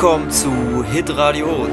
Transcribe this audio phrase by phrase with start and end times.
[0.00, 1.68] Willkommen zu Hit Radio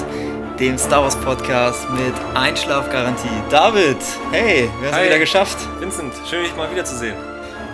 [0.59, 3.29] dem Star Wars Podcast mit Einschlafgarantie.
[3.49, 3.95] David,
[4.33, 5.57] hey, wir haben es wieder geschafft.
[5.79, 7.15] Vincent, schön dich mal wiederzusehen.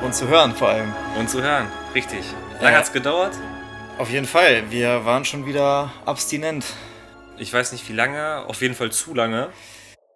[0.03, 0.93] Und zu hören vor allem.
[1.17, 2.19] Und zu hören, richtig.
[2.61, 2.77] Lange Ja.
[2.77, 3.33] hat's gedauert.
[3.97, 6.65] Auf jeden Fall, wir waren schon wieder abstinent.
[7.39, 9.49] Ich weiß nicht wie lange, auf jeden Fall zu lange.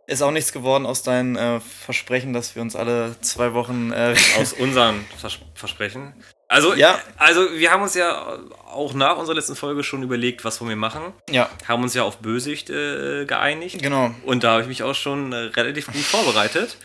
[0.05, 3.91] Ist auch nichts geworden aus deinen äh, Versprechen, dass wir uns alle zwei Wochen.
[3.91, 6.13] Äh, Aus unseren Vers Versprechen.
[6.49, 6.99] Also, Ja.
[7.17, 8.37] also, wir haben uns ja
[8.71, 11.13] auch nach unserer letzten Folge schon überlegt, was wollen wir machen.
[11.29, 13.81] ja, Haben uns ja auf Bösicht äh, geeinigt.
[13.81, 14.11] genau.
[14.23, 16.77] Und da habe ich mich auch schon äh, relativ gut vorbereitet.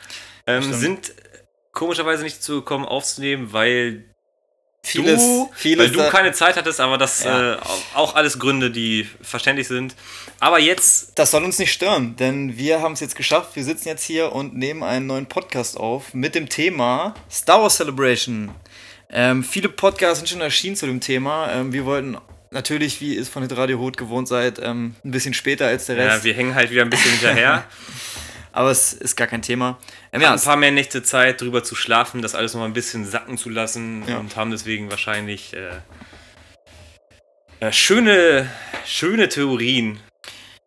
[0.49, 1.13] Ähm, sind
[1.73, 4.05] komischerweise nicht zu gekommen aufzunehmen, weil
[4.85, 7.55] Vieles, du, vieles weil du keine Zeit hattest, aber das Ja.
[7.55, 7.59] äh,
[7.95, 9.95] auch alles Gründe, die verständlich sind.
[10.41, 13.55] Aber jetzt Das soll uns nicht stören, denn wir haben es jetzt geschafft.
[13.55, 17.77] Wir sitzen jetzt hier und nehmen einen neuen Podcast auf mit dem Thema Star Wars
[17.77, 18.51] Celebration.
[19.13, 21.53] Ähm, viele Podcasts sind schon erschienen zu dem Thema.
[21.53, 22.17] Ähm, wir wollten
[22.51, 26.13] natürlich, wie es von Hitradio Hut gewohnt seid, ähm, ein bisschen später als der Ja,
[26.13, 26.25] Rest.
[26.25, 27.65] wir hängen halt wieder ein bisschen hinterher.
[28.53, 29.79] aber es ist gar kein Thema.
[30.13, 32.73] Ähm, ja, ja, ein paar mehr Nächte Zeit, drüber zu schlafen, das alles noch ein
[32.73, 34.19] bisschen sacken zu lassen Ja.
[34.19, 35.71] und haben deswegen wahrscheinlich äh,
[37.61, 38.51] äh, schöne,
[38.87, 40.01] schöne Theorien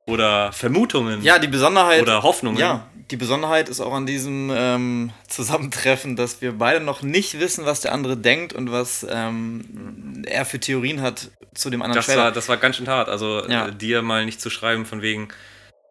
[0.08, 2.02] oder Vermutungen ja, die Besonderheit.
[2.02, 2.60] oder Hoffnungen.
[2.60, 7.66] Ja, die Besonderheit ist auch an diesem ähm, Zusammentreffen, dass wir beide noch nicht wissen,
[7.66, 12.08] was der andere denkt und was ähm, er für Theorien hat zu dem anderen Das
[12.08, 12.24] Trailer.
[12.26, 13.10] war, das war ganz schön hart.
[13.10, 13.68] Also Ja.
[13.68, 15.28] äh, dir mal nicht zu schreiben von wegen,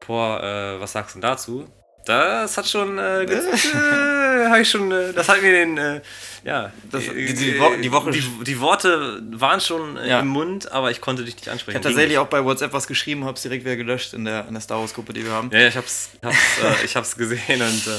[0.07, 1.69] boah, äh, was sagst du denn dazu?
[2.05, 6.01] Das hat schon, äh, das, äh, ich schon, äh, das hat mir den, äh,
[6.45, 10.21] ja, Das- äh, die- die Wo- die Woche- die, die Worte waren schon äh, Ja.
[10.21, 11.77] im Mund, aber ich konnte dich nicht Ich ansprechen.
[11.79, 14.53] habe tatsächlich auch bei WhatsApp was geschrieben, habe es direkt wieder gelöscht in der, in
[14.53, 15.49] der Star Wars-Gruppe, die wir haben.
[15.51, 17.91] Ja, ja, ich hab's, hab's, äh, ich hab's gesehen und äh,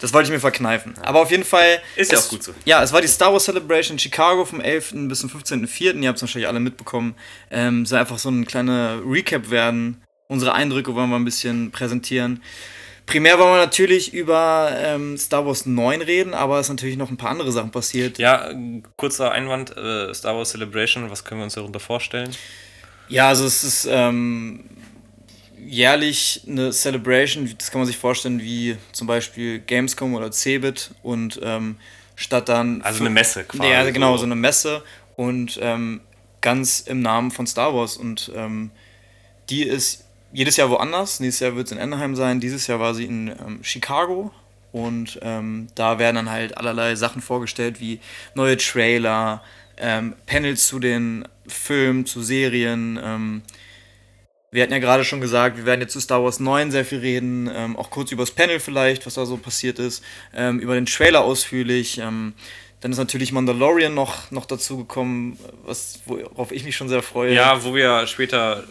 [0.00, 0.94] Das wollte ich mir verkneifen.
[1.02, 1.82] Aber auf jeden Fall.
[1.96, 2.54] Ist ja es- auch gut so.
[2.64, 5.06] Ja, es war die Star Wars Celebration in Chicago vom 11.
[5.08, 6.00] bis zum 15.04.
[6.00, 7.14] Ihr habt es wahrscheinlich alle mitbekommen.
[7.50, 10.02] Ähm, soll einfach so ein kleiner Recap werden.
[10.28, 12.42] Unsere Eindrücke wollen wir ein bisschen präsentieren.
[13.10, 17.10] Primär wollen wir natürlich über ähm, Star Wars 9 reden, aber es sind natürlich noch
[17.10, 18.18] ein paar andere Sachen passiert.
[18.18, 18.52] ja,
[18.96, 22.30] kurzer Einwand, äh, Star Wars Celebration, was können wir uns darunter vorstellen?
[23.08, 24.64] Ja, also es ist ähm,
[25.58, 31.40] jährlich eine Celebration, das kann man sich vorstellen wie zum Beispiel Gamescom oder Cebit und
[31.42, 31.78] ähm,
[32.14, 32.80] statt dann...
[32.82, 33.68] Also eine Messe quasi.
[33.68, 34.18] Ja, genau, so.
[34.18, 34.84] so eine Messe
[35.16, 36.00] und ähm,
[36.42, 38.70] ganz im Namen von Star Wars und ähm,
[39.48, 41.20] die ist jedes Jahr woanders.
[41.20, 44.32] Nächstes Jahr wird es in Anaheim sein, dieses Jahr war sie in ähm, Chicago
[44.72, 48.00] und ähm, da werden dann halt allerlei Sachen vorgestellt wie
[48.34, 49.42] neue Trailer,
[49.76, 53.00] ähm, Panels zu den Filmen, zu Serien.
[53.02, 53.42] Ähm,
[54.52, 56.98] wir hatten ja gerade schon gesagt, wir werden jetzt zu Star Wars 9 sehr viel
[56.98, 60.04] reden, ähm, auch kurz über das Panel vielleicht, was da so passiert ist,
[60.34, 62.00] ähm, über den Trailer ausführlich.
[62.80, 67.34] Dann ist natürlich Mandalorian noch, noch dazu worauf ich mich schon sehr freue.
[67.34, 68.64] Ja, wo wir später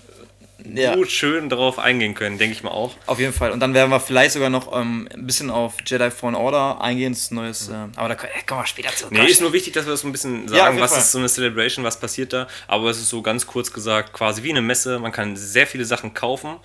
[0.74, 0.94] Ja.
[0.96, 2.96] gut schön darauf eingehen können, denke ich mal auch.
[3.06, 3.52] Auf jeden Fall.
[3.52, 7.14] Und dann werden wir vielleicht sogar noch ähm, ein bisschen auf Jedi Fallen Order eingehen,
[7.14, 9.08] das ist ein neues, äh, aber da äh, kommen wir später zu.
[9.09, 11.00] Nee, ist nur wichtig, dass wir das so ein bisschen Ja, sagen, jeden was Fall.
[11.00, 12.47] ist so eine Celebration, was passiert da.
[12.68, 15.00] Aber es ist so ganz kurz gesagt quasi wie eine Messe.
[15.00, 16.58] Man kann sehr viele Sachen kaufen.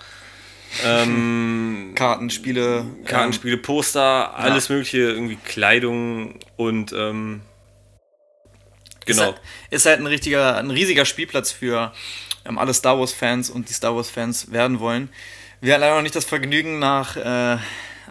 [0.83, 7.41] Ähm, Karten, Spiele, Kartenspiele, Poster, alles mögliche, irgendwie Kleidung und ähm,
[9.05, 9.31] Ist genau.
[9.31, 11.93] halt, ist halt ein richtiger, ein riesiger Spielplatz für ähm,
[12.45, 15.09] alle Star Wars-Fans und die Star Wars-Fans werden wollen.
[15.61, 17.57] Wir hatten leider noch nicht das Vergnügen, nach äh,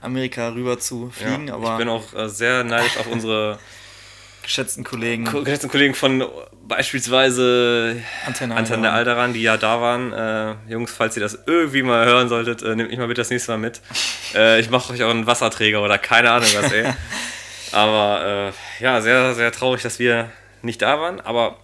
[0.00, 3.59] Amerika rüber zu fliegen, Ja, aber ich bin auch äh, sehr neidisch auf unsere
[4.43, 6.25] geschätzten Kollegen Ko- geschätzten Kollegen von
[6.67, 7.97] beispielsweise
[8.27, 8.95] Antenne, Antenne Alderan.
[8.97, 10.12] Alderan, die ja da waren.
[10.12, 13.31] Äh, Jungs, falls ihr das irgendwie mal hören solltet, äh, nehmt mich mal bitte das
[13.31, 13.81] nächste Mal mit.
[14.34, 16.87] äh, ich mache euch auch einen Wasserträger oder keine Ahnung was, ey.
[17.72, 20.30] Aber äh, ja, sehr, sehr traurig, dass wir
[20.63, 21.21] nicht da waren.
[21.21, 21.57] Aber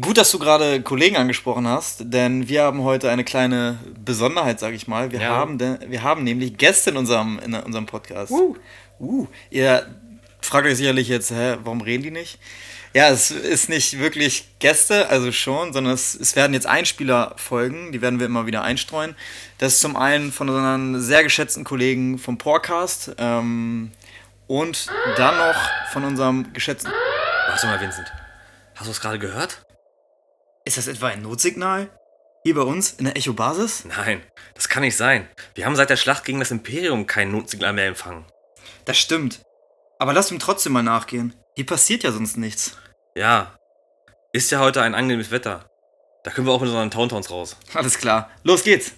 [0.00, 4.76] Gut, dass du gerade Kollegen angesprochen hast, denn wir haben heute eine kleine Besonderheit, sage
[4.76, 5.10] ich mal.
[5.10, 5.30] Wir, Ja.
[5.30, 8.30] haben de, wir haben nämlich Gäste in unserem, in unserem Podcast.
[9.00, 9.86] Uh, ihr
[10.40, 12.38] fragt euch sicherlich jetzt, hä, warum reden die nicht?
[12.92, 17.90] Ja, es ist nicht wirklich Gäste, also schon, sondern es, es werden jetzt Einspieler folgen,
[17.92, 19.16] die werden wir immer wieder einstreuen.
[19.58, 23.90] Das ist zum einen von unseren sehr geschätzten Kollegen vom Podcast ähm,
[24.46, 25.56] und dann noch
[25.92, 26.92] von unserem geschätzten...
[27.48, 28.12] warte mal, Vincent.
[28.76, 29.62] Hast du es gerade gehört?
[30.70, 31.90] Ist das etwa ein Notsignal?
[32.44, 33.86] Hier bei uns in der Echo-Basis?
[33.86, 34.22] Nein,
[34.54, 35.28] das kann nicht sein.
[35.56, 38.24] Wir haben seit der Schlacht gegen das Imperium kein Notsignal mehr empfangen.
[38.84, 39.42] Das stimmt.
[39.98, 41.34] Aber lass ihm trotzdem mal nachgehen.
[41.56, 42.78] Hier passiert ja sonst nichts.
[43.16, 43.56] Ja,
[44.32, 45.68] ist ja heute ein angenehmes Wetter.
[46.22, 47.56] Da können wir auch mit unseren Tauntowns raus.
[47.74, 48.30] Alles klar.
[48.44, 48.92] Los geht's.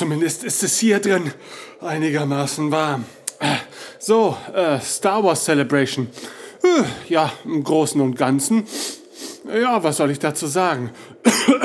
[0.00, 1.30] Zumindest ist es hier drin
[1.82, 3.04] einigermaßen warm.
[3.98, 6.08] So, äh, Star Wars Celebration.
[6.62, 8.66] Äh, ja, im Großen und Ganzen.
[9.54, 10.88] Ja, was soll ich dazu sagen?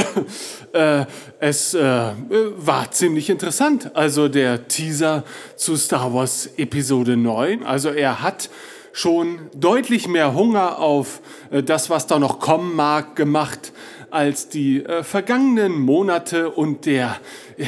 [0.74, 1.06] äh,
[1.40, 2.12] es äh,
[2.58, 3.96] war ziemlich interessant.
[3.96, 5.24] Also der Teaser
[5.56, 7.64] zu Star Wars Episode 9.
[7.64, 8.50] Also er hat
[8.92, 11.22] schon deutlich mehr Hunger auf
[11.52, 13.72] äh, das, was da noch kommen mag, gemacht
[14.16, 17.18] als die äh, vergangenen Monate und der
[17.58, 17.66] äh,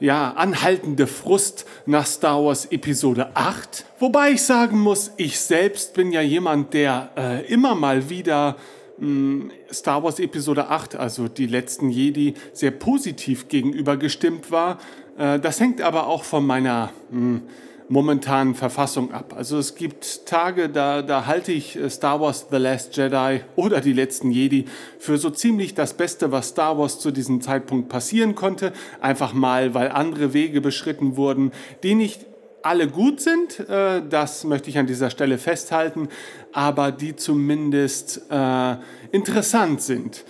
[0.00, 3.84] ja, anhaltende Frust nach Star Wars Episode 8.
[3.98, 8.56] Wobei ich sagen muss, ich selbst bin ja jemand, der äh, immer mal wieder
[8.98, 14.78] hm, Star Wars Episode 8, also die letzten Jedi, sehr positiv gegenüber gestimmt war.
[15.18, 17.42] Äh, das hängt aber auch von meiner hm,
[17.90, 19.34] momentanen Verfassung ab.
[19.36, 23.80] Also es gibt Tage, da, da halte ich äh, Star Wars The Last Jedi oder
[23.80, 24.66] die letzten Jedi
[25.00, 28.72] für so ziemlich das Beste, was Star Wars zu diesem Zeitpunkt passieren konnte.
[29.00, 31.50] Einfach mal, weil andere Wege beschritten wurden,
[31.82, 32.26] die nicht
[32.62, 36.08] alle gut sind, äh, das möchte ich an dieser Stelle festhalten,
[36.52, 38.76] aber die zumindest äh,
[39.10, 40.24] interessant sind.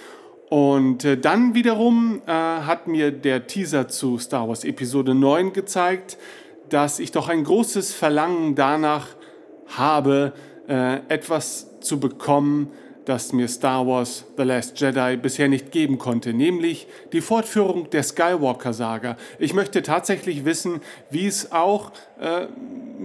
[0.49, 6.19] Und dann wiederum hat mir der Teaser zu Star Wars Episode 9 gezeigt,
[6.71, 9.09] dass ich doch ein großes Verlangen danach
[9.67, 10.33] habe,
[10.69, 12.71] äh, etwas zu bekommen,
[13.05, 18.03] das mir Star Wars The Last Jedi bisher nicht geben konnte, nämlich die Fortführung der
[18.03, 19.17] Skywalker-Saga.
[19.39, 20.81] Ich möchte tatsächlich wissen,
[21.11, 22.47] wie es auch äh,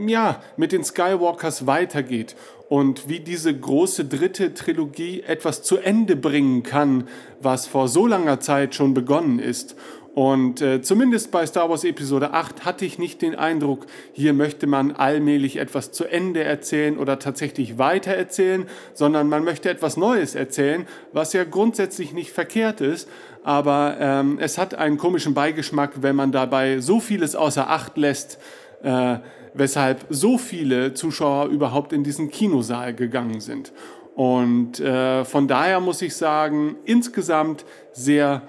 [0.06, 2.36] ja, mit den Skywalkers weitergeht
[2.70, 7.08] und wie diese große dritte Trilogie etwas zu Ende bringen kann,
[7.42, 9.76] was vor so langer Zeit schon begonnen ist.
[10.16, 14.66] Und äh, zumindest bei Star Wars Episode 8 hatte ich nicht den Eindruck, hier möchte
[14.66, 20.34] man allmählich etwas zu Ende erzählen oder tatsächlich weiter erzählen, sondern man möchte etwas Neues
[20.34, 23.10] erzählen, was ja grundsätzlich nicht verkehrt ist.
[23.44, 28.40] Aber ähm, es hat einen komischen Beigeschmack, wenn man dabei so vieles außer Acht lässt,
[28.84, 29.18] äh,
[29.54, 33.74] weshalb so viele Zuschauer überhaupt in diesen Kinosaal gegangen sind.
[34.16, 38.44] Und äh, von daher muss ich sagen, insgesamt sehr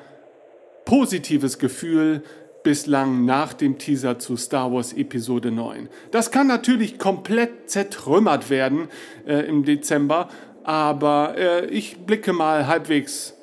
[0.87, 2.23] positives Gefühl
[2.63, 5.91] bislang nach dem Teaser zu Star Wars Episode 9.
[6.11, 8.89] Das kann natürlich komplett zertrümmert werden
[9.27, 10.31] äh, im Dezember,
[10.65, 13.35] aber äh, ich blicke mal halbwegs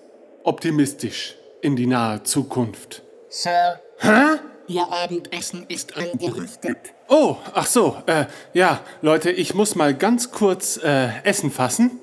[0.43, 3.03] optimistisch in die nahe Zukunft.
[3.29, 3.79] Sir?
[3.99, 4.39] Hä?
[4.67, 6.77] Ihr Abendessen ist angerichtet.
[7.09, 11.99] Oh, ach so, äh, ja, Leute, ich muss mal ganz kurz äh, Essen fassen.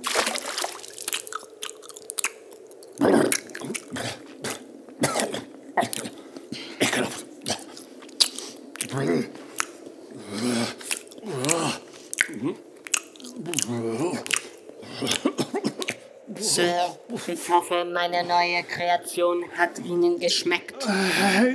[16.36, 16.98] Sir,
[17.32, 20.86] ich hoffe, meine neue Kreation hat Ihnen geschmeckt.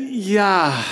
[0.10, 0.84] Ja,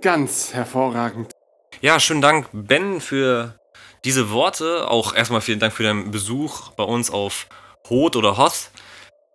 [0.00, 1.32] ganz hervorragend.
[1.80, 3.58] Ja, schönen Dank, Ben, für
[4.04, 4.90] diese Worte.
[4.90, 7.46] Auch erstmal vielen Dank für deinen Besuch bei uns auf
[7.88, 8.70] Hoth oder Hoth.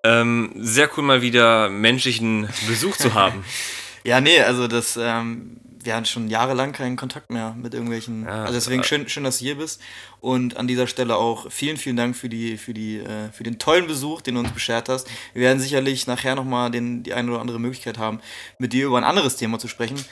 [0.03, 3.43] Ähm, sehr cool, mal wieder menschlichen Besuch zu haben.
[4.03, 8.25] ja, nee, also das, ähm, wir hatten schon jahrelang keinen Kontakt mehr mit irgendwelchen.
[8.25, 9.81] Ja, also deswegen schön, schön, dass du hier bist.
[10.19, 13.59] Und an dieser Stelle auch vielen, vielen Dank für, die, für, die, äh, für den
[13.59, 15.07] tollen Besuch, den du uns beschert hast.
[15.33, 18.21] Wir werden sicherlich nachher nochmal die eine oder andere Möglichkeit haben,
[18.57, 20.03] mit dir über ein anderes Thema zu sprechen.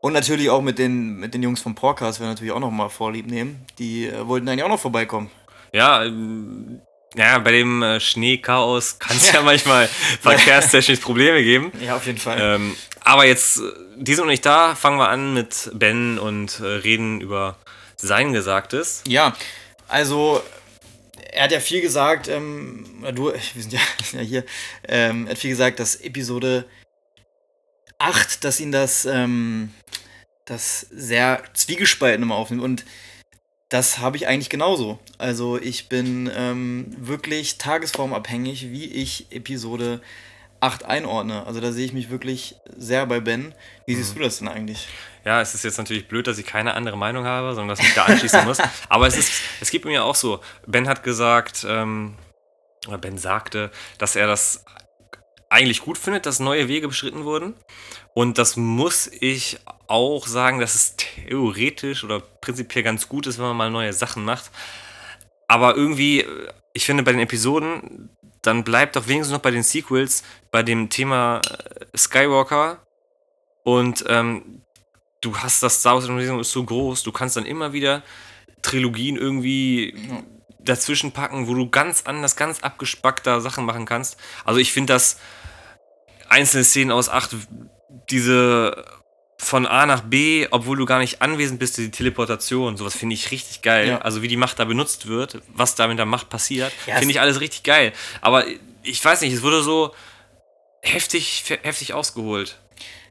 [0.00, 3.26] Und natürlich auch mit den, mit den Jungs vom Podcast, wir natürlich auch nochmal Vorlieb
[3.26, 3.66] nehmen.
[3.78, 5.30] Die äh, wollten eigentlich auch noch vorbeikommen.
[5.72, 6.80] Ja, ähm,
[7.16, 9.88] ja, bei dem äh, Schneechaos kann es ja manchmal
[10.20, 11.72] verkehrstechnisch Probleme geben.
[11.84, 12.38] Ja, auf jeden Fall.
[12.40, 12.76] Ähm,
[13.08, 16.64] aber jetzt, äh, die sind noch nicht da, fangen wir an mit Ben und äh,
[16.64, 17.56] reden über
[17.96, 19.02] sein Gesagtes.
[19.08, 19.34] Ja,
[19.88, 20.42] also
[21.32, 22.84] er hat ja viel gesagt, ähm,
[23.14, 23.80] du, wir sind ja,
[24.12, 24.44] ja hier,
[24.86, 26.66] ähm, er hat viel gesagt, dass Episode
[27.96, 29.72] 8, dass ihn das, ähm,
[30.44, 32.62] das sehr zwiegespalten immer aufnimmt.
[32.62, 32.84] Und
[33.70, 34.98] das habe ich eigentlich genauso.
[35.16, 40.27] Also ich bin ähm, wirklich tagesformabhängig, wie ich Episode 8
[40.60, 41.46] einordne.
[41.46, 43.54] Also da sehe ich mich wirklich sehr bei Ben.
[43.86, 44.18] Wie siehst mhm.
[44.18, 44.88] du das denn eigentlich?
[45.24, 47.94] Ja, es ist jetzt natürlich blöd, dass ich keine andere Meinung habe, sondern dass ich
[47.94, 48.58] da anschließen muss.
[48.88, 50.40] Aber es ist, es gibt mir auch so.
[50.66, 52.16] Ben hat gesagt, ähm,
[52.86, 54.64] oder Ben sagte, dass er das
[55.50, 57.54] eigentlich gut findet, dass neue Wege beschritten wurden.
[58.14, 63.46] Und das muss ich auch sagen, dass es theoretisch oder prinzipiell ganz gut ist, wenn
[63.46, 64.50] man mal neue Sachen macht.
[65.46, 66.26] Aber irgendwie,
[66.74, 68.10] ich finde, bei den Episoden,
[68.42, 72.86] dann bleibt doch wenigstens noch bei den Sequels, bei dem Thema äh, Skywalker.
[73.64, 74.62] Und ähm,
[75.20, 78.02] du hast das Star Wars-Universum ist so groß, du kannst dann immer wieder
[78.62, 79.94] Trilogien irgendwie
[80.60, 84.16] dazwischen packen, wo du ganz anders, ganz abgespackter Sachen machen kannst.
[84.44, 85.18] Also ich finde das
[86.28, 87.36] einzelne Szenen aus 8,
[88.10, 88.84] diese
[89.40, 93.30] von A nach B, obwohl du gar nicht anwesend bist, die Teleportation, sowas finde ich
[93.30, 93.88] richtig geil.
[93.88, 93.98] Ja.
[93.98, 97.12] Also wie die Macht da benutzt wird, was da mit der Macht passiert, Ja, finde
[97.12, 97.92] ich alles richtig geil.
[98.20, 98.44] Aber
[98.82, 99.94] ich weiß nicht, es wurde so
[100.82, 102.58] heftig, heftig ausgeholt.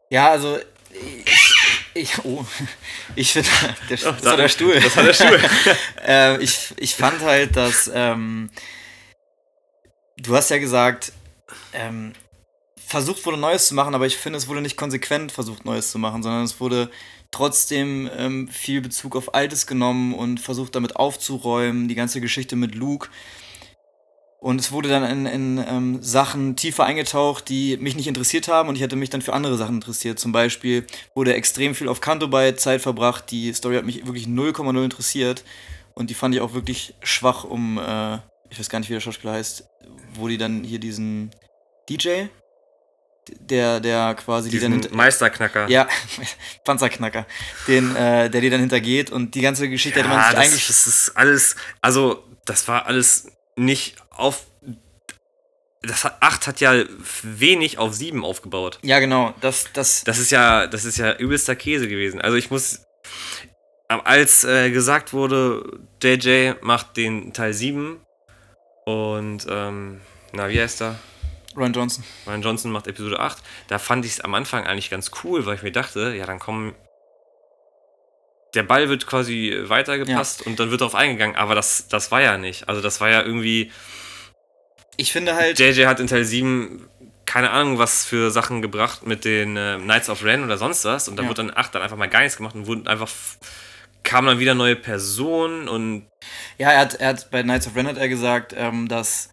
[0.09, 0.59] Ja, also
[0.91, 1.33] ich,
[1.93, 2.45] ich oh,
[3.15, 3.49] ich finde,
[3.89, 4.79] der, das war der Stuhl.
[4.79, 5.39] Das war der Stuhl.
[6.05, 8.49] äh, ich, ich fand halt, dass ähm,
[10.17, 11.13] du hast ja gesagt,
[11.73, 12.13] ähm,
[12.87, 15.99] versucht wurde Neues zu machen, aber ich finde, es wurde nicht konsequent versucht Neues zu
[15.99, 16.89] machen, sondern es wurde
[17.31, 22.75] trotzdem ähm, viel Bezug auf Altes genommen und versucht damit aufzuräumen, die ganze Geschichte mit
[22.75, 23.09] Luke.
[24.39, 28.69] Und es wurde dann in, in ähm, Sachen tiefer eingetaucht, die mich nicht interessiert haben
[28.69, 30.17] und ich hätte mich dann für andere Sachen interessiert.
[30.17, 33.31] Zum Beispiel wurde extrem viel auf Kanto bei Zeit verbracht.
[33.31, 35.43] Die Story hat mich wirklich 0,0 interessiert
[35.93, 39.01] und die fand ich auch wirklich schwach, um, äh, ich weiß gar nicht, wie der
[39.01, 39.67] Schauspieler heißt,
[40.13, 41.31] wo die dann hier diesen
[41.89, 42.27] DJ,
[43.39, 45.69] der, der quasi die dann Meisterknacker.
[45.69, 45.87] ja,
[46.63, 47.25] Panzerknacker,
[47.67, 50.67] den, äh, der die dann hintergeht und die ganze Geschichte hätte man sich das, eigentlich
[50.67, 54.45] das ist alles, also das war alles nicht auf.
[55.81, 56.83] Das hat, 8 hat ja
[57.23, 58.79] wenig auf 7 aufgebaut.
[58.81, 59.33] Ja, genau.
[59.41, 62.21] Das, das, Das ist ja, das ist ja übelster Käse gewesen.
[62.21, 62.81] Also ich muss.
[63.89, 68.01] Als äh, gesagt wurde, JJ macht den Teil 7
[68.85, 70.01] und ähm,
[70.33, 70.99] na, wie heißt er?
[71.57, 72.03] Ryan Johnson.
[72.27, 73.37] Ryan Johnson macht Episode 8.
[73.67, 76.39] Da fand ich es am Anfang eigentlich ganz cool, weil ich mir dachte, ja, dann
[76.39, 76.75] kommen.
[78.53, 82.37] Der Ball wird quasi weitergepasst und dann wird darauf eingegangen, aber das, das war ja
[82.37, 82.69] nicht.
[82.69, 83.71] Also, das war ja irgendwie.
[84.95, 86.87] Ich finde halt, JJ hat in Teil 7
[87.25, 91.09] keine Ahnung, was für Sachen gebracht mit den äh, Knights of Ren oder sonst was
[91.09, 91.29] und da Ja.
[91.29, 93.09] wurde dann 8 dann einfach mal gar nichts gemacht und wurden einfach.
[94.03, 96.07] kamen dann wieder neue Personen und
[96.57, 99.29] ja, er hat, er hat bei Knights of Ren hat er gesagt, ähm, dass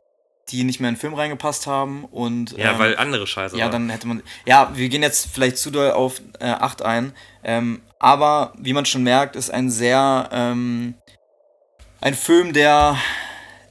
[0.50, 3.64] die nicht mehr in den Film reingepasst haben und ja, ähm, weil andere Scheiße ja,
[3.64, 3.72] war.
[3.72, 4.22] dann hätte man.
[4.44, 7.12] Ja, wir gehen jetzt vielleicht zu doll auf äh, 8 ein.
[7.42, 10.94] Ähm, aber wie man schon merkt, ist ein sehr ähm,
[12.04, 12.98] ein Film, der,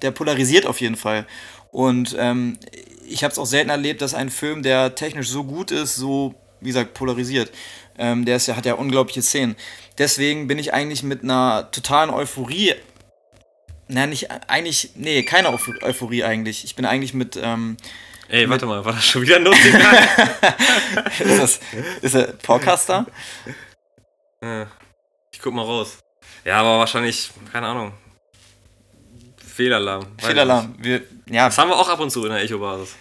[0.01, 1.27] der polarisiert auf jeden Fall.
[1.71, 2.57] Und ähm,
[3.07, 6.33] ich habe es auch selten erlebt, dass ein Film, der technisch so gut ist, so,
[6.59, 7.51] wie gesagt, polarisiert.
[7.95, 9.55] Ähm, der ist ja, hat ja unglaubliche Szenen.
[9.99, 12.73] Deswegen bin ich eigentlich mit einer totalen Euphorie.
[13.93, 16.63] Na, nicht, eigentlich, nee, keine Euph- Euphorie eigentlich.
[16.63, 17.77] Ich bin eigentlich mit, ähm,
[18.27, 19.97] Ey, warte mal, war das schon wieder ein Notsignal?
[21.19, 21.59] ist das,
[22.01, 23.05] ist der Podcaster?
[24.41, 24.67] Ja.
[25.31, 25.97] Ich guck mal raus.
[26.43, 27.93] Ja, aber wahrscheinlich, keine Ahnung.
[29.45, 30.07] Fehlalarm.
[30.17, 30.75] Fehlalarm.
[30.79, 32.95] Wir, ja, Das haben wir auch ab und zu in der Echo-Basis.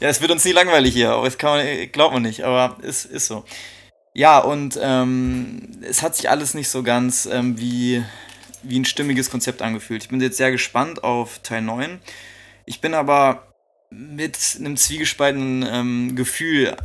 [0.00, 2.78] ja, es wird uns nie langweilig hier, aber das kann man, glaubt man nicht, aber
[2.82, 3.44] es ist so.
[4.14, 8.02] Ja, und ähm, es hat sich alles nicht so ganz ähm, wie,
[8.62, 10.02] wie ein stimmiges Konzept angefühlt.
[10.04, 12.00] Ich bin jetzt sehr gespannt auf Teil 9.
[12.66, 13.48] Ich bin aber
[13.90, 16.76] mit einem zwiegespaltenen ähm, Gefühl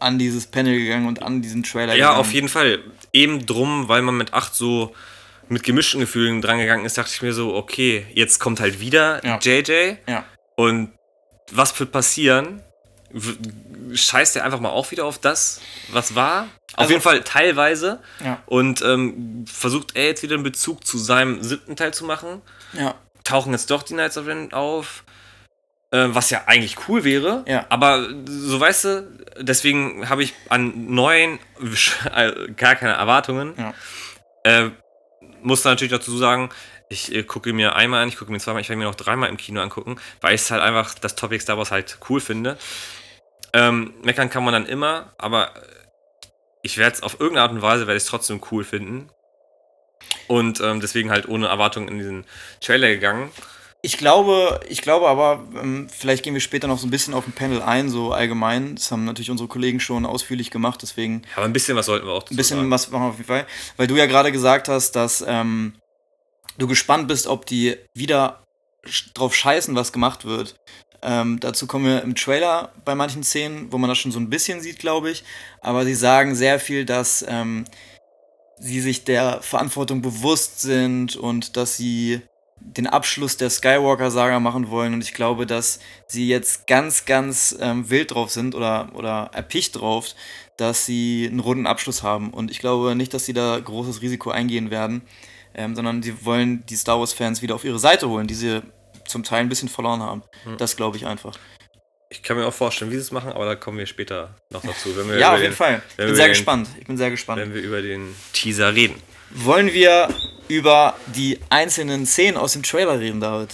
[0.00, 2.20] an dieses Panel gegangen und an diesen Trailer Ja, gegangen.
[2.20, 2.80] auf jeden Fall.
[3.12, 4.92] Eben drum, weil man mit 8 so
[5.48, 9.38] mit gemischten Gefühlen drangegangen ist, dachte ich mir so, okay, jetzt kommt halt wieder Ja.
[9.40, 10.24] JJ Ja.
[10.56, 10.92] und
[11.52, 12.62] was wird passieren?
[13.94, 15.60] Scheißt er einfach mal auch wieder auf das,
[15.92, 16.44] was war?
[16.72, 18.00] Auf Also- jeden Fall teilweise.
[18.24, 18.42] Ja.
[18.46, 22.42] Und ähm, versucht er jetzt wieder einen Bezug zu seinem siebten Teil zu machen.
[22.72, 25.04] Ja, tauchen jetzt doch die Knights of Ren auf.
[25.92, 27.44] Äh, was ja eigentlich cool wäre.
[27.46, 27.66] Ja.
[27.68, 31.38] Aber so weißt du, deswegen habe ich an neuen
[32.14, 33.54] äh, gar keine Erwartungen.
[33.56, 33.74] Ja.
[34.42, 34.70] Äh,
[35.40, 36.50] muss da natürlich dazu sagen,
[36.88, 39.28] ich äh, gucke mir einmal an, ich gucke mir zweimal, ich werde mir noch dreimal
[39.28, 42.58] im Kino angucken, weil ich es halt einfach, das Topic Star Wars halt cool finde.
[43.54, 45.54] Ähm, meckern kann man dann immer, aber
[46.62, 49.08] ich werde es auf irgendeine Art und Weise werde ich trotzdem cool finden.
[50.26, 52.26] Und ähm, deswegen halt ohne Erwartung in diesen
[52.60, 53.30] Trailer gegangen.
[53.80, 57.26] Ich glaube, ich glaube aber, ähm, vielleicht gehen wir später noch so ein bisschen auf
[57.26, 58.76] ein Panel ein, so allgemein.
[58.76, 62.14] Das haben natürlich unsere Kollegen schon ausführlich gemacht, deswegen Aber ein bisschen was sollten wir
[62.14, 62.70] auch dazu ein bisschen sagen.
[62.70, 63.46] was machen wir auf jeden Fall.
[63.76, 65.74] Weil du ja gerade gesagt hast, dass ähm,
[66.56, 68.42] du gespannt bist, ob die wieder
[69.12, 70.56] drauf scheißen, was gemacht wird.
[71.04, 74.30] Ähm, dazu kommen wir im Trailer bei manchen Szenen, wo man das schon so ein
[74.30, 75.22] bisschen sieht, glaube ich.
[75.60, 77.66] Aber sie sagen sehr viel, dass ähm,
[78.58, 82.22] sie sich der Verantwortung bewusst sind und dass sie
[82.64, 87.90] den Abschluss der Skywalker-Saga machen wollen und ich glaube, dass sie jetzt ganz, ganz ähm,
[87.90, 90.14] wild drauf sind oder, oder erpicht drauf,
[90.56, 92.32] dass sie einen runden Abschluss haben.
[92.32, 95.02] Und ich glaube nicht, dass sie da großes Risiko eingehen werden,
[95.54, 98.62] ähm, sondern sie wollen die Star Wars-Fans wieder auf ihre Seite holen, die sie
[99.06, 100.22] zum Teil ein bisschen verloren haben.
[100.44, 100.56] Hm.
[100.58, 101.36] Das glaube ich einfach.
[102.10, 104.62] Ich kann mir auch vorstellen, wie sie es machen, aber da kommen wir später noch
[104.62, 104.96] dazu.
[104.96, 105.82] Wenn wir Ja, auf jeden den, Fall.
[105.90, 106.68] Ich bin sehr den- gespannt.
[106.78, 107.40] Ich bin sehr gespannt.
[107.40, 108.94] Wenn wir über den Teaser reden.
[109.30, 110.08] Wollen wir
[110.48, 113.50] über die einzelnen Szenen aus dem Trailer reden, David?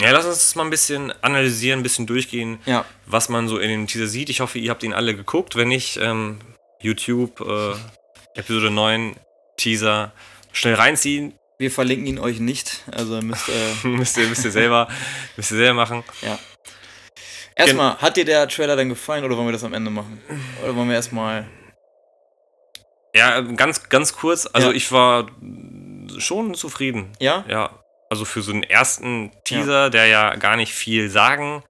[0.00, 2.84] Ja, lass uns das mal ein bisschen analysieren, ein bisschen durchgehen, Ja.
[3.06, 4.30] was man so in dem Teaser sieht.
[4.30, 5.54] Ich hoffe, ihr habt ihn alle geguckt.
[5.54, 6.38] Wenn nicht, ähm,
[6.80, 7.74] YouTube, äh,
[8.38, 9.14] Episode 9,
[9.58, 10.12] Teaser,
[10.52, 11.34] schnell reinziehen.
[11.62, 12.82] Wir verlinken ihn euch nicht.
[12.90, 13.48] Also müsst.
[13.48, 14.88] Äh, müsst, ihr, müsst, ihr selber,
[15.36, 16.02] müsst ihr selber machen.
[16.22, 16.38] ja.
[17.54, 20.20] Erstmal, hat dir der Trailer denn gefallen oder wollen wir das am Ende machen?
[20.64, 21.46] Oder wollen wir erstmal.
[23.14, 24.46] Ja, ganz, ganz kurz.
[24.52, 24.74] Also Ja.
[24.74, 25.28] ich war
[26.18, 27.12] schon zufrieden.
[27.20, 27.44] Ja?
[27.48, 27.78] Ja,
[28.10, 31.62] also für so einen ersten Teaser, der ja gar nicht viel sagen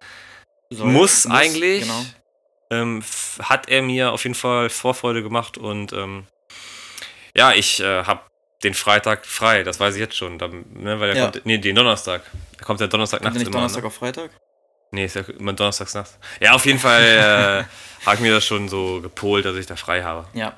[0.71, 2.05] Soll- muss, eigentlich, Genau.
[2.71, 3.03] ähm,
[3.43, 6.27] hat er mir auf jeden Fall Vorfreude gemacht und ähm,
[7.37, 8.21] ja, ich äh, habe
[8.63, 11.31] den Freitag frei, das weiß ich jetzt schon, da, ne, weil der Ja.
[11.31, 12.23] kommt, nee, den Donnerstag.
[12.59, 13.51] Da kommt der Donnerstag Kommt nachts immer.
[13.53, 13.87] Donnerstag ne?
[13.89, 14.31] auf Freitag?
[14.93, 16.19] Nee, ist ja immer donnerstags nachts.
[16.41, 17.65] Ja, auf jeden Fall äh,
[18.07, 20.27] habe ich mir das schon so gepolt, dass ich da frei habe.
[20.35, 20.55] Ja.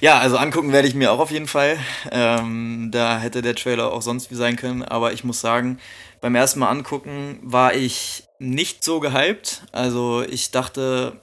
[0.00, 1.78] Ja, also angucken werde ich mir auch auf jeden Fall.
[2.10, 4.82] Ähm, da hätte der Trailer auch sonst wie sein können.
[4.82, 5.78] Aber ich muss sagen,
[6.20, 9.62] beim ersten Mal angucken war ich nicht so gehypt.
[9.70, 11.20] Also ich dachte,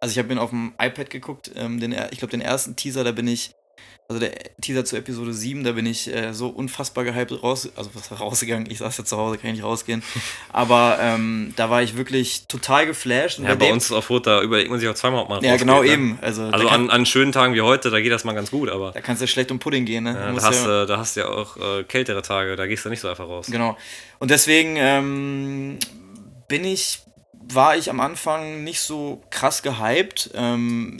[0.00, 1.52] also ich habe ihn auf dem iPad geguckt.
[1.54, 3.52] Ähm, den, ich glaube, den ersten Teaser, da bin ich,
[4.06, 7.90] also der Teaser zu Episode 7, da bin ich äh, so unfassbar gehypt raus, also
[7.94, 8.70] was rausgegangen.
[8.70, 10.02] Ich saß ja zu Hause, kann ich nicht rausgehen.
[10.52, 13.38] Aber ähm, da war ich wirklich total geflasht.
[13.38, 15.82] Ja, bei uns auf Rot, da überlegt man sich auch zweimal, ob man Ja, genau
[15.82, 15.88] ne?
[15.88, 16.18] eben.
[16.20, 18.68] Also, Also kann, an, an schönen Tagen wie heute, da geht das mal ganz gut,
[18.68, 20.12] aber da kannst du schlecht um Pudding gehen, ne?
[20.12, 22.84] ja, da, hast, ja- du- da hast du ja auch äh, kältere Tage, da gehst
[22.84, 23.46] du nicht so einfach raus.
[23.50, 23.76] Genau.
[24.18, 25.78] Und deswegen ähm,
[26.46, 27.00] bin ich,
[27.32, 30.30] war ich am Anfang nicht so krass gehypt.
[30.34, 30.98] Ähm,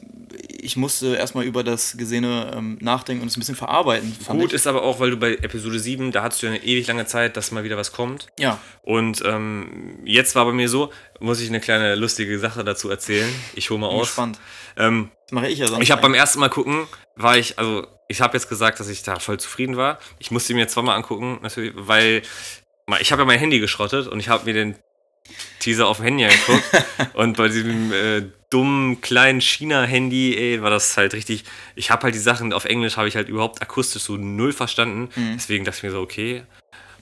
[0.64, 4.16] ich musste erstmal über das Gesehene ähm, nachdenken und es ein bisschen verarbeiten.
[4.28, 4.52] Gut ich.
[4.54, 7.06] ist aber auch, weil du bei Episode 7, da hattest du ja eine ewig lange
[7.06, 8.28] Zeit, dass mal wieder was kommt.
[8.38, 12.88] Ja, Und ähm, jetzt war bei mir so, muss ich eine kleine lustige Sache dazu
[12.90, 13.28] erzählen.
[13.54, 14.08] Ich hole mal aus.
[14.08, 14.38] gespannt.
[14.76, 15.82] Ähm, Das mache ich ja sonst.
[15.82, 19.02] ich habe beim ersten Mal gucken, war ich, also ich habe jetzt gesagt, dass ich
[19.02, 19.98] da voll zufrieden war.
[20.18, 22.22] Ich musste mir zweimal angucken, natürlich, weil
[23.00, 24.76] ich habe ja mein Handy geschrottet und ich habe mir den
[25.58, 26.64] Teaser auf dem Handy angeguckt
[27.14, 28.22] und bei diesem äh,
[28.54, 31.42] dummen kleinen China-Handy, ey, war das halt richtig.
[31.74, 35.08] Ich habe halt die Sachen auf Englisch habe ich halt überhaupt akustisch so null verstanden.
[35.16, 35.32] Mhm.
[35.34, 36.44] Deswegen dachte ich mir so, okay.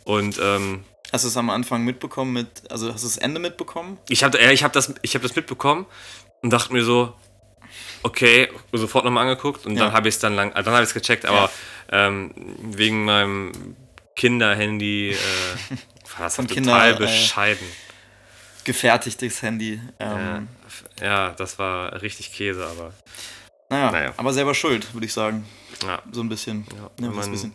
[0.05, 3.99] Und ähm, Hast du es am Anfang mitbekommen mit, also hast du das Ende mitbekommen?
[4.09, 5.85] ich habe ja, ich hab das, ich hab das mitbekommen
[6.41, 7.13] und dachte mir so,
[8.03, 9.85] okay, sofort nochmal angeguckt und Ja.
[9.85, 11.51] dann habe ich es dann lang, äh, dann habe ich es gecheckt, aber
[11.91, 13.53] ähm, wegen meinem
[14.17, 15.17] Kinderhandy äh,
[16.17, 17.67] war das Von total Kinder, äh, bescheiden.
[18.65, 19.81] Gefertigtes Handy.
[20.01, 20.62] ja, Ähm, f-
[21.01, 22.93] ja, das war richtig Käse, aber
[23.71, 24.15] naja, naja.
[24.17, 25.47] aber selber schuld, würde ich sagen.
[25.85, 26.03] ja.
[26.13, 26.67] So ein bisschen.
[26.77, 27.53] Ja, Ja, was man- bisschen.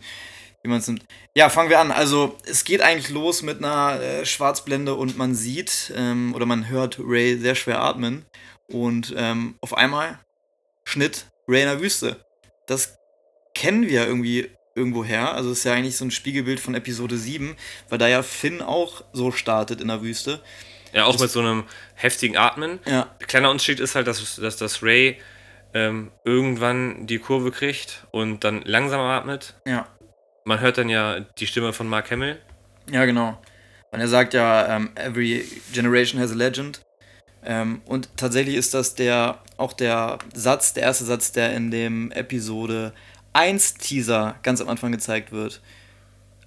[0.64, 1.04] Wie man nimmt.
[1.36, 1.92] Ja, fangen wir an.
[1.92, 6.68] Also, es geht eigentlich los mit einer äh, Schwarzblende und man sieht ähm, oder man
[6.68, 8.26] hört Ray sehr schwer atmen.
[8.66, 10.18] Und ähm, auf einmal
[10.84, 12.24] Schnitt Ray in der Wüste.
[12.66, 12.96] Das
[13.54, 15.32] kennen wir irgendwie irgendwoher.
[15.32, 17.54] Also, es ist ja eigentlich so ein Spiegelbild von Episode 7,
[17.88, 20.42] weil da ja Finn auch so startet in der Wüste.
[20.92, 22.78] Ja, auch mit so einem heftigen Atmen.
[22.86, 25.18] Ja, Kleiner Unterschied ist halt, dass, dass, dass Ray
[25.74, 29.54] ähm, irgendwann die Kurve kriegt und dann langsamer atmet.
[29.66, 29.86] ja.
[30.44, 32.38] Man hört dann ja die Stimme von Mark Hamill.
[32.90, 33.38] Ja, genau.
[33.90, 36.80] Und er sagt ja, ähm, every generation has a legend.
[37.44, 42.10] Ähm, und tatsächlich ist das der auch der Satz, der erste Satz, der in dem
[42.12, 42.94] Episode
[43.34, 45.60] 1 Teaser ganz am Anfang gezeigt wird.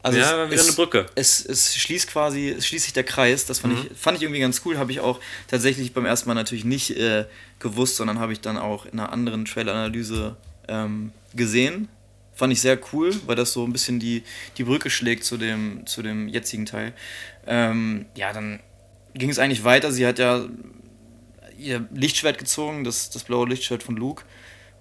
[0.03, 1.05] Also ja, es, wieder eine Brücke.
[1.15, 3.45] Es, es schließt quasi, es schließt sich der Kreis.
[3.45, 4.77] Das fand, ich, fand ich irgendwie ganz cool.
[4.77, 7.25] Habe ich auch tatsächlich beim ersten Mal natürlich nicht äh,
[7.59, 10.37] gewusst, sondern habe ich dann auch in einer anderen Trailer-Analyse
[10.67, 11.87] ähm, gesehen.
[12.33, 14.23] Fand ich sehr cool, weil das so ein bisschen die,
[14.57, 16.93] die Brücke schlägt zu dem, zu dem jetzigen Teil.
[17.45, 18.59] Ähm, ja, dann
[19.13, 19.91] ging es eigentlich weiter.
[19.91, 20.45] Sie hat ja
[21.57, 24.23] ihr Lichtschwert gezogen, das, das blaue Lichtschwert von Luke.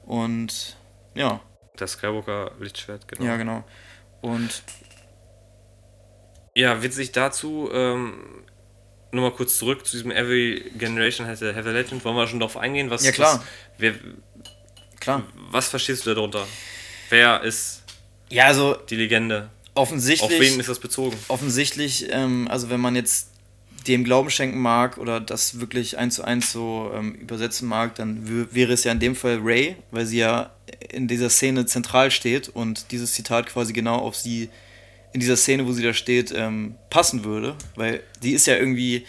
[0.06, 0.76] Und
[1.14, 1.40] ja,
[1.76, 3.24] Das Skywalker Lichtschwert, genau.
[3.24, 3.64] ja, genau.
[4.22, 4.62] Und
[6.60, 8.12] Ja, witzig dazu, ähm,
[9.12, 12.04] nur mal kurz zurück zu diesem Every Generation has a, has a Legend.
[12.04, 12.90] Wollen wir schon darauf eingehen?
[12.90, 13.38] Was, Ja, klar.
[13.38, 13.44] Was,
[13.78, 13.94] wer,
[15.00, 15.22] klar.
[15.50, 16.46] was verstehst du darunter?
[17.08, 17.82] Wer ist
[18.28, 19.48] Ja, also die Legende?
[19.74, 20.30] offensichtlich.
[20.32, 21.16] Auf wen ist das bezogen?
[21.28, 23.28] offensichtlich, ähm, also wenn man jetzt
[23.86, 28.48] dem Glauben schenken mag oder das wirklich eins zu eins so ähm, übersetzen mag, dann
[28.52, 30.50] wäre es ja in dem Fall Ray, weil sie ja
[30.90, 34.50] in dieser Szene zentral steht und dieses Zitat quasi genau auf sie
[35.12, 37.56] in dieser Szene, wo sie da steht, ähm, passen würde.
[37.74, 39.06] Weil die ist ja irgendwie,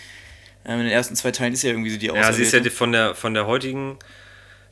[0.66, 2.30] ähm, in den ersten zwei Teilen ist ja irgendwie so die Ja, sie ist ja
[2.60, 2.62] Auserwählte.
[2.70, 3.98] die- von der, von der heutigen,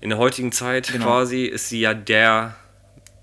[0.01, 1.05] in der heutigen Zeit Genau.
[1.05, 2.55] quasi, ist sie ja der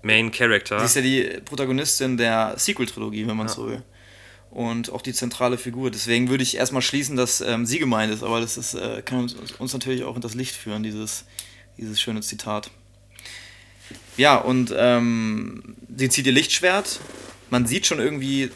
[0.03, 0.79] Main Character.
[0.79, 3.83] Sie ist ja die Protagonistin der Sequel-Trilogie, wenn man so will.
[4.51, 5.91] Und auch die zentrale Figur.
[5.91, 9.19] Deswegen würde ich erstmal schließen, dass ähm, sie gemeint ist, aber das ist, äh, kann
[9.19, 11.25] uns, uns natürlich auch in das Licht führen, dieses,
[11.77, 12.71] dieses schöne Zitat.
[14.15, 16.99] Ja, und ähm, sie zieht ihr Lichtschwert.
[17.49, 18.51] Man sieht schon irgendwie,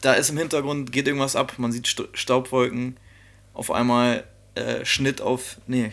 [0.00, 1.54] da ist im Hintergrund, geht irgendwas ab.
[1.58, 2.98] Man sieht Sta- Staubwolken.
[3.54, 4.24] Auf einmal
[4.54, 5.56] äh, Schnitt auf.
[5.66, 5.92] Nee.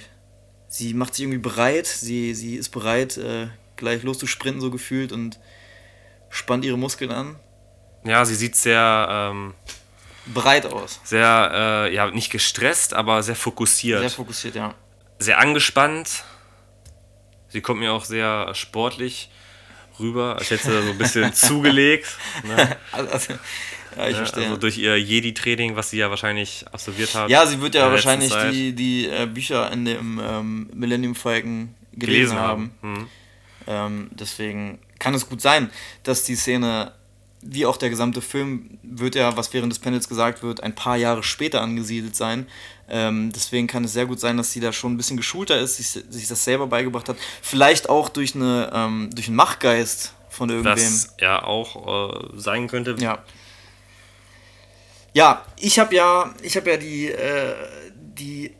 [0.67, 1.87] Sie macht sich irgendwie bereit.
[1.87, 5.39] Sie, sie ist bereit, äh, gleich loszusprinten, so gefühlt, und
[6.29, 7.35] spannt ihre Muskeln an.
[8.03, 9.53] ja, sie sieht sehr, ähm,
[10.27, 10.99] Bereit aus.
[11.03, 13.99] sehr, äh, ja, nicht gestresst, aber sehr fokussiert.
[14.01, 14.73] Sehr fokussiert, ja.
[15.19, 16.23] sehr angespannt.
[17.49, 19.29] Sie kommt mir auch sehr sportlich
[19.99, 22.07] rüber, als hätte sie so ein bisschen zugelegt.
[22.43, 22.77] Ne?
[22.91, 23.33] Also, also,
[23.97, 24.43] ja, ich verstehe.
[24.45, 27.29] Also durch ihr Jedi-Training, was sie ja wahrscheinlich absolviert hat.
[27.29, 28.53] ja, sie wird ja wahrscheinlich Zeit.
[28.53, 32.71] die, die äh, Bücher in dem ähm, Millennium Falcon gelesen, gelesen haben.
[32.81, 32.97] haben.
[32.97, 33.07] Hm.
[33.67, 35.69] Ähm, deswegen kann es gut sein,
[36.03, 36.91] dass die Szene,
[37.47, 40.97] wie auch der gesamte Film, wird ja, was während des Panels gesagt wird, ein paar
[40.97, 42.47] Jahre später angesiedelt sein.
[42.89, 45.77] Ähm, deswegen kann es sehr gut sein, dass sie da schon ein bisschen geschulter ist,
[45.77, 47.17] sich, sich das selber beigebracht hat.
[47.41, 50.73] Vielleicht auch durch, eine, ähm, durch einen Machtgeist von irgendwem.
[50.73, 52.95] Was ja auch äh, sein könnte.
[52.99, 53.23] Ja.
[55.13, 57.55] Ja, ich habe ja, ich habe ja die, äh,
[57.95, 58.55] die,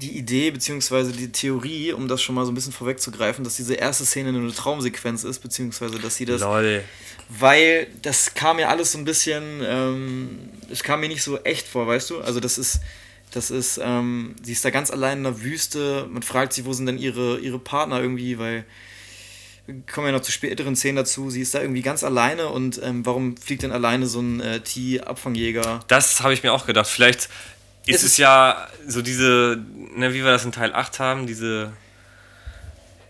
[0.00, 3.74] die Idee beziehungsweise die Theorie, um das schon mal so ein bisschen vorwegzugreifen, dass diese
[3.74, 6.82] erste Szene eine Traumsequenz ist, beziehungsweise dass sie das, Lol.
[7.28, 10.38] weil das kam mir alles so ein bisschen, ähm,
[10.70, 12.20] es kam mir nicht so echt vor, weißt du?
[12.20, 12.80] Also das ist,
[13.30, 16.06] das ist, ähm, sie ist da ganz allein in der Wüste.
[16.10, 18.64] Man fragt sich, wo sind denn ihre, ihre Partner irgendwie, weil
[19.66, 21.28] wir kommen ja noch zu späteren Szenen dazu.
[21.30, 24.60] Sie ist da irgendwie ganz alleine und ähm, warum fliegt denn alleine so ein äh,
[24.60, 25.80] T-Abfangjäger?
[25.88, 26.86] Das habe ich mir auch gedacht.
[26.86, 27.28] Vielleicht
[27.86, 29.58] ist Es es, ist- ja so diese,
[29.94, 31.72] ne, wie wir das in Teil 8 haben, diese,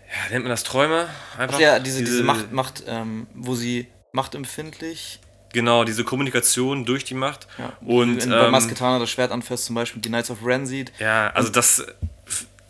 [0.09, 1.09] ja, nennt man das Träume?
[1.37, 5.19] Einfach Ja, diese, diese, Macht, Macht ähm, wo sie machtempfindlich.
[5.53, 7.47] Genau, diese Kommunikation durch die Macht.
[7.57, 10.65] Ja, Und wenn bei ähm, Masketana das Schwert anfasst, zum Beispiel die Knights of Ren
[10.65, 10.91] sieht.
[10.99, 11.85] Ja, also das,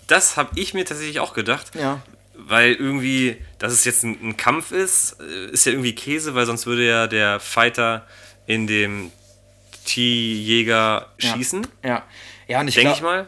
[0.07, 1.71] das habe ich mir tatsächlich auch gedacht.
[1.75, 2.01] Ja.
[2.39, 6.45] Weil irgendwie, dass es jetzt ein, ein Kampf ist, äh, ist ja irgendwie Käse, weil
[6.45, 8.05] sonst würde ja der Fighter
[8.45, 9.11] in dem
[9.87, 11.33] T-Jäger Ja.
[11.33, 11.65] schießen.
[11.83, 12.03] Ja.
[12.47, 13.25] Ja, und ich, Denke ich mal.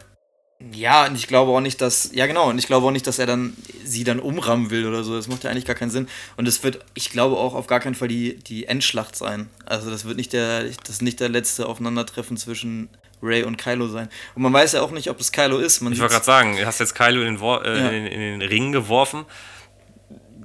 [0.72, 2.10] Ja, und ich glaube auch nicht, dass.
[2.12, 2.50] Ja, genau.
[2.50, 5.14] Und ich glaube auch nicht, dass er dann sie dann umrammen will oder so.
[5.16, 6.06] Das macht ja eigentlich gar keinen Sinn.
[6.36, 9.48] Und es wird, ich glaube auch auf gar keinen Fall die, die Endschlacht sein.
[9.64, 12.90] Also das wird nicht der, das nicht der letzte Aufeinandertreffen zwischen
[13.22, 14.10] Ray und Kylo sein.
[14.34, 15.80] Und man weiß ja auch nicht, ob es Kylo ist.
[15.80, 17.88] Man Ich wollte gerade sagen, du hast jetzt Kylo in den, Wor äh, Ja.
[17.90, 19.24] in, in den Ring geworfen.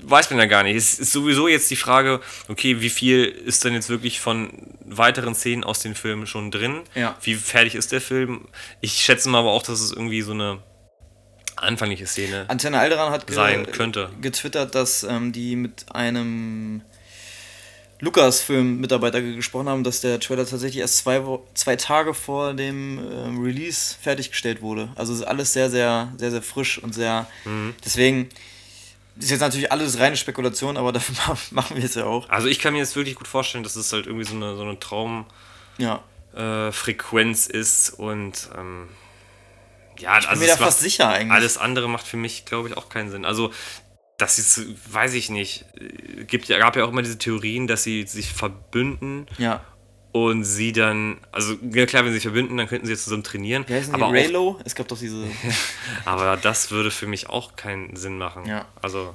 [0.07, 0.75] Weiß man ja gar nicht.
[0.75, 4.51] Es ist sowieso jetzt die Frage, okay, wie viel ist denn jetzt wirklich von
[4.85, 6.81] weiteren Szenen aus den Filmen schon drin?
[6.93, 7.17] Ja.
[7.21, 8.47] Wie fertig ist der Film?
[8.81, 10.59] Ich schätze mal aber auch, dass es irgendwie so eine
[11.55, 14.09] anfängliche Szene Antenne Alderan hat sein könnte.
[14.21, 16.81] getwittert, dass ähm, die mit einem
[18.01, 23.41] Lukas-Film-Mitarbeiter gesprochen haben, dass der Trailer tatsächlich erst zwei, Wo zwei Tage vor dem ähm,
[23.41, 24.89] Release fertiggestellt wurde.
[24.95, 27.27] Also ist alles sehr, sehr, sehr, sehr frisch und sehr.
[27.45, 27.73] Mhm.
[27.83, 28.29] Deswegen
[29.19, 32.29] ist jetzt natürlich alles reine Spekulation, aber dafür ma- machen wir es ja auch.
[32.29, 34.61] Also ich kann mir jetzt wirklich gut vorstellen, dass es halt irgendwie so eine, so
[34.63, 34.77] eine
[35.77, 36.01] Ja.
[36.33, 38.89] Traumfrequenz ist und ähm,
[39.99, 41.31] ja, Ich bin also mir da fast sicher eigentlich.
[41.31, 43.23] Alles andere macht für mich, glaube ich, auch keinen Sinn.
[43.23, 43.51] Also,
[44.17, 44.61] das ist,
[44.93, 45.65] weiß ich nicht.
[45.79, 49.61] Äh, Gibt gab ja auch immer diese Theorien, dass sie sich verbünden Ja.
[50.15, 53.25] Und sie dann, also ja klar, wenn sie sich verbünden, dann könnten sie jetzt zusammen
[53.25, 53.65] trainieren.
[53.67, 53.95] Wie heißen die?
[54.01, 54.57] aber, auch, Raylo?
[54.63, 55.25] Es gab doch diese.
[56.05, 58.45] aber das würde für mich auch keinen Sinn machen.
[58.45, 58.63] Ja.
[58.81, 59.13] Also,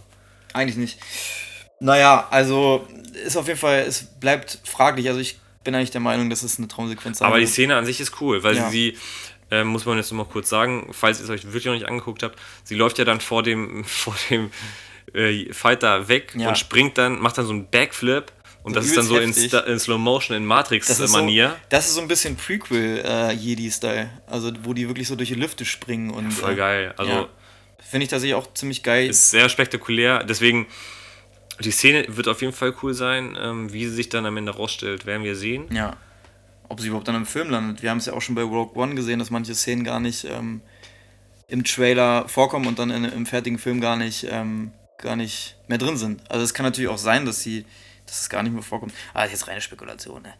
[0.52, 0.98] Eigentlich nicht.
[1.80, 2.86] Naja, also
[3.24, 5.08] ist auf jeden Fall, es bleibt fraglich.
[5.08, 7.46] Also ich bin eigentlich der Meinung, dass es eine Traumsequenz sein aber die.
[7.46, 8.68] Szene an sich ist cool, weil Ja.
[8.68, 8.98] sie,
[9.50, 11.88] äh, muss man jetzt noch mal kurz sagen, falls ihr es euch wirklich noch nicht
[11.88, 14.50] angeguckt habt, sie läuft ja dann vor dem, vor dem
[15.14, 16.48] äh, Fighter weg Ja.
[16.50, 18.32] und springt dann, macht dann so einen Backflip.
[18.62, 21.48] Und das ist dann so in, in Slow Motion, in Das Matrix-Manier.
[21.48, 24.10] so, das ist so ein bisschen Prequel-Jedi-Style.
[24.26, 26.10] also wo die wirklich so durch die Lüfte springen.
[26.10, 26.94] und Voll äh, geil.
[26.96, 27.28] Also ja.
[27.82, 29.08] Finde ich tatsächlich auch ziemlich geil.
[29.08, 30.22] ist sehr spektakulär.
[30.24, 30.66] Deswegen,
[31.60, 33.36] die Szene wird auf jeden Fall cool sein.
[33.40, 35.66] Ähm, wie sie sich dann am Ende rausstellt, werden wir sehen.
[35.72, 35.96] ja.
[36.68, 37.82] Ob sie überhaupt dann im Film landet.
[37.82, 40.24] Wir haben es ja auch schon bei Rogue One gesehen, dass manche Szenen gar nicht
[40.24, 40.60] ähm,
[41.48, 45.78] im Trailer vorkommen und dann in, im fertigen Film gar nicht, ähm, gar nicht mehr
[45.78, 46.20] drin sind.
[46.30, 47.64] Also es kann natürlich auch sein, dass sie,
[48.10, 48.92] dass es gar nicht mehr vorkommt.
[49.12, 50.34] Aber das ist jetzt reine Spekulation, ne?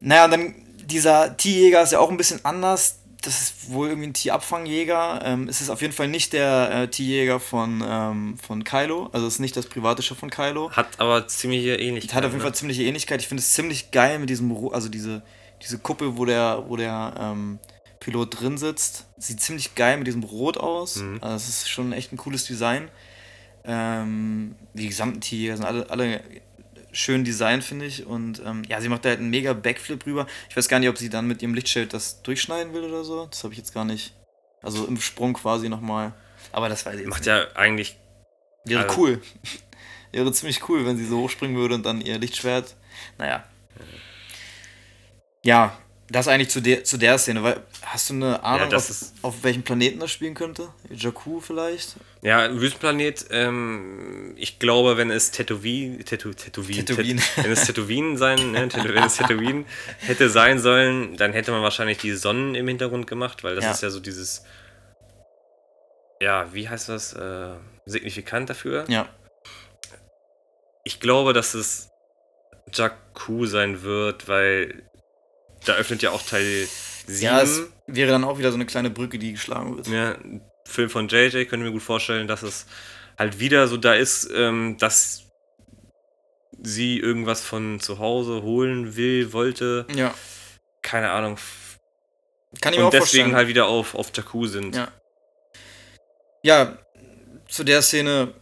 [0.00, 3.00] Naja, und dann dieser T-Jäger ist ja auch ein bisschen anders.
[3.22, 5.22] das ist wohl irgendwie ein Tierabfangjäger.
[5.24, 9.08] Ähm, es ist auf jeden Fall nicht der äh, Tierjäger von, ähm, von Kylo.
[9.12, 10.70] Also es ist nicht das private Schiff von Kylo.
[10.70, 12.14] Hat aber ziemliche Ähnlichkeit.
[12.14, 12.44] Hat auf jeden ne?
[12.44, 13.20] Fall ziemliche Ähnlichkeit.
[13.20, 15.22] Ich finde es ziemlich geil mit diesem, also diese,
[15.62, 17.58] diese Kuppel, wo der, wo der ähm,
[17.98, 19.06] Pilot drin sitzt.
[19.16, 20.96] Sieht ziemlich geil mit diesem Rot aus.
[20.96, 21.18] Mhm.
[21.20, 22.88] Also es ist schon echt ein cooles Design.
[23.70, 26.20] Ähm, die gesamten Tierjäger sind alle, alle
[26.90, 28.06] schön designt, finde ich.
[28.06, 30.26] Und ähm, ja, sie macht da halt einen mega Backflip rüber.
[30.48, 33.26] Ich weiß gar nicht, ob sie dann mit ihrem Lichtschild das durchschneiden will oder so.
[33.26, 34.14] Das habe ich jetzt gar nicht.
[34.62, 36.14] Also im Sprung quasi nochmal.
[36.50, 37.96] Aber das weiß ich Macht ja eigentlich.
[38.64, 39.22] Wäre Also- cool.
[40.12, 42.74] Wäre ziemlich cool, wenn sie so hochspringen würde und dann ihr Lichtschwert.
[43.18, 43.44] Naja.
[45.44, 45.78] Ja,
[46.10, 47.42] das eigentlich zu der, zu der Szene.
[47.42, 50.68] Weil, hast du eine Ahnung, das auf, auf welchem Planeten das spielen könnte?
[50.90, 51.96] Jakku vielleicht?
[52.22, 57.20] Ja, Wüstenplanet, ähm, ich glaube, wenn es Tatooine, Tatoo, Tatooine, Tatooine.
[57.20, 59.64] Tat- wenn es Tatooine sein, ne, wenn es Tatooine
[59.98, 63.70] hätte sein sollen, dann hätte man wahrscheinlich die Sonnen im Hintergrund gemacht, weil das Ja.
[63.72, 64.42] ist ja so dieses,
[66.20, 67.54] ja, wie heißt das, äh,
[67.86, 68.84] signifikant dafür.
[68.88, 69.08] Ja.
[70.84, 71.90] Ich glaube, dass es
[72.72, 74.82] Jakku sein wird, weil
[75.64, 76.68] da öffnet ja auch Teil
[77.06, 77.22] 7.
[77.22, 79.88] Ja, es wäre dann auch wieder so eine kleine Brücke, die geschlagen wird.
[79.88, 80.16] Ja,
[80.66, 82.66] Film von JJ, wir mir gut vorstellen, dass es
[83.18, 85.24] halt wieder so da ist, ähm, dass
[86.60, 89.86] sie irgendwas von zu Hause holen will, wollte.
[89.94, 90.14] Ja.
[90.82, 91.38] Keine Ahnung.
[92.60, 93.36] Kann ich mir Und auch deswegen vorstellen.
[93.36, 94.76] halt wieder auf, auf Jakku sind.
[94.76, 94.88] Ja.
[96.42, 96.78] Ja,
[97.48, 98.34] zu der Szene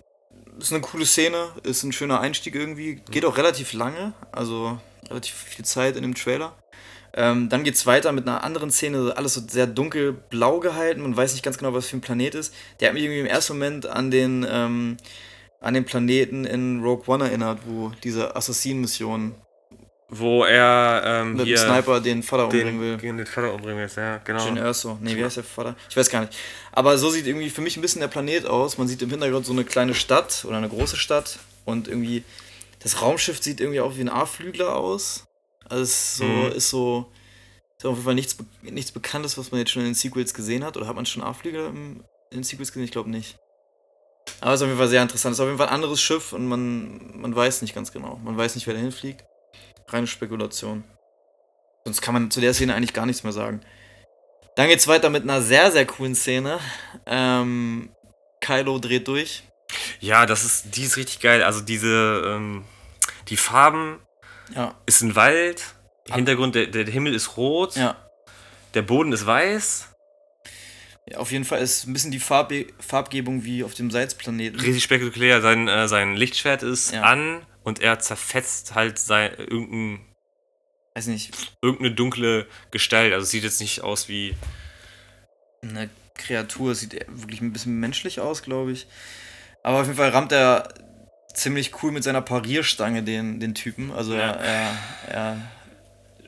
[0.59, 2.96] ist eine coole Szene, ist ein schöner Einstieg irgendwie.
[3.11, 6.57] Geht auch relativ lange, also relativ viel Zeit in dem Trailer.
[7.16, 11.00] Ähm, dann geht's weiter mit einer anderen Szene, alles so sehr dunkelblau gehalten.
[11.00, 12.55] Man weiß nicht ganz genau, was für ein Planet ist.
[12.79, 14.98] Der hat mich irgendwie im ersten Moment an den, ähm,
[15.61, 19.35] an den Planeten in Rogue One erinnert, wo diese Assassin-Mission
[20.09, 22.96] Wo er ähm, mit dem Sniper den Vater umbringen will.
[22.98, 23.90] den, den Vater umbringen will.
[23.96, 24.46] Ja, genau.
[24.46, 24.98] Jyn Erso.
[25.00, 25.74] Nee, wie heißt der Vater?
[25.88, 26.37] Ich weiß gar nicht.
[26.72, 28.76] Aber so sieht irgendwie für mich ein bisschen der Planet aus.
[28.79, 32.22] Man sieht im Hintergrund so eine kleine Stadt oder eine große Stadt und irgendwie
[32.83, 35.26] das Raumschiff sieht irgendwie auch wie ein A-Flügler aus.
[35.68, 36.52] Also es ist so, Mhm.
[36.52, 37.12] ist so
[37.79, 40.64] ist auf jeden Fall nichts, nichts Bekanntes, was man jetzt schon in den Sequels gesehen
[40.64, 40.76] hat.
[40.76, 42.85] Oder hat man schon A-Flügler im- in den Sequels gesehen?
[42.85, 43.37] Ich glaube nicht.
[44.40, 45.33] Aber es ist auf jeden Fall sehr interessant.
[45.35, 48.18] Es ist auf jeden Fall ein anderes Schiff und man, man weiß nicht ganz genau.
[48.24, 49.24] Man weiß nicht, wer dahin fliegt.
[49.88, 50.85] Reine Spekulation.
[51.85, 53.61] Sonst kann man zu der Szene eigentlich gar nichts mehr sagen.
[54.57, 56.59] Dann geht's weiter mit einer sehr, sehr coolen Szene.
[57.05, 57.90] Ähm,
[58.40, 59.44] Kylo dreht durch.
[60.00, 61.42] Ja, das ist, die ist richtig geil.
[61.42, 62.64] Also diese, ähm,
[63.29, 64.00] die Farben
[64.55, 65.63] Ja, ist ein Wald,
[66.09, 67.97] Hintergrund, der, der Himmel ist rot, ja.
[68.75, 69.89] der Boden ist weiß.
[71.11, 74.61] ja auf jeden Fall ist ein bisschen die Farbe Farbgebung wie auf dem Salzplaneten.
[74.61, 75.41] Richtig spektakulär.
[75.43, 77.03] Sein, äh, sein Lichtschwert ist Ja.
[77.03, 80.01] an und er zerfetzt halt sein, irgendein,
[80.95, 83.13] Weiß nicht, irgendeine dunkle Gestalt.
[83.13, 84.35] Also sieht jetzt nicht aus wie.
[85.63, 86.75] eine Kreatur.
[86.75, 88.87] Sieht wirklich ein bisschen menschlich aus, glaube ich.
[89.63, 90.73] Aber auf jeden Fall rammt er
[91.37, 93.92] ziemlich cool mit seiner Parierstange den, den Typen.
[93.92, 94.33] Also Ja.
[94.33, 94.77] er, er,
[95.09, 95.37] er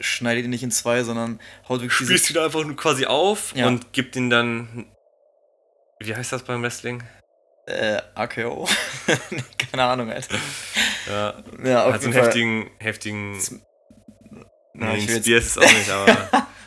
[0.01, 3.67] schneidet ihn nicht in zwei, sondern haut wirklich Spielst ihn einfach nur quasi auf Ja.
[3.67, 4.87] und gibt ihn dann.
[6.01, 7.03] Wie heißt das beim Wrestling?
[7.67, 8.67] äh, AKO.
[9.71, 10.37] Keine Ahnung, Alter.
[11.07, 13.35] Ja, Ja, auf hat so einen heftigen, heftigen.
[13.35, 16.47] Ja, Nee, ich will jetzt- Spears ist auch nicht, aber.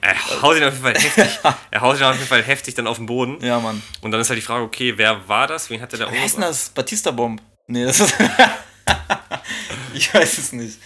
[0.00, 1.38] er haut ihn auf jeden Fall heftig.
[1.70, 3.44] Er haut ihn auf jeden Fall heftig dann auf den Boden.
[3.44, 3.82] Ja, Mann.
[4.00, 5.68] Und dann ist halt die Frage, okay, wer war das?
[5.70, 6.70] Wen hat er da Wer heißt denn das?
[6.70, 7.40] Batista Bomb?
[7.66, 8.14] Nee, das ist.
[9.94, 10.78] ich weiß es nicht.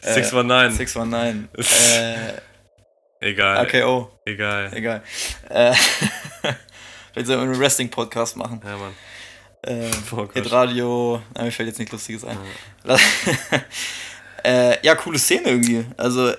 [0.00, 0.76] Äh, 619.
[0.76, 1.48] 619.
[1.58, 2.32] äh,
[3.20, 3.58] Egal.
[3.58, 4.10] AKO.
[4.24, 4.70] Egal.
[4.74, 5.02] Egal.
[5.48, 5.74] Äh,
[7.12, 8.60] Vielleicht sollen wir einen Wrestling-Podcast machen.
[8.64, 8.92] Ja, Mann.
[9.64, 10.28] Äh, Oh.
[10.32, 11.22] Hitradio.
[11.34, 12.36] Nein, mir fällt jetzt nichts Lustiges ein.
[14.44, 15.84] äh, ja, coole Szene irgendwie.
[15.96, 16.32] Also,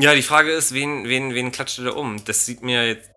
[0.00, 2.24] Ja, die Frage ist, wen, wen, wen klatscht er da um?
[2.24, 3.10] Das sieht mir jetzt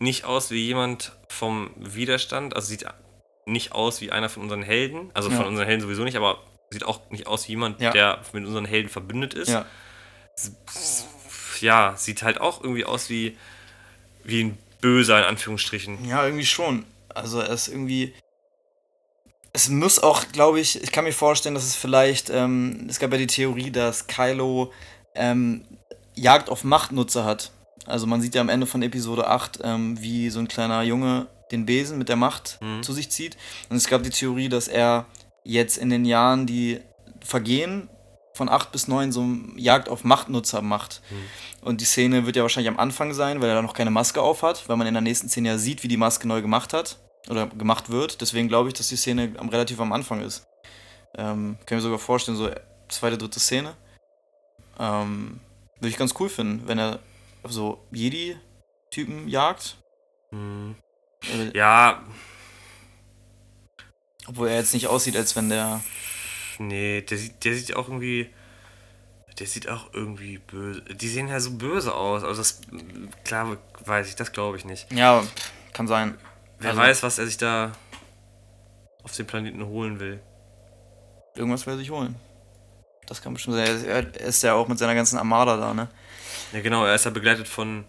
[0.00, 2.54] nicht aus wie jemand vom Widerstand.
[2.56, 2.84] Also sieht
[3.46, 5.10] nicht aus wie einer von unseren Helden.
[5.14, 5.36] Also Ja.
[5.36, 7.90] von unseren Helden sowieso nicht, aber sieht auch nicht aus wie jemand, Ja.
[7.92, 9.48] der mit unseren Helden verbündet ist.
[9.50, 9.64] ja.
[11.60, 13.36] Ja, sieht halt auch irgendwie aus wie,
[14.24, 16.04] wie ein Böser, in Anführungsstrichen.
[16.08, 16.84] Ja, irgendwie schon.
[17.08, 18.12] Also er ist irgendwie.
[19.52, 23.12] Es muss auch, glaube ich, ich kann mir vorstellen, dass es vielleicht, ähm, es gab
[23.12, 24.72] ja die Theorie, dass Kylo
[25.14, 25.64] ähm,
[26.14, 27.50] Jagd auf Machtnutzer hat.
[27.86, 31.26] Also man sieht ja am Ende von Episode 8, ähm, wie so ein kleiner Junge
[31.50, 32.82] den Besen mit der Macht Mhm.
[32.82, 33.36] zu sich zieht.
[33.68, 35.06] Und es gab die Theorie, dass er
[35.44, 36.80] jetzt in den Jahren, die
[37.22, 37.88] vergehen,
[38.36, 39.24] von 8 bis 9 so
[39.56, 41.02] Jagd auf Machtnutzer macht.
[41.60, 44.20] Und die Szene wird ja wahrscheinlich am Anfang sein, weil er da noch keine Maske
[44.20, 46.72] auf hat, weil man in der nächsten Szene ja sieht, wie die Maske neu gemacht
[46.72, 46.98] hat
[47.28, 48.20] oder gemacht wird.
[48.20, 50.44] Deswegen glaube ich, dass die Szene am, relativ am Anfang ist.
[51.16, 52.50] Ähm, kann mir sogar vorstellen, so
[52.88, 53.74] zweite, dritte Szene.
[54.80, 55.40] Ähm,
[55.84, 56.98] würde ich ganz cool finden, wenn er
[57.44, 59.76] so Jedi-Typen jagt.
[60.30, 60.74] Hm.
[61.30, 62.02] Also, Ja,
[64.26, 65.80] Obwohl er jetzt nicht aussieht, als wenn der.
[66.58, 68.30] nee, der sieht, der sieht auch irgendwie.
[69.38, 70.80] Der sieht auch irgendwie böse.
[70.82, 72.22] Die sehen ja so böse aus.
[72.22, 72.60] Also das.
[73.24, 74.90] Klar weiß ich, das glaube ich nicht.
[74.92, 75.22] Ja,
[75.72, 76.16] kann sein.
[76.58, 77.72] Wer Also- weiß, was er sich da
[79.02, 80.20] auf dem Planeten holen will.
[81.36, 82.14] Irgendwas will er sich holen.
[83.14, 83.84] Das kann bestimmt sein.
[83.84, 85.86] Er ist ja auch mit seiner ganzen Armada da, ne?
[86.52, 87.84] Ja, genau, er ist ja begleitet von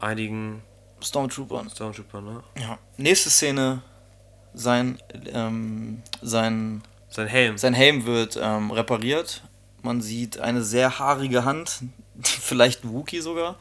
[0.00, 0.62] einigen
[1.00, 1.70] Stormtroopern.
[1.70, 2.42] Stormtroopern, ne?
[2.60, 2.78] Ja.
[2.96, 3.82] Nächste Szene.
[4.56, 4.98] Sein,
[5.32, 7.58] ähm, sein, Sein Helm.
[7.58, 9.42] sein Helm wird ähm, repariert.
[9.82, 11.80] Man sieht eine sehr haarige Hand.
[12.22, 13.56] Vielleicht ein Wookie sogar.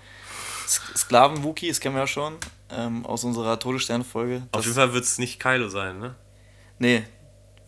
[0.67, 2.35] Sk- Sklaven-Wookie, das kennen wir ja schon.
[2.71, 4.37] Ähm, aus unserer Todesstern-Folge.
[4.51, 6.15] Auf Das- jeden Fall wird es nicht Kylo sein, ne?
[6.79, 7.03] Nee.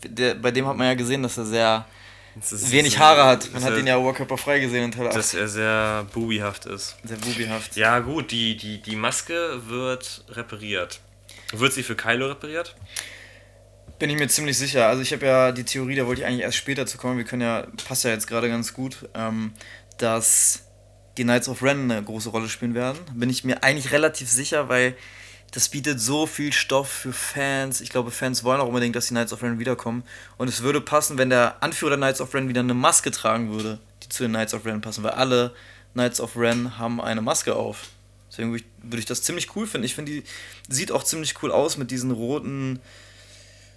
[0.04, 1.86] Der, bei dem hat man ja gesehen, dass er sehr
[2.36, 3.52] wenig Haare hat.
[3.54, 5.16] Man hat ihn ja oberkörperfrei gesehen in Teil 8.
[5.16, 6.98] Dass er sehr bubihaft ist.
[7.04, 7.76] Sehr bubihaft.
[7.76, 11.00] Ja, gut, die, die, die Maske wird repariert.
[11.54, 12.76] Wird sie für Kylo repariert?
[14.00, 14.88] Bin ich mir ziemlich sicher.
[14.88, 17.18] Also ich habe ja die Theorie, da wollte ich eigentlich erst später zu kommen.
[17.18, 19.54] Wir können ja, passt ja jetzt gerade ganz gut, ähm,
[19.98, 20.64] dass
[21.18, 23.00] die Knights of Ren eine große Rolle spielen werden.
[23.14, 24.98] Bin ich mir eigentlich relativ sicher, weil
[25.56, 27.82] das bietet so viel Stoff für Fans.
[27.82, 30.04] Ich glaube, Fans wollen auch unbedingt, dass die Knights of Ren wiederkommen.
[30.38, 33.52] Und es würde passen, wenn der Anführer der Knights of Ren wieder eine Maske tragen
[33.52, 35.56] würde, die zu den Knights of Ren passen, weil alle
[35.94, 37.88] Knights of Ren haben eine Maske auf.
[38.30, 39.86] Deswegen würde ich, würde ich das ziemlich cool finden.
[39.86, 40.24] Ich finde, die
[40.68, 42.80] sieht auch ziemlich cool aus mit diesen roten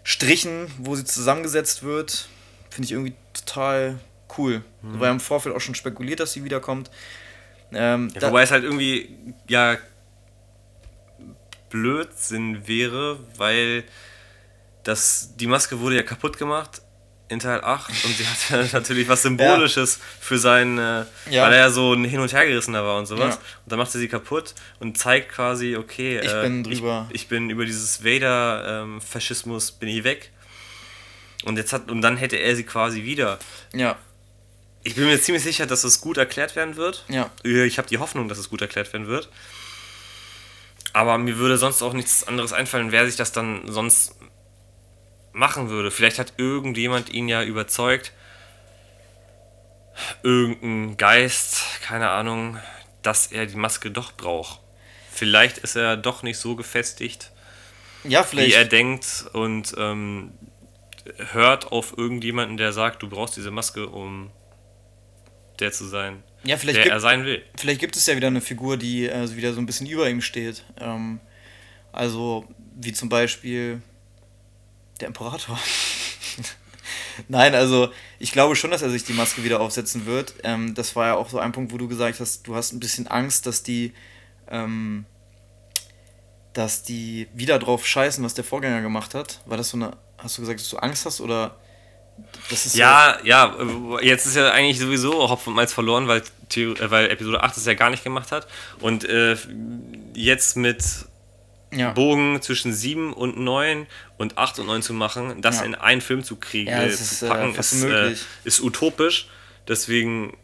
[0.05, 2.29] Strichen, wo sie zusammengesetzt wird.
[2.71, 4.01] Finde ich irgendwie total
[4.37, 4.65] cool.
[4.83, 5.01] Mhm.
[5.01, 6.91] War ja im Vorfeld auch schon spekuliert, dass sie wiederkommt.
[7.73, 9.17] Ähm, Ja, da- wobei es halt irgendwie,
[9.49, 9.77] ja,
[11.71, 13.85] Blödsinn wäre, weil
[14.85, 16.83] das, die Maske wurde ja kaputt gemacht
[17.31, 21.43] in Teil 8 und sie hatte natürlich was Symbolisches für sein, äh, Ja.
[21.45, 23.35] weil er ja so ein Hin- und Hergerissener war und sowas.
[23.35, 23.41] Ja.
[23.65, 27.07] Und dann macht sie sie kaputt und zeigt quasi, okay, Ich äh, bin drüber.
[27.11, 30.31] Ich, ich bin über dieses Vader-Faschismus bin ich weg.
[31.45, 33.39] Und jetzt hat, und dann hätte er sie quasi wieder.
[33.75, 33.97] ja,
[34.83, 37.05] Ich bin mir ziemlich sicher, dass es gut erklärt werden wird.
[37.09, 37.31] ja.
[37.45, 39.29] Ich habe die Hoffnung, dass es gut erklärt werden wird.
[40.99, 44.17] Aber mir würde sonst auch nichts anderes einfallen, wer sich das dann sonst
[45.33, 45.93] machen würde.
[45.93, 48.13] Vielleicht hat irgendjemand ihn ja überzeugt,
[50.25, 52.59] irgendein Geist, keine Ahnung,
[53.03, 54.59] dass er die Maske doch braucht.
[55.13, 57.31] Vielleicht ist er doch nicht so gefestigt,
[58.03, 60.33] Ja, wie er denkt und ähm,
[61.31, 64.33] hört auf irgendjemanden, der sagt, du brauchst diese Maske, um
[65.61, 67.43] der zu sein, ja, vielleicht der gibt, er sein will.
[67.57, 70.21] vielleicht gibt es ja wieder eine Figur, die äh, wieder so ein bisschen über ihm
[70.21, 70.65] steht.
[70.81, 71.21] Ähm,
[71.93, 72.47] also,
[72.77, 73.83] wie zum Beispiel
[75.01, 75.59] der Imperator.
[77.29, 80.35] Nein, also ich glaube schon, dass er sich die Maske wieder aufsetzen wird.
[80.45, 82.81] Ähm, das war ja auch so ein Punkt, wo du gesagt hast, du hast ein
[82.81, 83.93] bisschen Angst, dass die,
[84.49, 85.05] ähm,
[86.53, 89.41] dass die wieder drauf scheißen, was der Vorgänger gemacht hat.
[89.47, 91.57] War das so eine, hast du gesagt, dass du Angst hast oder
[92.51, 93.55] ist so- Ja, ja,
[94.01, 96.23] äh, jetzt ist ja eigentlich sowieso Hopfen und Malz verloren, weil,
[96.57, 98.47] äh, weil Episode 8 es ja gar nicht gemacht hat.
[98.81, 99.37] Und äh,
[100.15, 100.83] jetzt mit
[101.71, 101.91] ja.
[101.91, 105.65] Bogen zwischen 7 und 9 und 8 und 9 zu machen, das Ja.
[105.67, 109.29] in einen Film zu kriegen, Ja, äh, ist, zu packen, ist, äh, ist utopisch.
[109.69, 110.35] Deswegen,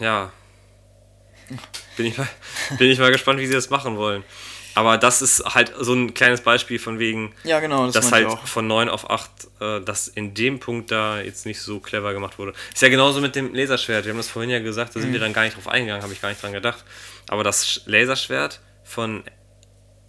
[0.00, 0.32] ja,
[1.98, 2.28] bin ich, mal,
[2.78, 4.24] bin ich mal gespannt, wie sie das machen wollen.
[4.76, 8.28] Aber das ist halt so ein kleines Beispiel von wegen, ja, genau, das dass halt
[8.44, 9.30] von 9 auf 8,
[9.60, 12.54] äh, dass in dem Punkt da jetzt nicht so clever gemacht wurde.
[12.72, 14.04] Ist ja genauso mit dem Laserschwert.
[14.04, 15.02] Wir haben das vorhin ja gesagt, da Mhm.
[15.04, 16.82] sind wir dann gar nicht drauf eingegangen, habe ich gar nicht dran gedacht.
[17.28, 19.22] Aber das Sch- Laserschwert von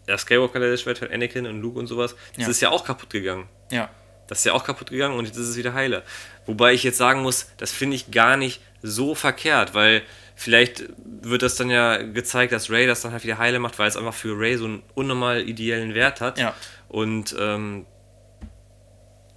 [0.07, 2.49] der Skywalker-Laserschwert von Anakin und Luke und sowas, das Ja.
[2.49, 3.47] ist ja auch kaputt gegangen.
[3.71, 3.89] Ja.
[4.27, 6.03] Das ist ja auch kaputt gegangen und jetzt ist es wieder heile.
[6.47, 10.01] Wobei ich jetzt sagen muss, das finde ich gar nicht so verkehrt, weil
[10.35, 13.87] vielleicht wird das dann ja gezeigt, dass Ray das dann halt wieder heile macht, weil
[13.87, 16.37] es einfach für Ray so einen unnormal ideellen Wert hat.
[16.37, 16.53] Ja.
[16.89, 17.85] Und ähm,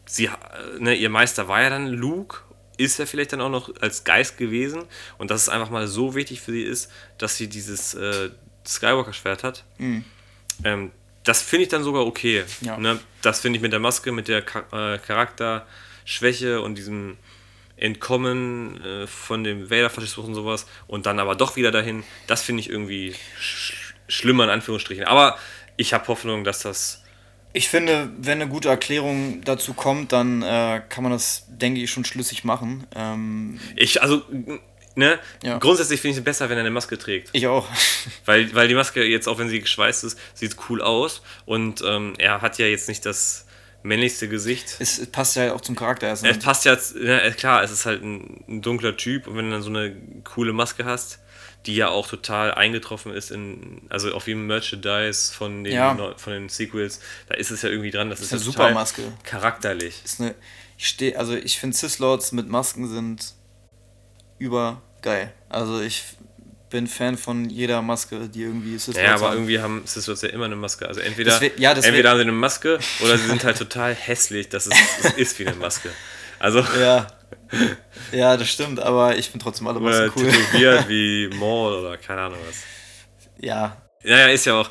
[0.07, 0.28] sie,
[0.78, 2.40] ne, ihr Meister war ja dann Luke,
[2.76, 4.84] ist ja vielleicht dann auch noch als Geist gewesen
[5.18, 8.30] und dass es einfach mal so wichtig für sie ist, dass sie dieses äh,
[8.66, 9.64] Skywalker-Schwert hat.
[10.64, 10.92] Ähm,
[11.24, 12.44] das finde ich dann sogar okay.
[12.61, 12.76] Ja.
[12.78, 12.99] Ne?
[13.22, 17.18] Das finde ich mit der Maske, mit der Cha äh, Charakterschwäche und diesem
[17.79, 22.61] Entkommen äh, von dem Vader-Faschismus und sowas und dann aber doch wieder dahin, das finde
[22.61, 25.05] ich irgendwie sch schlimmer in Anführungsstrichen.
[25.05, 25.37] Aber
[25.76, 27.03] ich habe Hoffnung, dass das
[27.53, 31.91] Ich finde, wenn eine gute Erklärung dazu kommt, dann äh, kann man das, denke ich,
[31.91, 32.87] schon schlüssig machen.
[32.97, 34.22] Ähm, Ich, also,
[34.95, 35.59] ne, Ja.
[35.59, 37.29] grundsätzlich finde ich es besser, wenn er eine Maske trägt.
[37.33, 37.68] ich auch.
[38.24, 41.22] Weil, weil die Maske jetzt, auch wenn sie geschweißt ist, sieht cool aus.
[41.45, 43.47] Und ähm, er hat ja jetzt nicht das
[43.83, 44.76] männlichste Gesicht.
[44.81, 46.31] es passt ja auch zum Charakter ne?
[46.31, 49.26] Es passt ja, ne, klar, es ist halt ein, ein dunkler Typ.
[49.26, 51.20] Und wenn du dann so eine coole Maske hast,
[51.66, 55.95] die ja auch total eingetroffen ist in, also auf jedem Merchandise von den, Ja.
[55.95, 58.70] Neu- von den Sequels, da ist es ja irgendwie dran, das ist, eine ja super
[58.72, 59.03] Maske.
[59.24, 60.03] charakterlich.
[60.05, 60.35] ist eine,
[60.76, 63.35] ich stehe, also ich finde Sith Lords mit Masken sind
[64.39, 65.33] übergeil.
[65.49, 66.05] Also ich
[66.70, 69.36] bin Fan von jeder Maske, die irgendwie Sith Ja, Lords aber haben.
[69.38, 70.86] irgendwie haben Sisters ja immer eine Maske.
[70.88, 73.56] Also entweder, Das wär- ja, das entweder haben sie eine Maske oder sie sind halt
[73.58, 75.90] total hässlich, dass es, es ist wie eine Maske.
[76.38, 77.06] Also Ja.
[78.12, 80.30] Ja, das stimmt, aber ich finde trotzdem alle Masken cool.
[80.30, 82.56] tätowiert wie Maul oder keine Ahnung was.
[83.38, 83.76] Ja.
[84.02, 84.70] Naja, ist ja auch.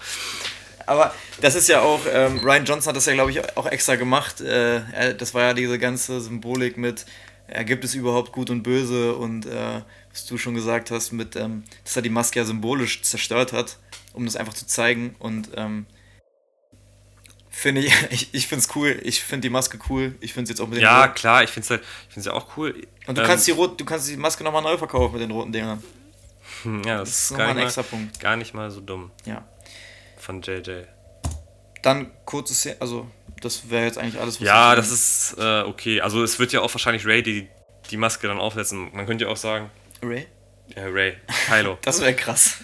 [0.85, 3.95] Aber das ist ja auch, ähm, Ryan Johnson hat das ja, glaube ich, auch extra
[3.95, 4.39] gemacht.
[4.41, 7.05] Äh, das war ja diese ganze Symbolik mit,
[7.53, 9.81] ja, gibt es überhaupt Gut und Böse und äh,
[10.17, 13.77] was du schon gesagt hast, mit, ähm, dass er die Maske ja symbolisch zerstört hat,
[14.13, 15.15] um das einfach zu zeigen.
[15.19, 15.85] Und ähm,
[17.49, 18.99] finde ich, ich, ich finde es cool.
[19.03, 20.15] Ich finde die Maske cool.
[20.21, 22.13] Ich finde es jetzt auch mit den Ja, roten- klar, ich finde es halt, ich
[22.13, 22.87] find's ja auch cool.
[23.07, 25.31] Und du Ähm, kannst die rot, du kannst die Maske nochmal neu verkaufen mit den
[25.31, 25.83] roten Dingern.
[26.63, 28.19] hm, Ja, das, Das ist nochmal gar ein nicht, extra mal, Punkt.
[28.19, 29.47] gar nicht mal so dumm Ja.
[30.17, 30.83] von JJ.
[31.83, 33.07] Dann kurze Szene, also
[33.41, 36.01] das wäre jetzt eigentlich alles, was Ja, das ist äh, okay.
[36.01, 37.47] Also es wird ja auch wahrscheinlich Ray die,
[37.91, 38.89] die Maske dann aufsetzen.
[38.93, 39.69] Man könnte ja auch sagen,
[40.01, 40.27] Ray?
[40.75, 41.17] äh, Ray,
[41.47, 41.77] Kylo.
[41.83, 42.57] Das wäre krass.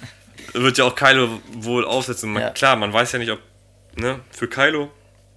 [0.53, 2.31] wird ja auch Kylo wohl aufsetzen.
[2.33, 2.49] Man, Ja.
[2.51, 3.39] Klar, man weiß ja nicht, ob,
[3.95, 4.91] ne, für Kylo.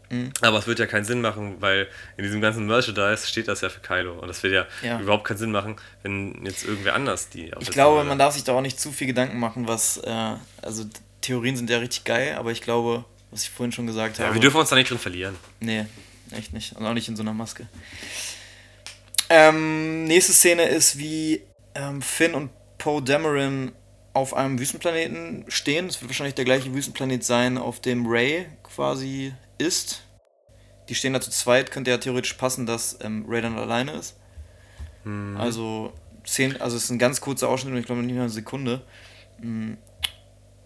[0.09, 0.33] Mhm.
[0.41, 3.69] Aber es wird ja keinen Sinn machen, weil in diesem ganzen Merchandise steht das ja
[3.69, 4.19] für Kylo.
[4.21, 5.01] Und das wird ja, Ja.
[5.01, 8.53] überhaupt keinen Sinn machen, wenn jetzt irgendwer anders die Ich glaube, man darf sich da
[8.53, 10.85] auch nicht zu viel Gedanken machen, was, äh, also
[11.23, 14.35] Theorien sind ja richtig geil, aber ich glaube, was ich vorhin schon gesagt ja, habe.
[14.35, 15.35] wir dürfen uns da nicht drin verlieren.
[15.59, 15.87] Nee,
[16.31, 16.77] echt nicht.
[16.77, 17.67] Und auch nicht in so einer Maske.
[19.29, 21.43] Ähm, nächste Szene ist, wie
[21.77, 23.73] ähm, Finn und Poe Dameron
[24.13, 25.87] auf einem Wüstenplaneten stehen.
[25.87, 30.03] Es wird wahrscheinlich der gleiche Wüstenplanet sein, auf dem Ray quasi ist.
[30.89, 34.17] Die stehen da zu zweit, könnte ja theoretisch passen, dass ähm, Ray dann alleine ist.
[35.39, 35.93] Also,
[36.25, 38.83] zehn, also es ist ein ganz kurzer Ausschnitt und ich glaube nicht mal eine Sekunde.
[39.39, 39.75] Mm.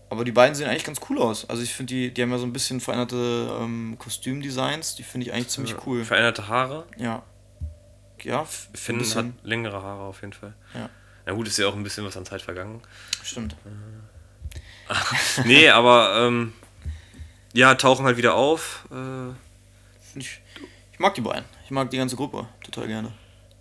[0.08, 1.48] Aber die beiden sehen eigentlich ganz cool aus.
[1.48, 4.96] Also ich finde, die, die haben ja so ein bisschen veränderte ähm, Kostümdesigns.
[4.96, 6.04] Die finde ich eigentlich ziemlich cool.
[6.04, 6.86] Veränderte Haare.
[6.96, 7.22] Ja.
[8.22, 10.54] Ja, Finn hat längere Haare auf jeden Fall.
[10.74, 10.90] Ja.
[11.26, 12.80] Na gut, ist ja auch ein bisschen was an Zeit vergangen.
[13.22, 13.56] Stimmt.
[15.44, 16.52] nee, aber ähm,
[17.52, 18.86] ja, tauchen halt wieder auf.
[18.90, 20.40] Äh, Ich,
[20.92, 21.44] ich mag die beiden.
[21.64, 23.12] Ich mag die ganze Gruppe total gerne.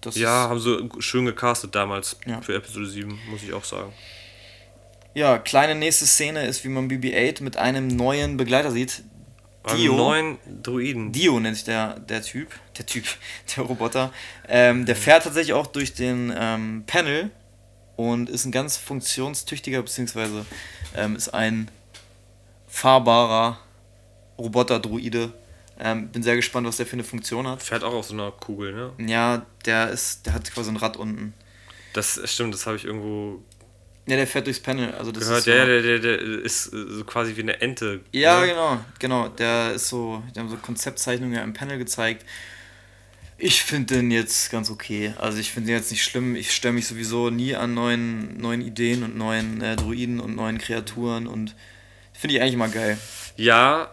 [0.01, 2.41] Das ja, haben sie schön gecastet damals Ja.
[2.41, 3.93] für Episode 7, muss ich auch sagen.
[5.13, 9.03] ja, kleine nächste Szene ist, wie man BB-8 mit einem neuen Begleiter sieht.
[9.67, 9.75] Dio.
[9.75, 9.95] Dio.
[9.97, 11.11] neuen Druiden.
[11.11, 12.47] Dio nennt sich der, der Typ.
[12.77, 13.03] Der Typ,
[13.55, 14.11] der Roboter.
[14.47, 17.29] Ähm, der fährt tatsächlich auch durch den ähm, Panel
[17.99, 20.45] und ist ein ganz funktionstüchtiger, beziehungsweise
[20.95, 21.69] ähm, ist ein
[22.69, 23.59] fahrbarer
[24.37, 25.33] Roboter-Druide.
[25.77, 27.61] Ähm, bin sehr gespannt, was der für eine Funktion hat.
[27.61, 28.93] Fährt auch auf so einer Kugel, ne?
[29.05, 31.33] Ja, der ist, der hat quasi ein Rad unten.
[31.91, 33.43] Das stimmt, das habe ich irgendwo
[34.07, 34.93] Ja, der fährt durchs Panel.
[34.93, 35.39] Also das gehört.
[35.39, 37.99] ist so, Ja, der, der, der ist äh, so quasi wie eine Ente.
[38.13, 38.47] Ja, ne?
[38.47, 39.27] genau, genau.
[39.27, 42.25] Der ist so, die haben so Konzeptzeichnungen ja im Panel gezeigt.
[43.41, 45.13] Ich finde den jetzt ganz okay.
[45.17, 46.35] Also ich finde den jetzt nicht schlimm.
[46.35, 50.57] Ich stelle mich sowieso nie an neuen, neuen Ideen und neuen äh, Druiden und neuen
[50.57, 51.55] Kreaturen und
[52.13, 52.97] finde ich eigentlich mal geil.
[53.37, 53.91] Ja,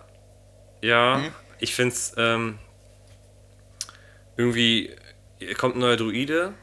[0.82, 1.22] ja.
[1.22, 1.32] Hm?
[1.60, 2.58] Ich finde es ähm,
[4.36, 4.90] irgendwie
[5.56, 6.54] kommt ein neuer Druide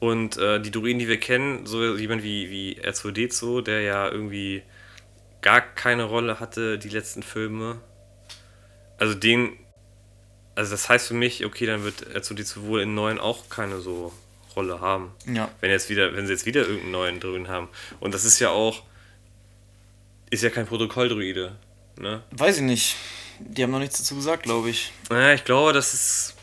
[0.00, 4.62] und äh, die Druiden, die wir kennen, so jemand wie, wie R2D2, der ja irgendwie
[5.42, 7.80] gar keine Rolle hatte, die letzten Filme.
[8.98, 9.56] Also den,
[10.54, 14.12] also das heißt für mich, okay, dann wird R2D2 wohl in neuen auch keine so
[14.54, 15.12] Rolle haben.
[15.26, 15.50] Ja.
[15.60, 17.68] Wenn jetzt wieder, wenn sie jetzt wieder irgendeinen neuen Druiden haben.
[18.00, 18.82] Und das ist ja auch,
[20.30, 21.56] ist ja kein Protokolldruide.
[21.98, 22.22] Ne?
[22.32, 22.96] Weiß ich nicht.
[23.38, 24.92] Die haben noch nichts dazu gesagt, glaube ich.
[25.10, 26.34] Naja, ich glaube, das ist.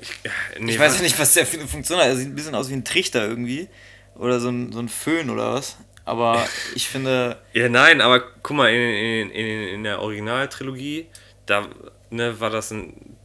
[0.00, 0.10] Ich,
[0.58, 2.06] nee, Ich weiß ja nicht, was der für eine Funktion hat.
[2.06, 3.68] Er sieht ein bisschen aus wie ein Trichter irgendwie.
[4.16, 5.76] Oder so ein, so ein Föhn oder was.
[6.04, 11.06] Aber ich finde, Ja, nein, aber guck mal, in, in, in, in der Originaltrilogie,
[11.46, 11.68] da
[12.14, 13.16] ne, war das ein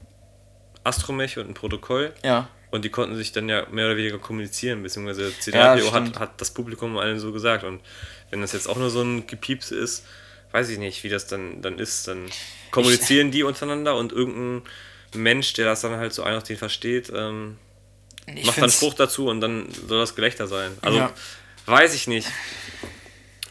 [0.84, 2.14] Astromech und ein Protokoll.
[2.24, 2.50] ja.
[2.72, 6.40] Und die konnten sich dann ja mehr oder weniger kommunizieren, beziehungsweise Ja, C3PO hat, hat
[6.40, 7.64] das Publikum allen so gesagt.
[7.64, 7.82] Und
[8.30, 10.06] wenn das jetzt auch nur so ein Gepiepse ist,
[10.52, 12.08] weiß ich nicht, wie das dann, dann ist.
[12.08, 12.26] Dann
[12.70, 14.62] kommunizieren die untereinander und irgendein
[15.16, 17.58] Mensch, der das dann halt so ein auf den versteht, ähm,
[18.28, 20.72] Ich macht dann einen Spruch dazu und dann soll das Gelächter sein.
[20.82, 21.12] Also Ja.
[21.66, 22.28] weiß ich nicht.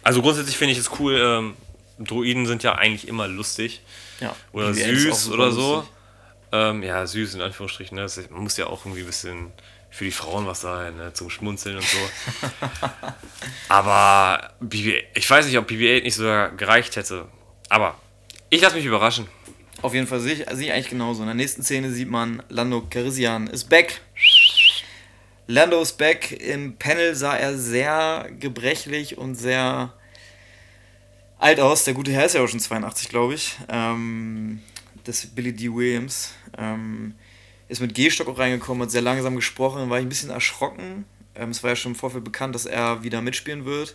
[0.05, 1.19] Also grundsätzlich finde ich es cool.
[1.21, 1.57] Ähm,
[1.99, 3.81] Druiden sind ja eigentlich immer lustig
[4.21, 4.35] Ja.
[4.53, 5.89] oder BB-8 ist auch süß oder so.
[6.51, 7.97] Ähm, ja, süß in Anführungsstrichen.
[7.97, 8.05] Ne?
[8.05, 9.53] Ist- Man muss ja auch irgendwie ein bisschen
[9.91, 11.13] für die Frauen was sein, ne?
[11.13, 11.99] zum Schmunzeln und so.
[13.69, 17.27] Aber BB, ich weiß nicht, ob BB-8 nicht sogar gereicht hätte.
[17.69, 17.97] Aber
[18.51, 19.27] ich lasse mich überraschen.
[19.83, 21.21] Auf jeden Fall sehe ich, sehe ich eigentlich genauso.
[21.23, 24.01] In der nächsten Szene sieht man, Lando Calrissian ist back.
[25.47, 26.33] Lando ist back.
[26.33, 29.93] Im Panel sah er sehr gebrechlich und sehr
[31.39, 31.85] alt aus.
[31.85, 33.57] Der gute Herr ist ja auch schon 82, glaube ich.
[33.69, 34.61] Ähm,
[35.05, 35.73] das Billy D.
[35.73, 36.33] Williams.
[36.57, 37.15] Ähm,
[37.69, 41.05] ist mit Gehstock auch reingekommen, hat sehr langsam gesprochen, war ich ein bisschen erschrocken.
[41.35, 43.95] Ähm, es war ja schon im Vorfeld bekannt, dass er wieder mitspielen wird.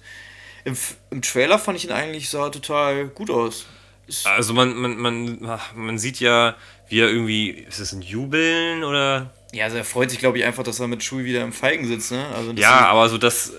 [0.64, 0.78] Im,
[1.10, 3.66] Im Trailer fand ich ihn eigentlich, sah total gut aus.
[4.06, 5.40] Ist Also man, man, man,
[5.76, 6.56] man sieht ja,
[6.88, 9.34] wie er irgendwie, ist das ein Jubeln oder?
[9.54, 11.86] ja, also er freut sich, glaube ich, einfach, dass er mit Schuh wieder im Falken
[11.88, 12.12] sitzt.
[12.12, 12.26] Ne?
[12.36, 13.52] Also Ja, aber so das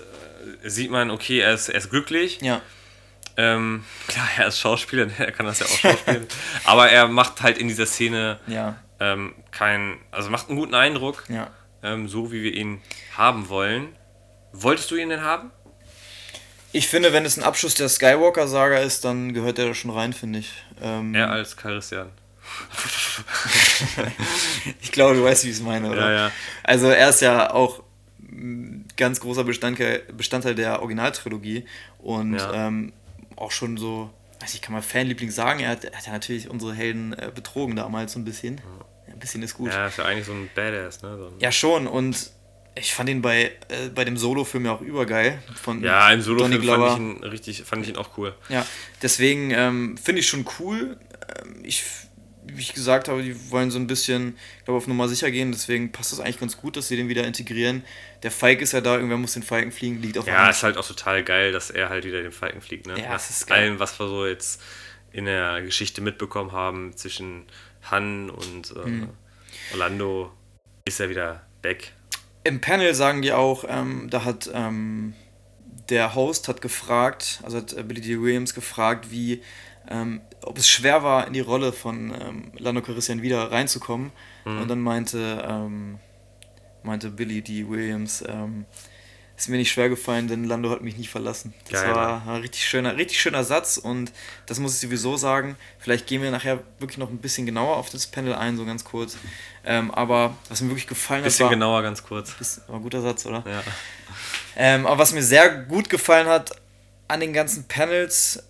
[0.63, 2.39] äh, sieht man, okay, er ist, er ist glücklich.
[2.41, 2.61] ja.
[3.37, 6.25] Ähm, klar, er ist Schauspieler, er kann das ja auch schauspielen.
[6.65, 11.23] aber er macht halt in dieser Szene Ja, ähm, keinen, also macht einen guten Eindruck,
[11.29, 11.49] ja.
[11.83, 12.81] ähm, so wie wir ihn
[13.17, 13.95] haben wollen.
[14.53, 15.51] Wolltest du ihn denn haben?
[16.71, 20.11] Ich finde, wenn es ein Abschluss der Skywalker-Saga ist, dann gehört der da schon rein,
[20.13, 20.51] finde ich.
[20.81, 22.09] Ähm, Er als Charistian.
[24.81, 26.11] ich glaube, du weißt, wie ich es meine, oder?
[26.11, 26.31] Ja, ja.
[26.63, 27.83] Also er ist ja auch
[28.21, 31.65] ein ganz großer Bestandteil, Bestandteil der Originaltrilogie
[31.99, 32.67] und Ja.
[32.67, 32.93] ähm,
[33.35, 34.09] auch schon so,
[34.39, 37.31] weiß ich, kann man Fanliebling sagen, er hat, er hat ja natürlich unsere Helden äh,
[37.33, 38.61] betrogen damals so ein bisschen.
[39.07, 39.71] Ja, ein bisschen ist gut.
[39.71, 41.17] Ja, ist ja eigentlich so ein Badass, ne?
[41.17, 41.87] So ein Ja, schon.
[41.87, 42.31] Und
[42.75, 45.41] ich fand ihn bei, äh, bei dem Solo-Film ja auch übergeil.
[45.55, 48.35] Von ja, im Solo-Film fand ich ihn richtig, fand ich ihn auch cool.
[48.49, 48.65] Ja,
[49.01, 50.97] deswegen ähm, finde ich schon cool.
[51.41, 51.83] Ähm, ich,
[52.47, 55.51] wie ich gesagt habe, die wollen so ein bisschen, ich glaube, auf Nummer sicher gehen.
[55.51, 57.83] Deswegen passt das eigentlich ganz gut, dass sie den wieder integrieren.
[58.23, 60.77] Der Falk ist ja da, irgendwer muss den Falken fliegen, liegt auf Ja, ist halt
[60.77, 62.99] auch total geil, dass er halt wieder den Falken fliegt, ne?
[62.99, 63.59] Ja, das ist geil.
[63.59, 64.61] allem, was wir so jetzt
[65.11, 67.45] in der Geschichte mitbekommen haben zwischen
[67.89, 69.09] Han und äh, Hm.
[69.73, 70.31] Orlando,
[70.85, 71.93] ist er wieder back.
[72.43, 75.13] Im Panel sagen die auch, ähm, da hat ähm,
[75.89, 78.21] der Host hat gefragt, also hat äh, Billy D.
[78.21, 79.41] Williams gefragt, wie,
[79.89, 84.11] ähm, ob es schwer war, in die Rolle von ähm, Lando Calrissian wieder reinzukommen.
[84.45, 85.97] Und dann meinte, ähm,
[86.83, 87.67] meinte Billy D.
[87.67, 88.65] Williams, ähm,
[89.37, 91.53] ist mir nicht schwer gefallen, denn Lando hat mich nicht verlassen.
[91.69, 94.13] Das Geil, war ein richtig schöner, richtig schöner Satz und
[94.45, 95.57] das muss ich sowieso sagen.
[95.77, 98.85] Vielleicht gehen wir nachher wirklich noch ein bisschen genauer auf das Panel ein, so ganz
[98.85, 99.17] kurz.
[99.65, 102.33] Ähm, aber was mir wirklich gefallen hat, Bisschen genauer, ganz kurz.
[102.39, 103.43] ist war ein guter Satz, oder?
[103.45, 103.63] Ja.
[104.55, 106.51] Ähm, aber was mir sehr gut gefallen hat
[107.09, 108.41] an den ganzen Panels,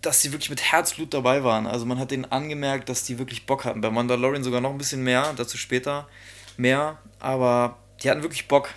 [0.00, 1.66] dass sie wirklich mit Herzblut dabei waren.
[1.66, 3.80] Also man hat denen angemerkt, dass die wirklich Bock hatten.
[3.80, 6.08] Bei Mandalorian sogar noch ein bisschen mehr, dazu später
[6.56, 6.98] mehr.
[7.18, 8.70] Aber die hatten wirklich Bock.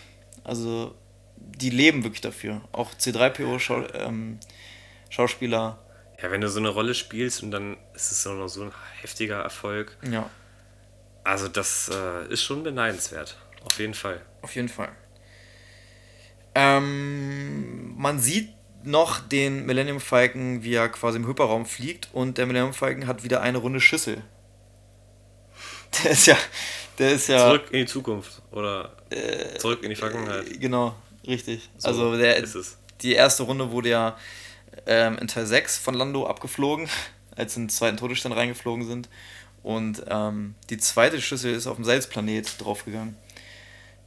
[0.43, 0.95] Also
[1.37, 2.61] die leben wirklich dafür.
[2.71, 4.39] Auch C3PO Schau ähm,
[5.09, 5.77] Schauspieler.
[6.21, 9.41] ja, wenn du so eine Rolle spielst und dann ist es noch so ein heftiger
[9.41, 9.97] Erfolg.
[10.09, 10.29] Ja,
[11.23, 13.37] Also das äh, ist schon beneidenswert.
[13.63, 14.21] Auf jeden Fall.
[14.41, 14.89] auf jeden Fall.
[16.55, 18.49] Ähm, man sieht
[18.83, 23.23] noch den Millennium Falcon, wie er quasi im Hyperraum fliegt und der Millennium Falcon hat
[23.23, 24.23] wieder eine runde Schüssel.
[26.03, 26.37] Der ist ja,
[26.97, 28.95] der ist ja, Zurück in die Zukunft oder
[29.57, 30.49] zurück in die Vergangenheit.
[30.49, 30.95] äh, genau,
[31.27, 31.69] richtig.
[31.77, 32.77] So also der, ist es.
[33.01, 34.17] die erste Runde wurde ja
[34.85, 36.87] ähm, in Teil 6 von Lando abgeflogen,
[37.35, 39.09] als sie in den zweiten Todesstern reingeflogen sind.
[39.63, 43.15] Und ähm, die zweite Schüssel ist auf dem Salzplanet draufgegangen.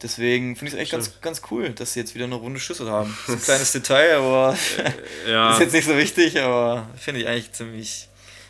[0.04, 2.90] Deswegen finde ich es echt ganz, ganz cool, dass sie jetzt wieder eine runde Schüssel
[2.90, 3.16] haben.
[3.26, 4.56] Das ist ein kleines Detail, aber
[5.26, 8.08] Ja, ist jetzt nicht so wichtig, aber finde ich eigentlich ziemlich.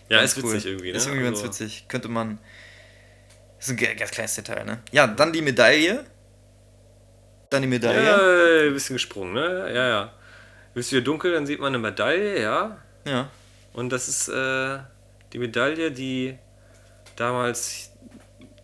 [0.08, 0.90] ja ganz ist witzig irgendwie.
[0.90, 0.96] Ne?
[0.96, 1.86] Ist irgendwie ganz Also, witzig.
[1.88, 2.38] Könnte man.
[3.60, 4.80] Ist ein ganz kleines Detail, ne?
[4.90, 6.04] Ja, dann die Medaille.
[7.50, 8.04] Dann die Medaille.
[8.04, 9.72] Ja, ein bisschen gesprungen, ne?
[9.72, 10.12] Ja, ja.
[10.74, 12.78] Bist du hier dunkel, dann sieht man eine Medaille, ja.
[13.06, 13.30] Ja.
[13.74, 14.78] Und das ist äh,
[15.32, 16.36] die Medaille, die
[17.14, 17.92] damals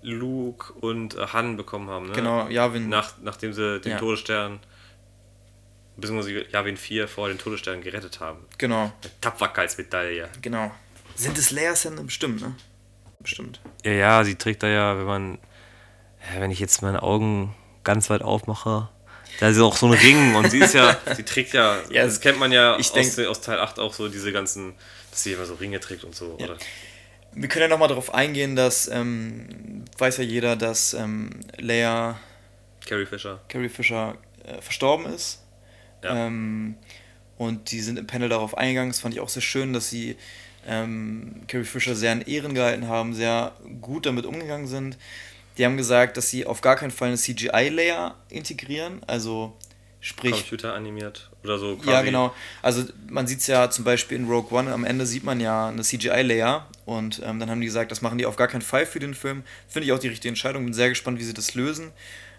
[0.03, 2.13] Luke und äh, Han bekommen haben, ne?
[2.15, 2.89] Genau, Yavin.
[2.89, 3.99] Nach, nachdem sie den Ja.
[3.99, 4.61] Todesstern,
[5.97, 8.45] beziehungsweise Yavin 4 vor den Todesstern gerettet haben.
[8.59, 10.29] Genau, Tapferkeitsmedaille.
[10.41, 10.71] genau.
[11.17, 12.03] Sind es Leia-Sender?
[12.05, 12.55] Bestimmt, ne?
[13.19, 13.61] Bestimmt.
[13.85, 15.39] Ja, ja, sie trägt da ja, wenn man,
[16.35, 18.89] ja, wenn ich jetzt meine Augen ganz weit aufmache,
[19.39, 22.05] da ist ja auch so ein Ring und sie ist ja, sie trägt ja, Ja,
[22.05, 24.73] das kennt man ja ich aus, denk- aus Teil 8 auch so, diese ganzen,
[25.11, 26.57] dass sie immer so Ringe trägt und so, oder?
[27.33, 32.19] Wir können ja nochmal darauf eingehen, dass, ähm, weiß ja jeder, dass ähm, Leia
[32.87, 33.41] Carrie Fisher.
[33.49, 35.43] Carrie Fisher äh, verstorben ist.
[36.03, 36.27] Ja.
[36.27, 36.75] Ähm,
[37.39, 38.91] und die sind im Panel darauf eingegangen.
[38.91, 40.17] Das fand ich auch sehr schön, dass sie
[40.67, 44.99] ähm, Carrie Fisher sehr in Ehren gehalten haben, sehr gut damit umgegangen sind.
[45.57, 49.03] Die haben gesagt, dass sie auf gar keinen Fall eine CGI-Layer integrieren.
[49.07, 49.57] Also
[50.01, 51.77] sprich, Computer animiert oder so.
[51.77, 51.91] Quasi.
[51.91, 52.35] ja, genau.
[52.63, 55.69] Also man sieht es ja zum Beispiel in Rogue One, am Ende sieht man ja
[55.69, 58.87] eine CGI-Layer und ähm, dann haben die gesagt, das machen die auf gar keinen Fall
[58.87, 59.43] für den Film.
[59.69, 61.93] Finde ich auch die richtige Entscheidung, bin sehr gespannt, wie sie das lösen,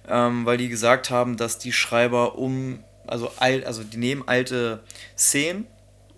[0.07, 4.83] ähm, weil die gesagt haben, dass die Schreiber um, also, alt, also die nehmen alte
[5.17, 5.67] Szenen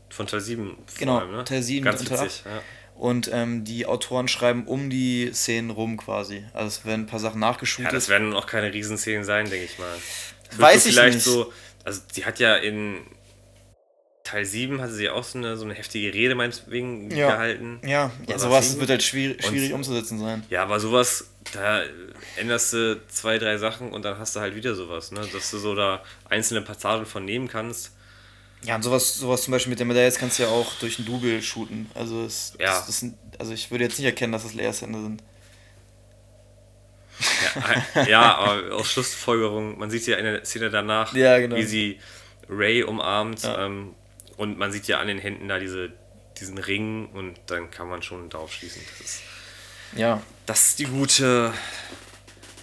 [0.09, 1.43] Von Teil 7 vor Genau, allem, ne?
[1.43, 2.61] Teil 7 Ganz und Teil witzig, ja.
[2.95, 6.45] Und ähm, die Autoren schreiben um die Szenen rum quasi.
[6.53, 7.91] Also es werden ein paar Sachen nachgeschootet.
[7.91, 9.95] Ja, das werden auch keine Riesenszenen sein, denke ich mal.
[10.58, 11.24] Weiß ich vielleicht nicht.
[11.26, 11.51] so,
[11.84, 12.97] also die hat ja in
[14.24, 17.32] Teil 7 hatte sie auch so eine, so eine heftige Rede meinetwegen Ja.
[17.32, 17.80] gehalten.
[17.86, 20.43] ja, ja sowas wird halt schwierig, Und- schwierig umzusetzen sein.
[20.49, 21.82] Ja, aber sowas, da
[22.38, 25.28] änderst du zwei, drei Sachen und dann hast du halt wieder sowas, ne?
[25.34, 27.91] Dass du so da einzelne Passagen von nehmen kannst.
[28.64, 31.06] Ja, und sowas, sowas zum Beispiel mit der Medaille kannst du ja auch durch ein
[31.06, 31.91] Double shooten.
[31.93, 32.68] Also, es, Ja.
[32.78, 35.22] das, das sind, also ich würde jetzt nicht erkennen, dass das Leerstände sind.
[37.95, 41.55] Ja, ja aber aus Schlussfolgerung, man sieht ja in der Szene danach, Ja, genau.
[41.55, 41.99] wie sie
[42.49, 43.65] Ray umarmt Ja.
[43.65, 43.93] ähm,
[44.38, 45.91] und man sieht ja an den Händen da diese,
[46.39, 49.21] diesen Ring und dann kann man schon darauf schließen, dass es
[49.95, 51.53] Ja, dass die gute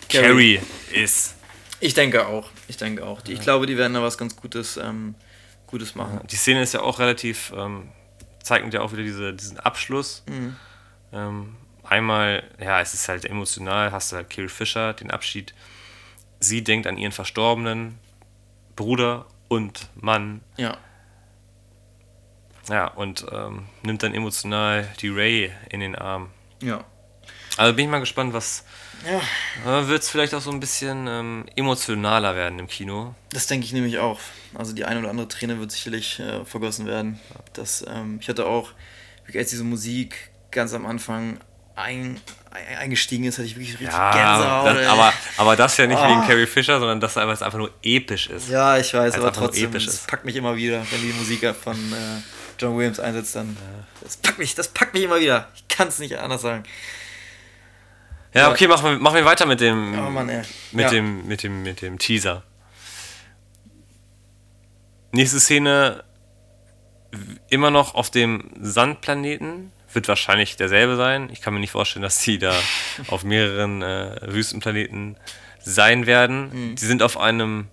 [0.08, 0.60] Carrie.
[0.92, 1.36] Ist.
[1.78, 2.50] ich denke auch.
[2.68, 3.20] Ich denke auch.
[3.28, 5.14] Ich glaube, die werden da was ganz Gutes, ähm,
[5.68, 6.20] Gutes machen.
[6.28, 7.90] Die Szene ist ja auch relativ, ähm,
[8.42, 10.24] zeigt ja auch wieder diese, diesen Abschluss.
[11.12, 11.56] Ähm,
[11.90, 15.54] einmal, ja, es ist halt emotional, hast du halt Carrie Fisher, den Abschied.
[16.38, 17.98] Sie denkt an ihren verstorbenen
[18.76, 20.40] Bruder und Mann.
[20.56, 20.78] Ja.
[22.68, 26.30] Ja, und ähm, nimmt dann emotional die Ray in den Arm.
[26.62, 26.84] Ja.
[27.56, 28.64] Also bin ich mal gespannt, was.
[29.04, 33.14] Ja, Äh, Wird es vielleicht auch so ein bisschen ähm, emotionaler werden im Kino?
[33.32, 34.20] das denke ich nämlich auch.
[34.54, 37.18] Also die eine oder andere Träne wird sicherlich äh, vergossen werden.
[37.54, 38.72] Das, ähm, ich hatte auch,
[39.34, 41.40] als diese Musik ganz am Anfang
[41.82, 42.20] ein,
[42.50, 44.66] ein, eingestiegen ist, hatte ich wirklich richtig Gänsehaut.
[44.76, 46.26] das, aber, aber das ja nicht wegen Ah.
[46.26, 48.48] Carrie Fisher, sondern das weil es einfach nur episch ist.
[48.48, 50.08] Ja, ich weiß, aber trotzdem, episch es ist.
[50.08, 52.20] packt mich immer wieder, wenn die Musik von äh,
[52.58, 53.56] John Williams einsetzt, dann
[54.02, 55.48] das packt mich, das packt mich immer wieder.
[55.54, 56.62] Ich kann es nicht anders sagen.
[58.32, 60.46] Ja, okay, machen wir, machen wir weiter mit dem, Oh Mann, mit,
[60.84, 60.88] Ja.
[60.90, 62.44] dem, mit, dem, mit dem Teaser.
[65.12, 66.04] Nächste Szene,
[67.48, 71.28] immer noch auf dem Sandplaneten, wird wahrscheinlich derselbe sein.
[71.32, 72.54] Ich kann mir nicht vorstellen, dass die da
[73.08, 75.16] auf mehreren äh, Wüstenplaneten
[75.60, 76.50] sein werden.
[76.70, 76.74] Mhm.
[76.76, 77.68] Die sind auf einem,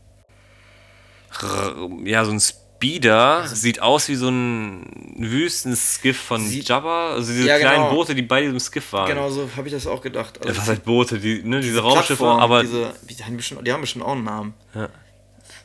[2.05, 7.47] ja, so ein Speeder, sieht aus wie so ein Wüstenskiff von Sieht- Jabba, also diese
[7.47, 7.95] Ja, kleinen genau.
[7.95, 9.07] Boote, die bei diesem Skiff waren.
[9.09, 10.37] Genau so habe ich das auch gedacht.
[10.39, 11.17] Also Ja, was heißt Boote?
[11.19, 14.23] Die, ne, diese, diese Raumschiffe, aber diese, die, haben bestimmt, die haben bestimmt auch einen
[14.23, 14.53] Namen.
[14.75, 14.89] Ja.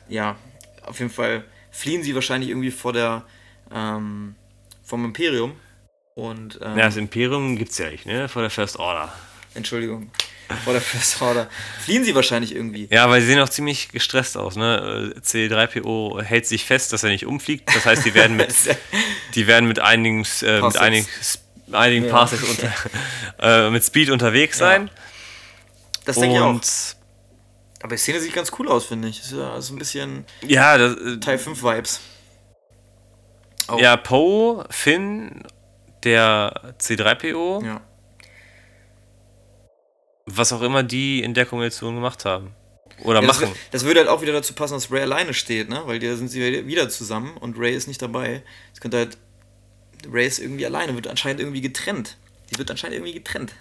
[0.09, 0.35] Ja,
[0.85, 3.23] auf jeden Fall fliehen sie wahrscheinlich irgendwie vor der
[3.71, 4.35] ähm,
[4.83, 5.53] vom Imperium.
[6.15, 8.29] Und ähm, ja, das Imperium gibt's ja nicht, ne?
[8.29, 9.11] Vor der First Order.
[9.55, 10.11] Entschuldigung,
[10.63, 11.47] vor der First Order.
[11.83, 12.87] Fliehen sie wahrscheinlich irgendwie.
[12.91, 15.13] Ja, weil sie sehen auch ziemlich gestresst aus, ne?
[15.15, 17.67] Äh, C3PO hält sich fest, dass er nicht umfliegt.
[17.75, 18.53] Das heißt, die werden mit,
[19.35, 21.07] die werden mit einigen, äh, mit einigen,
[21.71, 22.11] einigen Ja.
[22.11, 22.71] Parsecs unter,
[23.67, 24.89] äh, mit Speed unterwegs sein.
[26.05, 26.61] Das denke ich auch.
[27.81, 29.19] Aber die Szene sieht ganz cool aus, finde ich.
[29.19, 31.99] Ist ja so ein bisschen ja, das, äh, Teil 5 Vibes.
[33.67, 33.79] Auch.
[33.79, 35.43] ja, Poe, Finn,
[36.03, 37.81] der C3PO, Ja.
[40.25, 42.53] was auch immer die in der Kombination gemacht haben.
[43.03, 43.53] Oder Ja, das, machen.
[43.53, 45.81] wür- das würde halt auch wieder dazu passen, dass Ray alleine steht, ne?
[45.85, 48.43] Weil da sind sie wieder zusammen und Ray ist nicht dabei.
[48.73, 49.17] Es könnte halt.
[50.11, 52.17] Ray ist irgendwie alleine, wird anscheinend irgendwie getrennt.
[52.51, 53.53] Die wird anscheinend irgendwie getrennt.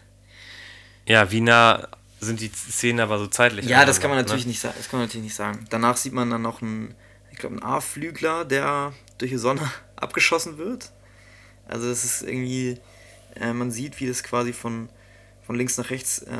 [1.06, 1.88] Ja, wie nah
[2.20, 3.66] sind die Szenen aber so zeitlich?
[3.66, 4.50] Ja, das kann man aneinander, natürlich ne?
[4.50, 4.74] nicht sagen.
[4.76, 5.64] Das kann man natürlich nicht sagen.
[5.70, 6.94] Danach sieht man dann noch einen,
[7.32, 9.62] ich glaube, einen A-Flügler, der durch die Sonne
[9.96, 10.90] abgeschossen wird.
[11.72, 12.78] Also das ist irgendwie,
[13.40, 14.90] äh, man sieht, wie das quasi von,
[15.46, 16.36] von links nach rechts äh,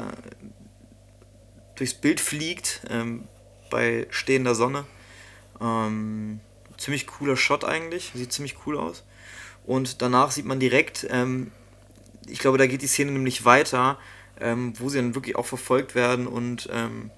[1.74, 3.26] durchs Bild fliegt ähm,
[3.70, 4.84] bei stehender Sonne.
[5.58, 6.40] Ähm,
[6.76, 9.04] ziemlich cooler Shot eigentlich, sieht ziemlich cool aus.
[9.64, 11.50] Und danach sieht man direkt, ähm,
[12.26, 13.98] ich glaube, da geht die Szene nämlich weiter,
[14.38, 17.10] ähm, wo sie dann wirklich auch verfolgt werden und ähm,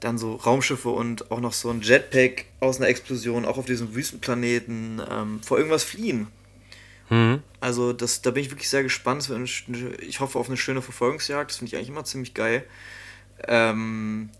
[0.00, 3.94] dann so Raumschiffe und auch noch so ein Jetpack aus einer Explosion, auch auf diesem
[3.94, 6.26] Wüstenplaneten, ähm, vor irgendwas fliehen.
[7.14, 7.42] Mhm.
[7.60, 9.30] Also das, da bin ich wirklich sehr gespannt.
[10.00, 11.50] Ich hoffe auf eine schöne Verfolgungsjagd.
[11.50, 12.64] Das finde ich eigentlich immer ziemlich geil.
[13.46, 14.30] Ähm,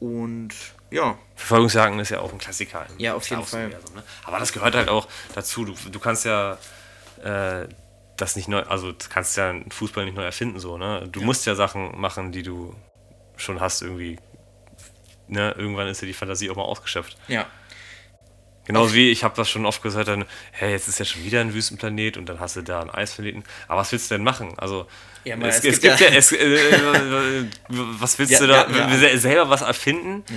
[0.00, 0.50] und
[0.90, 2.86] ja, Verfolgungsjagden ist ja auch ein Klassiker.
[2.98, 3.66] Ja, auf jeden Fall.
[3.66, 4.02] Universum, Ne?
[4.24, 5.64] Aber das gehört halt auch dazu.
[5.64, 6.58] Du, du kannst ja
[7.22, 7.66] äh,
[8.16, 11.08] das nicht neu, also du kannst ja Fußball nicht neu erfinden, so, ne?
[11.10, 12.74] Du musst ja Sachen machen, die du
[13.36, 14.18] schon hast irgendwie.
[15.26, 15.54] Ne?
[15.56, 17.16] Irgendwann ist ja die Fantasie auch mal ausgeschöpft.
[17.28, 17.46] ja.
[18.66, 21.40] Genauso wie ich habe das schon oft gesagt, dann, hey, jetzt ist ja schon wieder
[21.40, 23.44] ein Wüstenplanet und dann hast du da einen Eisplaneten.
[23.68, 24.54] Aber was willst du denn machen?
[24.58, 24.86] Also,
[25.24, 26.36] Ja, es, es es, gibt ja- ja, es, äh,
[26.70, 30.24] äh, was willst Ja, du da selber was erfinden?
[30.30, 30.36] Ja.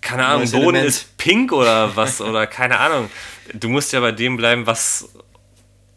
[0.00, 0.86] Keine Ahnung, Boden Element.
[0.86, 3.10] ist pink oder was oder keine Ahnung.
[3.54, 5.08] Du musst ja bei dem bleiben, was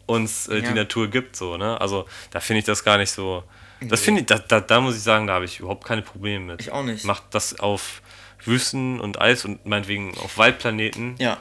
[0.06, 1.78] uns äh, die Natur gibt, so, ne?
[1.80, 3.44] Also, da finde ich das gar nicht so.
[3.80, 6.44] Das finde ich, da, da, da muss ich sagen, da habe ich überhaupt keine Probleme
[6.52, 6.60] mit.
[6.62, 7.04] Ich auch nicht.
[7.04, 8.00] Macht das auf
[8.44, 11.14] Wüsten und Eis und meinetwegen auf Waldplaneten.
[11.18, 11.36] Ja.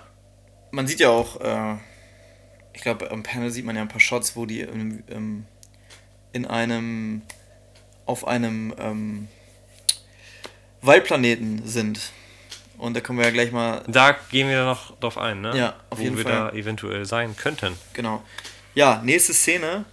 [0.72, 1.78] Man sieht ja auch äh,
[2.78, 5.46] ich glaube, am Panel sieht man ja ein paar Shots, wo die in, ähm,
[6.32, 7.24] in einem,
[8.06, 9.28] auf einem ähm,
[10.82, 12.12] Waldplaneten sind.
[12.78, 15.58] Und da können wir ja gleich mal, Da gehen wir noch drauf ein, ne?
[15.58, 16.32] Ja, auf Wo jeden wir Fall.
[16.34, 17.74] da eventuell sein könnten.
[17.94, 18.24] genau.
[18.76, 19.86] Ja, nächste Szene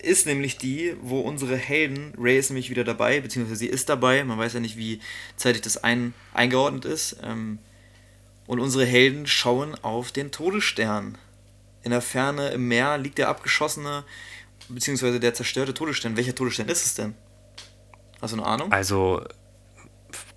[0.00, 4.24] ist nämlich die, wo unsere Helden, Ray ist nämlich wieder dabei, beziehungsweise sie ist dabei,
[4.24, 5.00] man weiß ja nicht, wie
[5.36, 7.18] zeitig das ein, eingeordnet ist.
[7.22, 7.60] Ähm,
[8.46, 11.18] und unsere Helden schauen auf den Todesstern.
[11.82, 14.04] In der Ferne im Meer liegt der abgeschossene,
[14.68, 16.16] beziehungsweise der zerstörte Todesstern.
[16.16, 17.14] Welcher Todesstern ist es denn?
[18.20, 18.72] Hast du eine Ahnung?
[18.72, 19.22] Also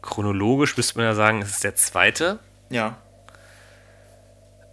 [0.01, 2.39] chronologisch müsste man ja sagen, es ist der zweite.
[2.70, 2.97] Ja.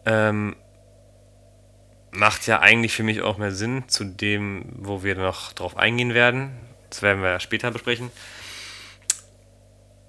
[0.04, 0.56] Ähm,
[2.10, 6.14] macht ja eigentlich für mich auch mehr Sinn zu dem, wo wir noch drauf eingehen
[6.14, 6.58] werden.
[6.90, 8.10] Das werden wir ja später besprechen.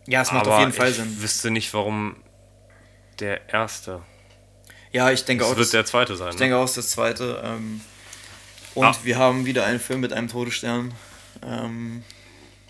[0.05, 1.21] Ja, es macht Aber auf jeden Fall ich Sinn.
[1.21, 2.15] wüsste nicht, warum
[3.19, 4.01] der erste.
[4.91, 6.29] Ja, ich denke Das auch, wird das, der zweite sein.
[6.29, 6.39] ich Ne?
[6.39, 7.41] denke auch, das zweite.
[7.43, 7.81] Ähm,
[8.75, 8.95] und Ah.
[9.03, 10.93] wir haben wieder einen Film mit einem Todesstern.
[11.43, 12.03] Ähm,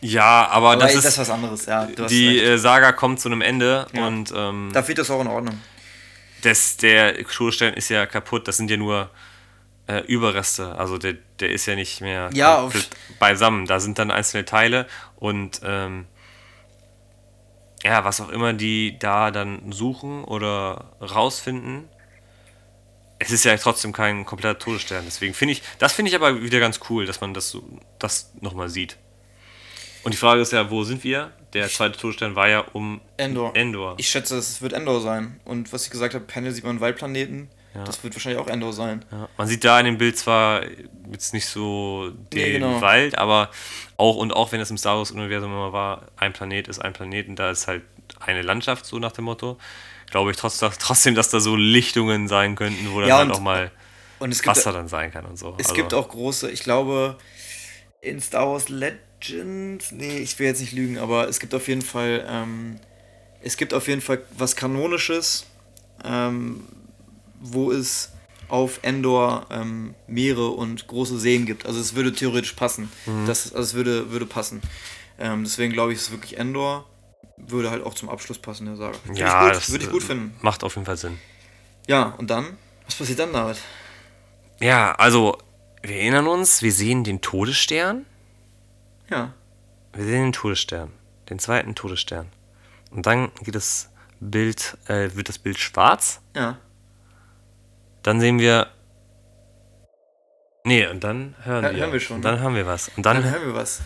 [0.01, 1.65] Ja, aber, aber das ey, ist, das ist was anderes.
[1.65, 2.43] Ja, die recht.
[2.43, 4.07] äh, Saga kommt zu einem Ende Ja.
[4.07, 5.59] und ähm, da fehlt das auch in Ordnung.
[6.43, 8.47] das, der Todesstern ist ja kaputt.
[8.47, 9.09] Das sind ja nur
[9.87, 10.75] äh, Überreste.
[10.75, 12.69] Also der, der ist ja nicht mehr Ja,
[13.19, 13.65] beisammen.
[13.65, 14.85] Da sind dann einzelne Teile
[15.17, 16.05] und ähm,
[17.84, 21.89] ja, was auch immer die da dann suchen oder rausfinden.
[23.19, 25.03] Es ist ja trotzdem kein kompletter Todesstern.
[25.05, 27.63] Deswegen finde ich, das finde ich aber wieder ganz cool, dass man das so,
[27.99, 28.97] das nochmal sieht.
[30.03, 31.32] Und die Frage ist ja, wo sind wir?
[31.53, 33.55] Der zweite Todesstern war ja um Endor.
[33.55, 33.95] Endor.
[33.97, 35.39] Ich schätze, es wird Endor sein.
[35.43, 37.84] Und was ich gesagt habe, Panel sieht man einen Waldplaneten.
[37.84, 39.05] Das wird wahrscheinlich auch Endor sein.
[39.11, 40.63] Ja, man sieht da in dem Bild zwar
[41.11, 42.82] jetzt nicht so den Nee, genau.
[42.82, 43.49] Wald, aber
[43.95, 46.91] auch und auch wenn es im Star Wars Universum immer war, ein Planet ist ein
[46.93, 47.84] Planet und da ist halt
[48.20, 49.57] eine Landschaft so nach dem Motto.
[50.11, 53.72] Glaube ich trotzdem, dass da so Lichtungen sein könnten, wo dann Ja, halt auch mal
[54.43, 55.53] Wasser dann sein kann und so.
[55.57, 57.18] es Also, gibt auch große, ich glaube,
[58.01, 61.82] in Star Wars Legends, nee, ich will jetzt nicht lügen, aber es gibt auf jeden
[61.82, 62.80] Fall, ähm,
[63.41, 65.45] es gibt auf jeden Fall was Kanonisches,
[66.03, 66.68] ähm,
[67.39, 68.11] wo es
[68.49, 71.65] auf Endor ähm, Meere und große Seen gibt.
[71.65, 72.89] Also es würde theoretisch passen.
[73.05, 73.25] Mhm.
[73.25, 74.61] Das, also es würde, würde passen.
[75.19, 76.85] Ähm, deswegen glaube ich, es ist wirklich Endor.
[77.38, 78.97] Würde halt auch zum Abschluss passen, der Saga.
[79.05, 80.35] Würde ja, ich gut, das würde ich gut äh, finden.
[80.41, 81.19] macht auf jeden Fall Sinn.
[81.88, 82.57] Ja, und dann?
[82.85, 83.57] Was passiert dann damit?
[84.59, 85.38] Ja, also
[85.83, 88.05] wir erinnern uns, wir sehen den Todesstern.
[89.09, 89.33] Ja.
[89.93, 90.91] Wir sehen den Todesstern,
[91.29, 92.27] den zweiten Todesstern.
[92.91, 96.21] Und dann geht das Bild, äh, wird das Bild schwarz.
[96.35, 96.57] Ja.
[98.08, 98.68] Dann sehen wir.
[100.64, 101.80] Nee, und dann hören Hör- wir.
[101.82, 102.41] hören wir schon, Und dann ne?
[102.41, 102.88] haben wir was.
[102.95, 103.82] Und dann, Dann hören wir was.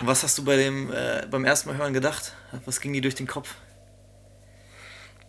[0.00, 2.32] Und was hast du bei dem, äh, beim ersten Mal hören gedacht?
[2.64, 3.54] Was ging dir durch den Kopf?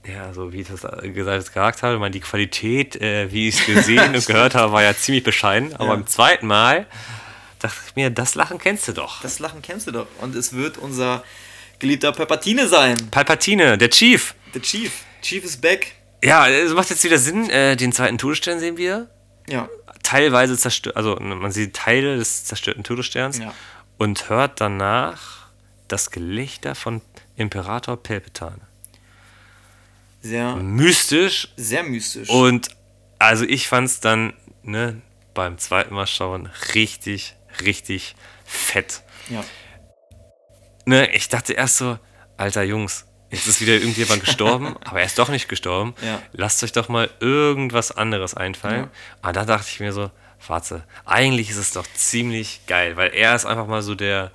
[0.07, 3.47] ja, so wie ich das äh, gesagt, gesagt habe, ich meine, die Qualität, äh, wie
[3.49, 5.76] ich es gesehen und gehört habe, war ja ziemlich bescheiden.
[5.76, 5.89] Aber Ja.
[5.91, 6.88] beim zweiten Mal
[7.60, 9.22] dachte ich mir, das Lachen kennst du doch.
[9.22, 10.07] Das Lachen kennst du doch.
[10.20, 11.24] Und es wird unser
[11.78, 12.97] geliebter Palpatine sein.
[13.12, 14.34] Palpatine, der Chief.
[14.55, 15.03] Der Chief.
[15.22, 15.93] Chief ist back.
[16.24, 17.49] Ja, es macht jetzt wieder Sinn.
[17.49, 19.09] Äh, den zweiten Todesstern sehen wir.
[19.47, 19.67] Ja.
[20.03, 23.53] Teilweise zerstört, also man sieht Teile des zerstörten Todessterns Ja.
[23.97, 25.47] und hört danach
[25.88, 27.01] das Gelächter von
[27.36, 28.61] Imperator Palpatine.
[30.22, 32.28] Sehr, Mystisch sehr mystisch.
[32.30, 32.70] und
[33.20, 35.01] also ich fand es dann ne,
[35.34, 38.15] beim zweiten Mal schauen richtig, richtig
[38.45, 39.01] fett.
[39.30, 39.43] ja.
[40.86, 41.99] Ne, ich dachte erst so,
[42.38, 45.93] alter Jungs, jetzt ist wieder irgendjemand gestorben, aber er ist doch nicht gestorben.
[46.01, 46.21] Ja.
[46.34, 48.89] Lasst euch doch mal irgendwas anderes einfallen.
[49.21, 50.11] Aber da dachte ich mir so,
[50.47, 54.32] warte, eigentlich ist es doch ziemlich geil, weil er ist einfach mal so der,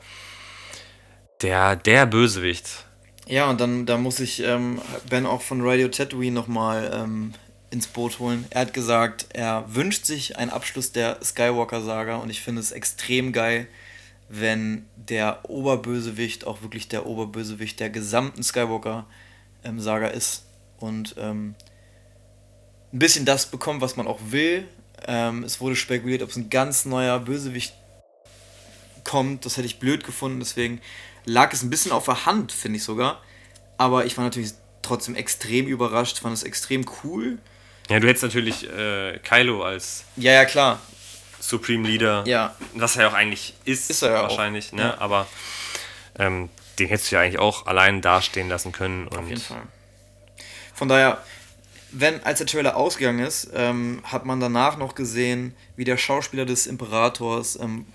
[1.42, 2.84] der, der Bösewicht.
[3.26, 7.32] Ja, und dann da muss ich ähm, Ben auch von Radio Tatooine nochmal ähm,
[7.70, 8.46] ins Boot holen.
[8.50, 13.32] Er hat gesagt, er wünscht sich einen Abschluss der Skywalker-Saga und ich finde es extrem
[13.32, 13.66] geil,
[14.28, 20.44] wenn der Oberbösewicht auch wirklich der Oberbösewicht der gesamten Skywalker-Saga ist
[20.78, 21.54] und ähm,
[22.92, 24.66] ein bisschen das bekommt, was man auch will.
[25.06, 27.74] Ähm, es wurde spekuliert, ob es ein ganz neuer Bösewicht
[29.04, 29.44] kommt.
[29.44, 30.80] Das hätte ich blöd gefunden, deswegen
[31.24, 33.20] lag es ein bisschen auf der Hand, finde ich sogar.
[33.76, 34.52] Aber ich war natürlich
[34.82, 37.38] trotzdem extrem überrascht, fand es extrem cool.
[37.90, 40.80] Ja, du hättest natürlich äh, Kylo als Ja, ja, klar.
[41.48, 42.54] Supreme Leader, Ja.
[42.74, 44.22] was er ja auch eigentlich ist, Ist er ja auch.
[44.30, 44.82] wahrscheinlich, ne?
[44.82, 44.98] Ja.
[44.98, 45.26] aber
[46.18, 49.08] ähm, den hättest du ja eigentlich auch allein dastehen lassen können.
[49.08, 49.62] Und Auf jeden Fall.
[50.74, 51.22] Von daher,
[51.92, 56.44] wenn, als der Trailer ausgegangen ist, ähm, hat man danach noch gesehen, wie der Schauspieler
[56.46, 57.86] des Imperators ähm,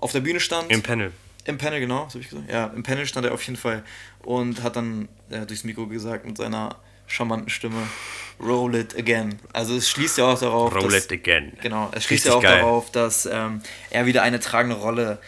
[0.00, 0.70] auf der Bühne stand.
[0.72, 1.12] Im Panel.
[1.44, 2.50] Im Panel, genau, so habe ich gesagt.
[2.50, 3.84] Ja, im Panel stand er auf jeden Fall
[4.24, 6.76] und hat dann äh, durchs Mikro gesagt mit seiner
[7.12, 7.86] charmanten Stimme:
[8.40, 9.38] Roll it again.
[9.52, 10.74] Also es schließt ja auch darauf.
[10.74, 11.52] Roll dass, it again.
[11.62, 12.58] Genau, es schließt Richtig ja auch geil.
[12.60, 15.18] darauf, dass ähm, er wieder eine tragende Rolle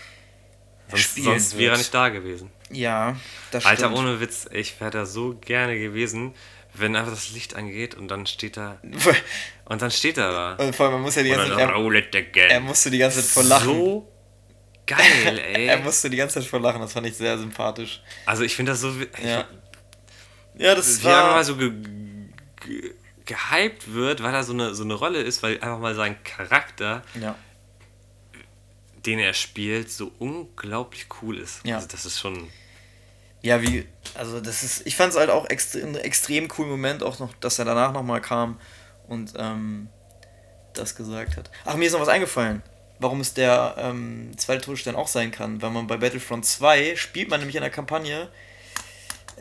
[0.89, 2.51] Sonst, spielen sonst wäre er nicht da gewesen.
[2.71, 3.17] Ja,
[3.51, 3.99] das Alter, stimmt.
[3.99, 6.35] ohne Witz, ich wäre da so gerne gewesen,
[6.75, 8.79] wenn einfach das Licht angeht und dann steht er.
[9.67, 10.63] Und dann steht er da.
[10.63, 12.51] Und vor allem, man muss ja die ganze Zeit, er, roll it again.
[12.51, 13.67] er musste die ganze Zeit vor lachen.
[13.75, 14.13] So
[14.87, 15.67] geil, ey.
[15.69, 18.03] Er musste die ganze Zeit vor lachen, das fand ich sehr sympathisch.
[18.27, 18.93] also ich finde das so.
[19.01, 19.47] Ich, Ja.
[20.57, 21.33] Ja, das wie war.
[21.33, 21.73] mal so ge,
[22.61, 22.95] ge,
[23.25, 27.03] gehypt wird, weil er so eine, so eine Rolle ist, weil einfach mal sein Charakter,
[27.21, 27.35] Ja.
[29.07, 31.65] den er spielt, so unglaublich cool ist.
[31.65, 31.77] Ja.
[31.77, 32.49] Also das ist schon.
[33.43, 37.03] Ja, wie, also das ist, ich fand es halt auch extrem, einen extrem coolen Moment,
[37.03, 38.59] auch noch, dass er danach nochmal kam
[39.07, 39.89] und ähm,
[40.73, 41.51] das gesagt hat.
[41.67, 42.63] Ach, mir ist noch was eingefallen,
[43.01, 45.61] warum es der ähm, zweite Todesstern auch sein kann.
[45.61, 48.29] Weil man bei Battlefront 2 spielt man nämlich in der Kampagne,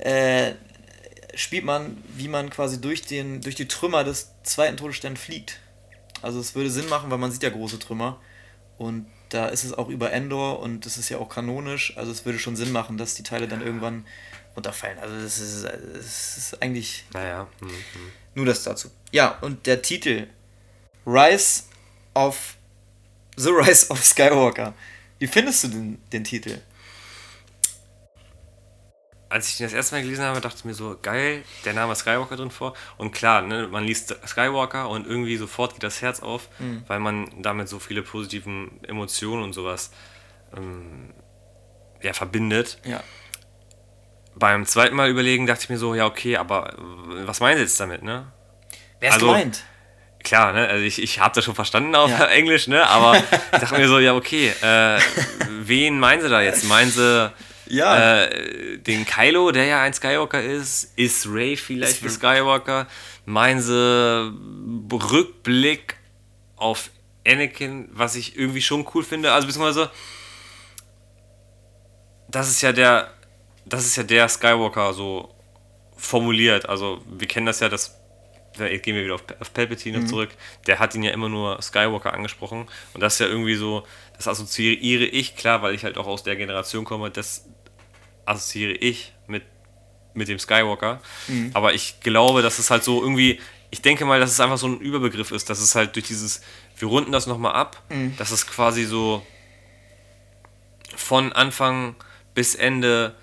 [0.01, 0.51] äh,
[1.35, 5.59] spielt man, wie man quasi durch, den, durch die Trümmer des zweiten Todessterns fliegt.
[6.21, 8.19] Also es würde Sinn machen, weil man sieht ja große Trümmer.
[8.77, 11.97] Und da ist es auch über Endor und das ist ja auch kanonisch.
[11.97, 14.05] Also es würde schon Sinn machen, dass die Teile dann irgendwann
[14.55, 14.99] runterfallen.
[14.99, 17.47] Also das ist, das ist eigentlich Naja.
[17.59, 17.75] Hm, hm.
[18.35, 18.89] nur das dazu.
[19.11, 20.27] Ja, und der Titel
[21.05, 21.63] Rise
[22.13, 22.55] of
[23.35, 24.73] The Rise of Skywalker.
[25.19, 26.59] Wie findest du den, den Titel?
[29.33, 31.95] Als ich den das erste Mal gelesen habe, dachte ich mir so, geil, der Name
[31.95, 32.73] Skywalker drin vor.
[32.97, 36.83] Und klar, ne, man liest Skywalker und irgendwie sofort geht das Herz auf, Mhm.
[36.87, 39.91] weil man damit so viele positiven Emotionen und sowas
[40.55, 41.13] ähm,
[42.01, 42.77] ja, verbindet.
[42.85, 43.01] Ja.
[44.35, 47.63] Beim zweiten Mal überlegen dachte ich mir so, ja, okay, aber äh, was meinen sie
[47.63, 48.31] jetzt damit, ne?
[48.99, 49.63] Wer ist Also- gemeint?
[50.23, 50.67] Klar, ne?
[50.69, 52.25] Also ich, ich habe das schon verstanden auf Ja.
[52.27, 52.87] Englisch, ne?
[52.87, 53.15] Aber
[53.51, 54.97] ich dachte mir so, ja, okay, äh,
[55.49, 56.63] wen meinen sie da jetzt?
[56.69, 57.31] Meinen sie
[57.67, 58.23] Ja.
[58.23, 60.91] äh, den Kylo, der ja ein Skywalker ist?
[60.95, 62.87] Ist Ray vielleicht Ist ein Skywalker?
[63.25, 64.33] Meinen sie
[64.91, 65.95] Rückblick
[66.55, 66.89] auf
[67.25, 69.31] Anakin, was ich irgendwie schon cool finde?
[69.31, 69.91] Also beziehungsweise,
[72.27, 73.11] das ist ja der,
[73.65, 75.33] das ist ja der Skywalker so
[75.95, 76.67] formuliert.
[76.67, 78.02] Also wir kennen das ja, das ja,
[78.57, 80.29] jetzt gehen wir wieder auf, auf Palpatine noch zurück,
[80.67, 82.67] der hat ihn ja immer nur Skywalker angesprochen.
[82.93, 83.85] Und das ist ja irgendwie so,
[84.15, 87.45] das assoziiere ich, klar, weil ich halt auch aus der Generation komme, das
[88.25, 89.43] assoziiere ich mit,
[90.13, 91.01] mit dem Skywalker,
[91.53, 93.39] aber ich glaube, dass es halt so irgendwie,
[93.71, 96.41] ich denke mal, dass es einfach so ein Überbegriff ist, dass es halt durch dieses,
[96.77, 97.81] wir runden das nochmal ab,
[98.17, 99.25] dass es quasi so
[100.95, 101.95] von Anfang
[102.35, 103.15] bis Ende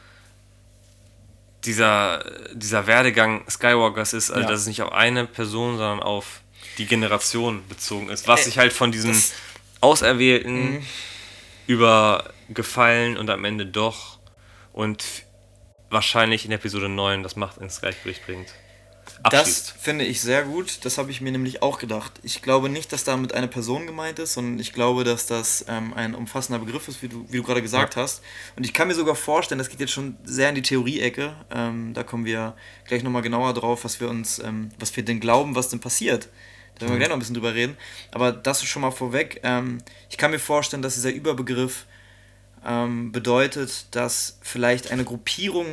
[1.65, 4.49] dieser, dieser Werdegang Skywalkers ist, also Ja.
[4.49, 6.41] dass es nicht auf eine Person, sondern auf
[6.79, 9.33] die Generation bezogen ist, was Äh, sich halt von diesen das-
[9.83, 10.85] Auserwählten
[11.67, 14.19] über gefallen und am Ende doch
[14.73, 15.05] und
[15.91, 18.49] wahrscheinlich in Episode 9 das Macht ins Gleichgewicht bringt.
[19.29, 20.85] Das finde ich sehr gut.
[20.85, 22.12] Das habe ich mir nämlich auch gedacht.
[22.23, 25.93] Ich glaube nicht, dass damit eine Person gemeint ist, sondern ich glaube, dass das ähm,
[25.93, 28.23] ein umfassender Begriff ist, wie du, wie du gerade gesagt hast.
[28.57, 31.35] Und ich kann mir sogar vorstellen, das geht jetzt schon sehr in die Theorie-Ecke.
[31.51, 32.57] Ähm, da kommen wir
[32.87, 36.29] gleich nochmal genauer drauf, was wir uns, ähm, was wir denn glauben, was denn passiert.
[36.77, 37.77] Da werden wir gleich noch ein bisschen drüber reden.
[38.12, 39.41] Aber das ist schon mal vorweg.
[39.43, 41.85] Ähm, ich kann mir vorstellen, dass dieser Überbegriff
[42.64, 45.66] ähm, bedeutet, dass vielleicht eine Gruppierung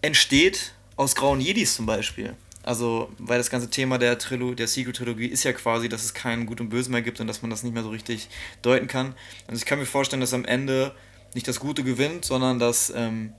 [0.00, 2.36] entsteht aus grauen Jedis zum Beispiel.
[2.64, 6.46] Also, weil das ganze Thema der, Trilo der Sequel-Trilogie ist ja quasi, dass es kein
[6.46, 8.28] Gut und Böse mehr gibt und dass man das nicht mehr so richtig
[8.62, 9.14] deuten kann.
[9.48, 10.94] Also ich kann mir vorstellen, dass am Ende
[11.34, 13.32] nicht das Gute gewinnt, sondern dass, ähm,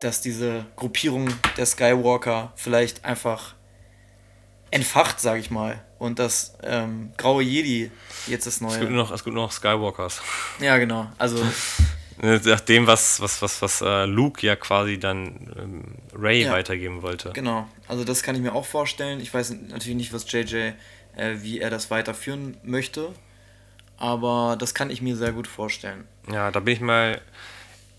[0.00, 3.54] dass diese Gruppierung der Skywalker vielleicht einfach
[4.70, 5.82] entfacht, sage ich mal.
[5.98, 7.90] Und das ähm, graue Jedi
[8.26, 8.90] jetzt das Es gibt neue.
[8.90, 10.20] nur noch, es gibt nur noch Skywalkers.
[10.60, 11.10] Ja, genau.
[11.18, 11.44] Also,
[12.18, 15.82] Nach dem, was, was, was, was äh, Luke ja quasi dann ähm,
[16.16, 16.52] Ray Ja.
[16.52, 17.30] weitergeben wollte.
[17.34, 19.20] Genau, also das kann ich mir auch vorstellen.
[19.20, 20.54] Ich weiß natürlich nicht, was JJ,
[21.16, 23.12] äh, wie er das weiterführen möchte,
[23.96, 26.04] aber das kann ich mir sehr gut vorstellen.
[26.30, 27.20] Ja, da bin ich mal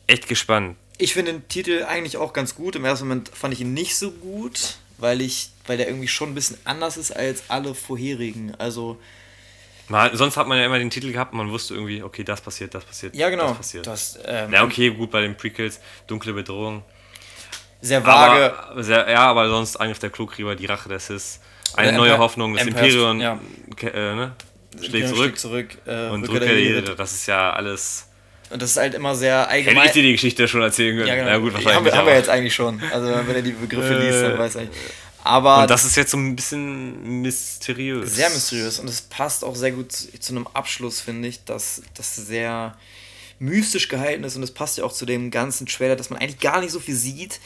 [0.07, 0.77] echt gespannt.
[0.97, 2.75] Ich finde den Titel eigentlich auch ganz gut.
[2.75, 6.29] Im ersten Moment fand ich ihn nicht so gut, weil ich, weil der irgendwie schon
[6.31, 8.55] ein bisschen anders ist als alle vorherigen.
[8.55, 8.97] Also
[9.87, 12.41] Mal, sonst hat man ja immer den Titel gehabt und man wusste irgendwie, okay, das
[12.41, 13.85] passiert, das passiert, ja genau, das passiert.
[13.87, 16.83] das ähm, ja, okay, gut, bei den Prequels, dunkle Bedrohung.
[17.81, 18.53] sehr vage.
[18.57, 21.39] Aber, sehr, ja, aber sonst Angriff der Klugkrieger, die Rache des Sith,
[21.75, 23.39] eine neue Empire- Hoffnung, das Imperium ja.
[23.81, 24.31] äh, ne?
[24.81, 25.37] schlägt zurück.
[25.37, 26.95] zurück äh, Und Rückkehr der der Jedi.
[26.95, 28.09] Das ist ja alles.
[28.49, 29.85] Und das ist halt immer sehr Hätte allgemein.
[29.87, 31.07] ich dir die Geschichte schon erzählen können?
[31.07, 31.29] ja, genau.
[31.29, 31.75] Ja, gut, wahrscheinlich.
[31.75, 32.81] haben, wir, nicht, haben wir jetzt eigentlich schon.
[32.91, 34.73] Also wenn er die Begriffe liest, dann Äh, weiß er nicht.
[35.25, 38.13] Aber Und das ist jetzt so ein bisschen mysteriös.
[38.13, 42.15] Sehr mysteriös und es passt auch sehr gut zu, einem Abschluss, finde ich, dass das
[42.15, 42.77] sehr
[43.39, 46.39] mystisch gehalten ist und es passt ja auch zu dem ganzen Trailer, dass man eigentlich
[46.39, 47.39] gar nicht so viel sieht,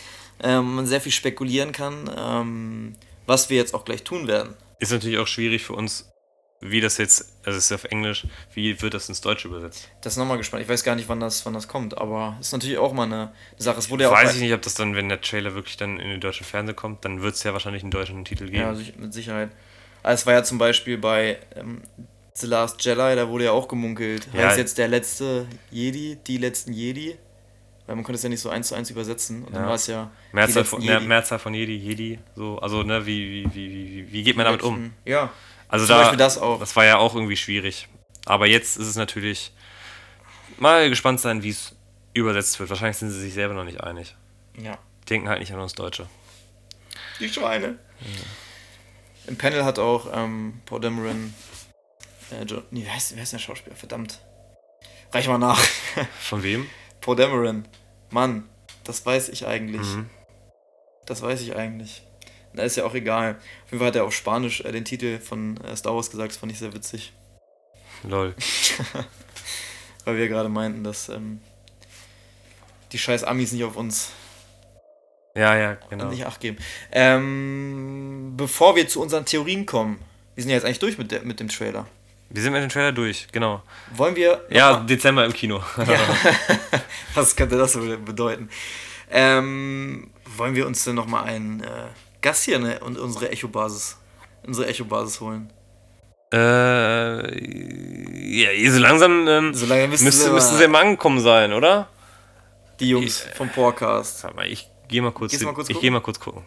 [0.43, 4.55] ähm, man sehr viel spekulieren kann, ähm, was wir jetzt auch gleich tun werden.
[4.79, 6.11] Ist natürlich auch schwierig für uns,
[6.61, 9.89] wie das jetzt, also es ist auf Englisch, wie wird das ins Deutsche übersetzt?
[10.01, 10.61] Das ist nochmal gespannt.
[10.63, 13.15] Ich weiß gar nicht, wann das, wann das kommt, aber ist natürlich auch mal eine,
[13.15, 13.79] eine Sache.
[13.79, 15.99] Es wurde ja auch Weiß ich nicht, ob das dann, wenn der Trailer wirklich dann
[15.99, 18.57] in den deutschen Fernsehen kommt, dann wird es ja wahrscheinlich einen deutschen Titel geben.
[18.57, 19.51] Ja, mit Sicherheit.
[20.03, 21.81] Also es war ja zum Beispiel bei ähm,
[22.33, 24.27] The Last Jedi, da wurde ja auch gemunkelt.
[24.33, 24.47] Ja.
[24.47, 27.17] Heißt jetzt der letzte Jedi, die letzten Jedi?
[27.85, 29.43] Weil man konnte es ja nicht so eins zu eins übersetzen.
[29.45, 29.67] Und dann Ja.
[29.67, 30.11] war es ja.
[30.31, 30.91] Mehrzahl von, Jedi.
[30.93, 33.71] Mehr, Mehrzahl von Jedi, Jedi, so, also ne, wie, wie, wie,
[34.07, 34.93] wie, wie geht man damit um?
[35.05, 35.31] Ja.
[35.69, 36.59] Also Zum da, Beispiel das auch.
[36.59, 37.87] Das war ja auch irgendwie schwierig.
[38.25, 39.53] Aber jetzt ist es natürlich
[40.57, 41.75] mal gespannt sein, wie es
[42.13, 42.69] übersetzt wird.
[42.69, 44.15] Wahrscheinlich sind sie sich selber noch nicht einig.
[44.61, 44.77] Ja.
[45.09, 46.07] Denken halt nicht an uns Deutsche.
[47.19, 47.77] Die Schweine.
[49.27, 51.33] Im Panel hat auch ähm, Paul Dameron.
[52.31, 53.75] Äh, John, nee, wer heißt, wer heißt der Schauspieler?
[53.75, 54.19] Verdammt.
[55.11, 55.59] Reich mal nach.
[56.19, 56.67] Von wem?
[57.01, 57.67] Paul Dameron.
[58.09, 58.49] Mann,
[58.83, 59.81] das weiß ich eigentlich.
[59.81, 60.09] Mhm.
[61.05, 62.03] Das weiß ich eigentlich.
[62.53, 63.35] Na, ist ja auch egal.
[63.65, 66.31] Auf jeden Fall hat er auf Spanisch äh, den Titel von äh, Star Wars gesagt,
[66.31, 67.13] das fand ich sehr witzig.
[68.03, 68.33] Lol.
[70.05, 71.41] Weil wir gerade meinten, dass ähm,
[72.91, 74.11] die scheiß Amis nicht auf uns
[75.35, 76.05] Ja, ja, genau.
[76.09, 76.57] nicht Acht geben.
[76.91, 79.99] Ähm, bevor wir zu unseren Theorien kommen,
[80.35, 81.85] wir sind ja jetzt eigentlich durch mit, der, mit dem Trailer.
[82.31, 83.61] Wir sind mit dem Trailer durch, genau.
[83.91, 84.45] Wollen wir.
[84.49, 85.61] Ja, mal- Dezember im Kino.
[85.77, 85.99] Ja.
[87.15, 87.73] Was könnte das
[88.05, 88.49] bedeuten?
[89.11, 91.67] Ähm, wollen wir uns denn nochmal einen äh,
[92.21, 93.97] Gast hier ne, und unsere Echo-Basis,
[94.45, 95.51] unsere Echo-Basis holen?
[96.31, 97.39] äh,
[98.41, 101.53] ja, so langsam ähm, So lange müssten müsste, sie müssten mal- sie mal angekommen sein,
[101.53, 101.87] oder?
[102.79, 104.23] Die Jungs vom Podcast.
[104.35, 105.81] Mal, ich gehe mal kurz, mal kurz ich gucken?
[105.81, 106.43] gehe mal kurz gucken.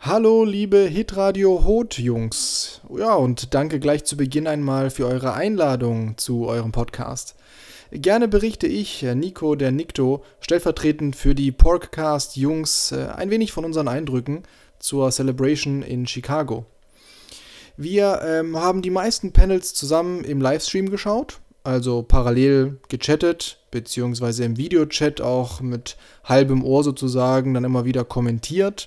[0.00, 2.80] Hallo, liebe Hitradio Hot Jungs.
[2.96, 7.34] Ja, und danke gleich zu Beginn einmal für eure Einladung zu eurem Podcast.
[7.92, 13.64] Gerne berichte ich, Nico, der Nikto, stellvertretend für die Porkcast Jungs, äh, ein wenig von
[13.64, 14.44] unseren Eindrücken
[14.78, 16.66] zur Celebration in Chicago.
[17.76, 24.56] Wir ähm, haben die meisten Panels zusammen im Livestream geschaut, also parallel gechattet, beziehungsweise im
[24.56, 28.86] Videochat auch mit halbem Ohr sozusagen, dann immer wieder kommentiert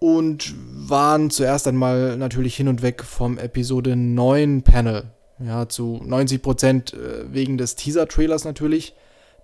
[0.00, 5.12] und waren zuerst einmal natürlich hin und weg vom Episode 9 Panel.
[5.40, 8.94] Ja, zu 90 Prozent äh, wegen des Teaser-Trailers natürlich.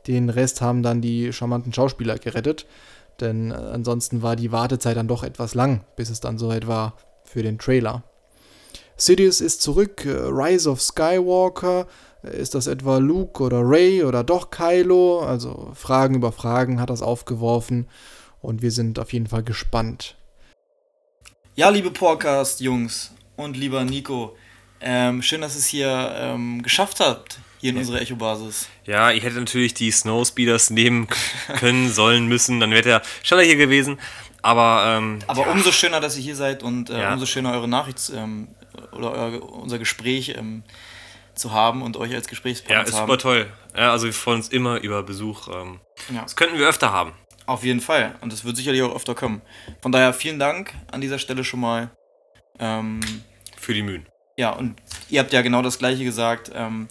[0.07, 2.67] Den Rest haben dann die charmanten Schauspieler gerettet.
[3.21, 6.95] Denn äh, ansonsten war die Wartezeit dann doch etwas lang, bis es dann soweit war
[7.25, 8.03] für den Trailer.
[8.97, 11.87] Sidious ist zurück, äh, Rise of Skywalker.
[12.23, 15.21] Ist das etwa Luke oder Ray oder doch Kylo?
[15.21, 17.87] Also Fragen über Fragen hat das aufgeworfen
[18.41, 20.17] und wir sind auf jeden Fall gespannt.
[21.55, 24.37] Ja, liebe Podcast-Jungs und lieber Nico,
[24.81, 28.69] ähm, schön, dass ihr es hier ähm, geschafft habt, hier in unserer Echo-Basis.
[28.85, 31.09] Ja, ich hätte natürlich die Snowspeeders nehmen
[31.59, 33.99] können, sollen, müssen, dann wäre der schneller hier gewesen.
[34.43, 37.13] Aber, ähm, Aber ja, umso schöner, dass ihr hier seid und äh, Ja.
[37.15, 38.49] umso schöner eure Nachricht ähm,
[38.93, 40.65] oder euer, unser Gespräch ähm,
[41.35, 43.07] zu haben und euch als Gesprächspartner ja, zu ist haben.
[43.07, 43.47] super toll.
[43.75, 45.49] Ja, also wir freuen uns immer über Besuch.
[45.49, 45.81] Ähm,
[46.15, 46.23] Ja.
[46.23, 47.13] das könnten wir öfter haben.
[47.47, 48.15] Auf jeden Fall.
[48.21, 49.41] Und das wird sicherlich auch öfter kommen.
[49.83, 51.91] Von daher vielen Dank an dieser Stelle schon mal.
[52.59, 54.07] Für die Mühen.
[54.37, 54.75] Ja, und
[55.09, 56.51] ihr habt ja genau das gleiche gesagt.
[56.55, 56.89] Ähm,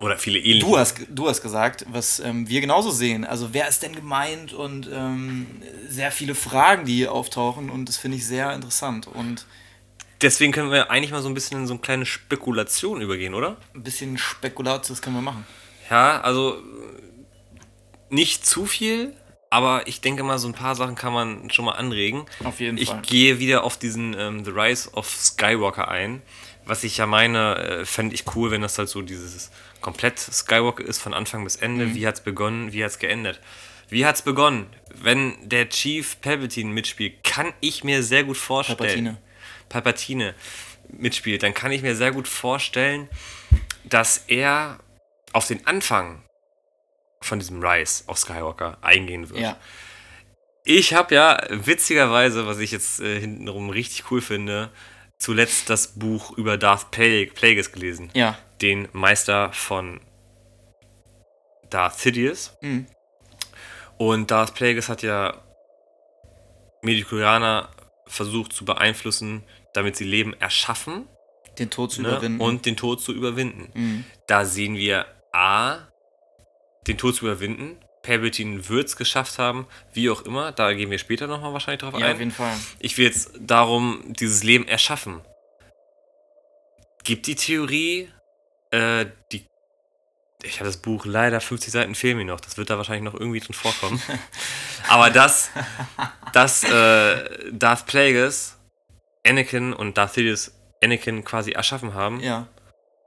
[0.00, 0.66] Oder viele ähnliche.
[0.66, 3.24] du, hast, du hast gesagt, was ähm, wir genauso sehen.
[3.24, 5.46] Also wer ist denn gemeint und ähm,
[5.88, 9.46] sehr viele Fragen, die hier auftauchen und das finde ich sehr interessant und
[10.22, 13.56] Deswegen können wir eigentlich mal so ein bisschen in so eine kleine Spekulation übergehen, oder?
[13.74, 15.44] ein bisschen Spekulatius können wir machen.
[15.90, 17.02] Ja, also äh,
[18.08, 19.14] nicht zu viel,
[19.52, 22.24] aber ich denke mal, so ein paar Sachen kann man schon mal anregen.
[22.42, 23.02] Auf jeden Ich Fall.
[23.02, 26.22] gehe wieder auf diesen ähm, The Rise of Skywalker ein.
[26.64, 29.50] Was ich ja meine, äh, fände ich cool, wenn das halt so dieses
[29.82, 31.84] komplett Skywalker ist, von Anfang bis Ende.
[31.84, 31.94] Mhm.
[31.94, 33.40] Wie hat's begonnen, wie hat's geendet?
[33.90, 34.68] Wie hat's begonnen?
[34.88, 38.78] Wenn der Chief Palpatine mitspielt, kann ich mir sehr gut vorstellen.
[38.78, 39.18] Palpatine.
[39.68, 40.34] Palpatine
[40.88, 43.06] mitspielt, dann kann ich mir sehr gut vorstellen,
[43.84, 44.78] dass er
[45.34, 46.22] auf den Anfang
[47.24, 49.40] von diesem Rise auf Skywalker eingehen wird.
[49.40, 49.56] Ja.
[50.64, 54.70] Ich habe ja witzigerweise, was ich jetzt äh, hintenrum richtig cool finde,
[55.18, 58.10] zuletzt das Buch über Darth Plague- Plagueis gelesen.
[58.14, 58.38] Ja.
[58.60, 60.00] Den Meister von
[61.70, 62.56] Darth Sidious.
[62.60, 62.86] Mhm.
[63.98, 65.42] Und Darth Plagueis hat ja
[66.82, 67.68] Medicorianer
[68.06, 69.44] versucht zu beeinflussen,
[69.74, 71.08] damit sie Leben erschaffen
[71.58, 72.08] Den Tod zu ne?
[72.08, 72.40] überwinden.
[72.40, 73.70] und den Tod zu überwinden.
[73.74, 74.04] Mhm.
[74.26, 75.88] Da sehen wir A,
[76.86, 77.78] den Tod zu überwinden.
[78.02, 80.50] Palpatine wird es geschafft haben, wie auch immer.
[80.52, 82.12] Da gehen wir später nochmal wahrscheinlich drauf Ja, ein.
[82.14, 82.54] auf jeden Fall.
[82.80, 85.20] Ich will jetzt darum dieses Leben erschaffen.
[87.04, 88.10] Gibt die Theorie,
[88.70, 89.46] äh, die
[90.44, 92.40] ich habe das Buch leider 50 Seiten fehlen mir noch.
[92.40, 94.02] Das wird da wahrscheinlich noch irgendwie drin vorkommen.
[94.88, 95.50] Aber dass,
[96.32, 98.58] dass äh, Darth Plagueis
[99.24, 100.50] Anakin und Darth Sidious
[100.82, 102.48] Anakin quasi erschaffen haben, Ja.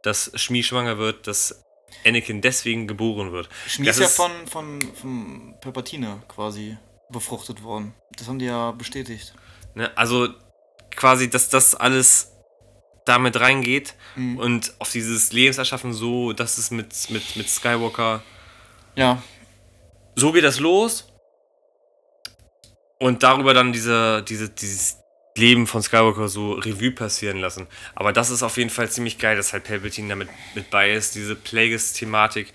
[0.01, 1.64] dass Shmi schwanger wird, dass
[2.05, 3.49] Anakin deswegen geboren wird.
[3.67, 6.77] Schmied ist ja von, von, von Palpatine quasi
[7.09, 7.93] befruchtet worden.
[8.17, 9.33] Das haben die ja bestätigt.
[9.75, 9.95] Ne?
[9.97, 10.29] Also
[10.95, 12.31] quasi, dass das alles
[13.05, 14.37] damit reingeht Mhm.
[14.39, 18.23] und auf dieses Lebenserschaffen so, dass es mit, mit, mit Skywalker
[18.95, 19.21] Ja,
[20.15, 21.11] so geht das los.
[22.99, 24.97] Und darüber dann diese, diese, dieses
[25.37, 27.67] Leben von Skywalker so Revue passieren lassen.
[27.93, 31.15] Aber das ist auf jeden Fall ziemlich geil, dass halt Palpatine damit mit bei ist,
[31.15, 32.53] diese Plagueis-Thematik,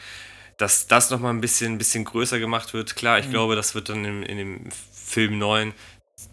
[0.57, 2.97] dass das nochmal ein bisschen, bisschen größer gemacht wird.
[2.97, 5.75] Klar, ich glaube, das wird dann in, in dem Film 9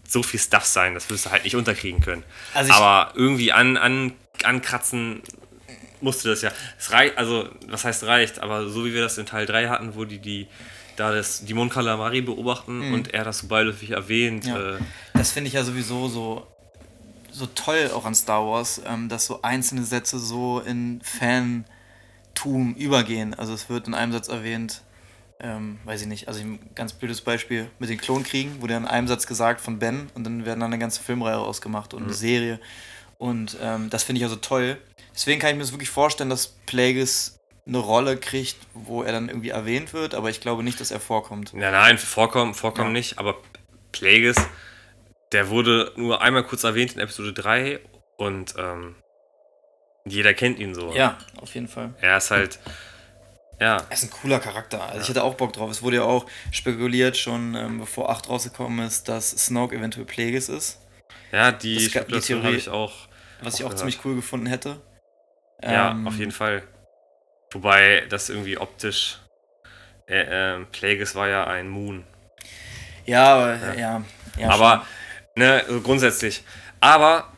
[0.06, 2.24] so viel Stuff sein, das wirst du halt nicht unterkriegen können.
[2.54, 5.22] Also Aber irgendwie an, an, ankratzen
[6.00, 6.52] musste das ja.
[6.78, 9.94] Es reicht, also, was heißt reicht, aber so wie wir das in Teil 3 hatten,
[9.94, 10.46] wo die, die
[10.98, 14.44] da das, die Mon Calamari beobachten und er das so beiläufig erwähnt.
[14.44, 14.50] Mhm.
[14.50, 14.76] Ja.
[14.76, 14.78] Äh,
[15.14, 16.46] das finde ich ja sowieso so,
[17.30, 23.34] so toll auch an Star Wars, ähm, dass so einzelne Sätze so in Fantum übergehen.
[23.34, 24.82] Also es wird in einem Satz erwähnt,
[25.40, 29.06] ähm, weiß ich nicht, also ein ganz blödes Beispiel mit den Klonkriegen, wurde in einem
[29.06, 32.58] Satz gesagt von Ben und dann werden dann eine ganze Filmreihe rausgemacht und eine Serie.
[33.18, 34.78] Und ähm, das finde ich also toll.
[35.14, 37.37] Deswegen kann ich mir das wirklich vorstellen, dass Plagueis
[37.68, 41.00] eine Rolle kriegt, wo er dann irgendwie erwähnt wird, aber ich glaube nicht, dass er
[41.00, 41.52] vorkommt.
[41.52, 42.92] ja, nein, vorkommen, vorkommen Ja.
[42.94, 43.36] nicht, aber
[43.92, 44.36] Plagueis,
[45.32, 47.80] der wurde nur einmal kurz erwähnt in Episode 3
[48.16, 48.96] und ähm,
[50.06, 50.94] jeder kennt ihn so.
[50.94, 51.92] Ja, auf jeden Fall.
[52.00, 52.58] Er ist halt,
[53.60, 54.82] ja, Er ist ein cooler Charakter.
[54.84, 55.70] Also ich hätte auch Bock drauf.
[55.70, 60.48] Es wurde ja auch spekuliert, schon ähm, bevor 8 rausgekommen ist, dass Snoke eventuell Plagueis
[60.48, 60.80] ist.
[61.32, 62.92] ja, die Das die Theorie- habe ich auch.
[63.42, 63.78] Was ich Auch auch gehört.
[63.78, 64.80] ziemlich cool gefunden hätte.
[65.62, 66.62] Ja, Ähm, auf jeden Fall.
[67.52, 69.18] Wobei das irgendwie optisch.
[70.06, 72.04] Äh, ähm, Plagueis war ja ein Moon.
[73.04, 74.02] Ja, aber ja.
[74.38, 74.86] ja, aber,
[75.34, 76.42] ne, so grundsätzlich.
[76.80, 77.32] Aber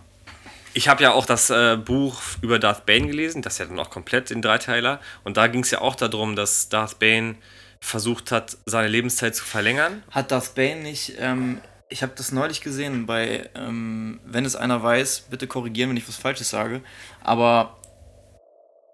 [0.75, 3.79] ich habe ja auch das äh, Buch über Darth Bane gelesen, das ist ja dann
[3.79, 5.01] auch komplett in Dreiteiler.
[5.25, 7.37] Und da ging es ja auch darum, dass Darth Bane
[7.81, 10.03] versucht hat, seine Lebenszeit zu verlängern.
[10.11, 11.15] Hat Darth Bane nicht.
[11.19, 13.49] Ähm, ich habe das neulich gesehen bei.
[13.55, 16.83] Ähm, wenn es einer weiß, bitte korrigieren, wenn ich was Falsches sage.
[17.23, 17.79] Aber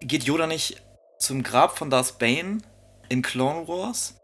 [0.01, 0.81] geht Yoda nicht
[1.19, 2.59] zum Grab von Darth Bane
[3.09, 4.15] in Clone Wars?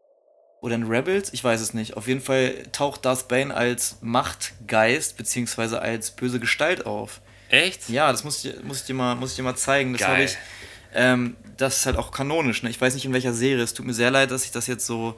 [0.62, 1.34] Oder in Rebels?
[1.34, 1.98] Ich weiß es nicht.
[1.98, 7.20] Auf jeden Fall taucht Darth Bane als Machtgeist beziehungsweise als böse Gestalt auf.
[7.50, 7.90] Echt?
[7.90, 9.94] Ja, das muss ich, muss ich, dir, mal, muss ich dir mal zeigen.
[9.94, 10.38] Das habe ich.
[10.96, 12.64] Ähm, das ist halt auch kanonisch.
[12.64, 12.70] Ne?
[12.70, 13.64] Ich weiß nicht in welcher Serie.
[13.64, 15.16] Es tut mir sehr leid, dass ich das jetzt so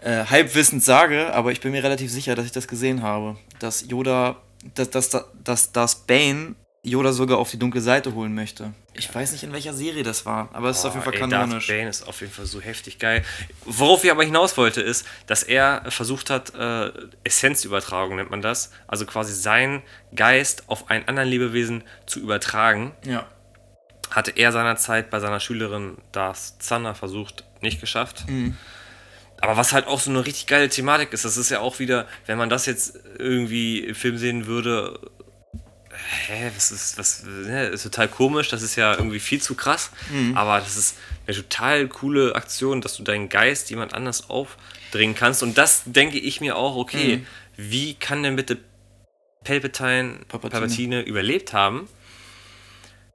[0.00, 3.36] äh, halbwissend sage, aber ich bin mir relativ sicher, dass ich das gesehen habe.
[3.58, 4.36] Dass Yoda,
[4.74, 5.10] dass, dass,
[5.44, 6.54] dass, dass Bane
[6.84, 8.72] Yoda sogar auf die dunkle Seite holen möchte.
[8.94, 11.20] Ich weiß nicht, in welcher Serie das war, aber es ist auf jeden Fall ey,
[11.20, 11.68] kanonisch.
[11.68, 13.24] Darth Bane ist auf jeden Fall so heftig geil.
[13.64, 16.90] Worauf ich aber hinaus wollte, ist, dass er versucht hat, äh,
[17.22, 19.82] Essenzübertragung nennt man das, also quasi seinen
[20.16, 23.26] Geist auf einen anderen Lebewesen zu übertragen, Ja.
[24.10, 28.24] hatte er seinerzeit bei seiner Schülerin Darth Zander versucht, nicht geschafft.
[28.28, 28.56] Mhm.
[29.40, 32.06] Aber was halt auch so eine richtig geile Thematik ist, das ist ja auch wieder,
[32.26, 34.98] wenn man das jetzt irgendwie im Film sehen würde,
[36.26, 39.90] hä, was ist, was, ne, ist total komisch, das ist ja irgendwie viel zu krass,
[40.34, 40.96] aber das ist
[41.26, 46.18] eine total coole Aktion, dass du deinen Geist jemand anders aufdringen kannst und das denke
[46.18, 47.24] ich mir auch, okay,
[47.56, 48.58] wie kann denn bitte
[49.44, 50.50] Palpatine, Palpatine.
[50.60, 51.88] Palpatine überlebt haben,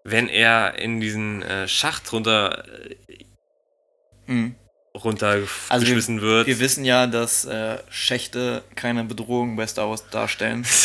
[0.03, 2.63] wenn er in diesen äh, Schacht runter,
[4.29, 4.55] Mhm.
[4.93, 6.47] runtergeschmissen Also wir, wird.
[6.47, 10.65] wir wissen ja, dass äh, Schächte keine Bedrohung bei Star Wars darstellen.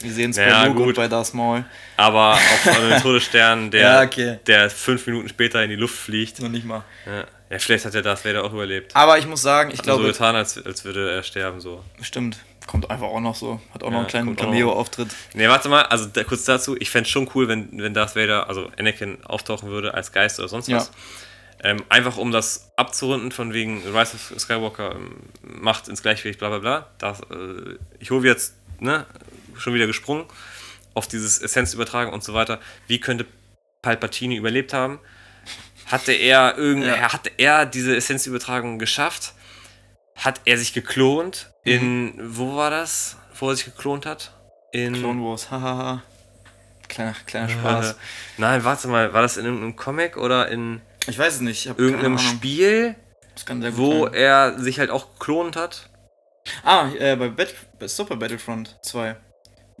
[0.00, 0.96] Wir sehen es Ja, bei Luke gut.
[0.96, 1.64] bei Darth Maul.
[1.96, 4.38] aber auch einen Todesstern, der, Ja, okay.
[4.46, 6.40] der fünf Minuten später in die Luft fliegt.
[6.40, 6.82] Noch nicht mal.
[7.06, 8.96] Ja, ja vielleicht hat der Darth Vader auch überlebt.
[8.96, 11.60] Aber ich muss sagen, ich Hat so glaube, getan, als, als würde er sterben.
[11.60, 11.84] So.
[12.00, 13.60] stimmt, kommt einfach auch noch so.
[13.74, 14.36] Hat auch noch Ja, einen kleinen noch.
[14.36, 15.08] Cameo-Auftritt.
[15.34, 18.16] Ne, warte mal, also da, kurz dazu, ich fände es schon cool, wenn, wenn Darth
[18.16, 20.90] Vader, also Anakin, auftauchen würde als Geist oder sonst was.
[21.62, 26.48] Ähm, einfach um das abzurunden, von wegen Rise of Skywalker ähm, macht ins Gleichgewicht, bla
[26.48, 26.86] bla bla.
[26.96, 29.04] Das, äh, ich hole jetzt, ne,
[29.60, 30.24] schon wieder gesprungen
[30.94, 32.60] auf dieses Essenz übertragen und so weiter.
[32.88, 33.26] Wie könnte
[33.82, 34.98] Palpatine überlebt haben?
[35.86, 37.12] Hatte er irgend, Ja.
[37.12, 39.34] hatte er diese Essenzübertragung geschafft?
[40.16, 41.50] Hat er sich geklont?
[41.64, 43.16] In, wo war das?
[43.38, 44.32] Wo er sich geklont hat?
[44.72, 46.02] In Clone Wars, hahaha.
[46.88, 47.92] Kleiner, kleiner Spaß.
[47.92, 47.94] äh,
[48.38, 51.66] nein, warte mal, war das in irgendeinem Comic oder in Ich weiß es nicht.
[51.66, 52.18] Irgendeinem.
[52.18, 52.96] Spiel,
[53.72, 54.14] wo sein.
[54.14, 55.88] er sich halt auch geklont hat?
[56.64, 59.16] Ah, äh, bei, Bat bei Super Battlefront 2.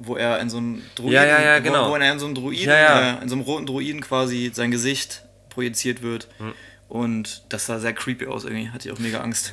[0.02, 1.90] Wo er in so einem Druiden, Ja, ja, ja, wo, genau.
[1.90, 2.68] wo er in so einem Druiden.
[2.70, 6.28] Äh, in so einem roten Druiden quasi sein Gesicht projiziert wird.
[6.38, 6.54] Hm.
[6.88, 9.52] Und das sah sehr creepy aus irgendwie, hatte ich auch mega Angst.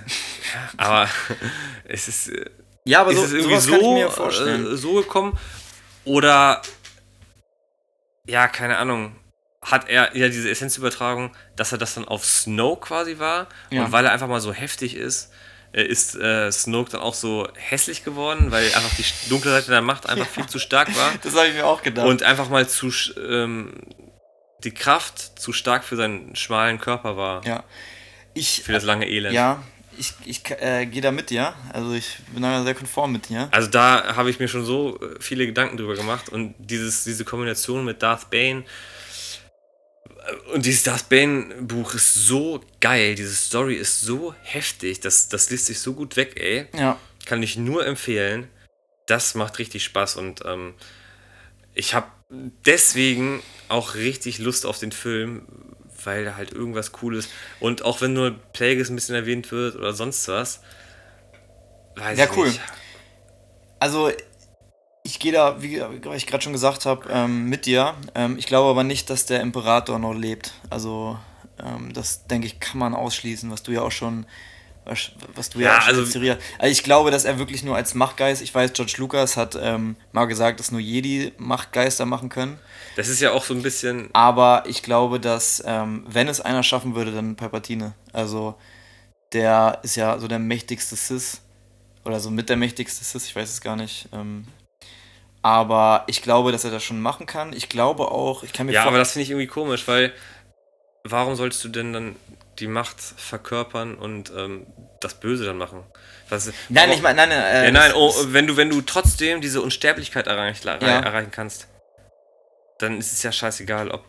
[0.77, 1.09] Aber
[1.83, 2.45] es ist, äh,
[2.85, 4.73] Ja, aber ist so, es irgendwie so, mir vorstellen.
[4.73, 5.37] äh, so gekommen?
[6.05, 6.61] Oder,
[8.25, 9.15] ja, keine Ahnung,
[9.61, 13.47] hat er ja diese Essenzübertragung, dass er das dann auf Snoke quasi war?
[13.69, 13.83] Ja.
[13.83, 15.31] Und weil er einfach mal so heftig ist,
[15.81, 20.07] ist äh, Snoke dann auch so hässlich geworden, weil einfach die dunkle Seite der Macht
[20.09, 21.11] einfach viel zu stark war.
[21.23, 22.07] das habe ich mir auch gedacht.
[22.07, 23.73] Und einfach mal zu, ähm,
[24.63, 27.45] die Kraft zu stark für seinen schmalen Körper war.
[27.45, 27.63] ja.
[28.33, 29.33] Ich, Für das lange Elend.
[29.33, 29.63] ja,
[29.97, 31.55] ich, ich äh, gehe da mit dir.
[31.73, 33.47] Also ich bin da sehr konform mit dir.
[33.49, 37.25] Also da habe ich mir schon so äh, viele Gedanken drüber gemacht und dieses, diese
[37.25, 38.65] Kombination mit Darth Bane äh,
[40.53, 45.49] und dieses Darth Bane Buch ist so geil, diese Story ist so heftig, das, das
[45.49, 46.67] liest sich so gut weg, ey.
[46.77, 46.99] Ja.
[47.25, 48.47] Kann ich nur empfehlen.
[49.05, 50.73] Das macht richtig Spaß und ähm,
[51.73, 55.45] ich habe deswegen auch richtig Lust auf den Film,
[56.03, 57.29] weil da halt irgendwas cool ist.
[57.59, 60.61] Und auch wenn nur Plagueis ein bisschen erwähnt wird oder sonst was.
[61.95, 62.47] Weiß Ja, ich cool.
[62.47, 62.61] nicht.
[63.79, 64.11] Also
[65.07, 67.93] ich gehe da, wie wie ich gerade schon gesagt habe, ähm, mit dir.
[68.15, 70.53] Ähm, ich glaube aber nicht, dass der Imperator noch lebt.
[70.69, 71.17] Also
[71.63, 74.25] ähm, das denke ich kann man ausschließen, was du ja auch schon
[74.85, 76.37] was, was du ja, Ja, also- also, also
[76.71, 80.25] ich glaube, dass er wirklich nur als Machtgeist, ich weiß, George Lucas hat ähm, mal
[80.25, 82.57] gesagt, dass nur Jedi Machtgeister machen können.
[82.95, 84.09] Das ist ja auch so ein bisschen.
[84.13, 87.95] Aber ich glaube, dass, ähm, wenn es einer schaffen würde, dann Palpatine.
[88.13, 88.55] Also,
[89.33, 91.41] der ist ja so der mächtigste Sith.
[92.05, 94.07] Oder so mit der mächtigste Sith, ich weiß es gar nicht.
[94.13, 94.47] Ähm,
[95.47, 97.53] aber ich glaube, dass er das schon machen kann.
[97.53, 100.11] Ich glaube auch, ich kann mir Ja, aber das finde ich irgendwie komisch, weil
[101.05, 102.15] warum sollst du denn dann
[102.59, 104.67] die Macht verkörpern und ähm,
[104.99, 105.83] das Böse dann machen?
[106.29, 107.41] Was, Nein, ich meine, nein, nein.
[107.41, 110.73] Äh, Ja, nein, oh, wenn du, wenn du trotzdem diese Unsterblichkeit erreich, Ja.
[110.75, 111.67] erreichen kannst,
[112.79, 114.03] dann ist es ja scheißegal, ob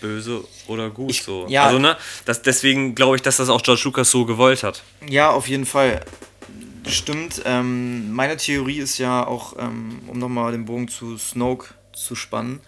[0.00, 1.46] böse oder gut Ich- so.
[1.48, 1.66] ja.
[1.66, 4.82] Also, ne, das, deswegen glaube ich, dass das auch George Lucas so gewollt hat.
[5.08, 6.00] Ja, auf jeden Fall.
[6.86, 7.42] Stimmt.
[7.44, 12.60] Ähm, meine Theorie ist ja auch, ähm, um nochmal den Bogen zu Snoke zu spannen,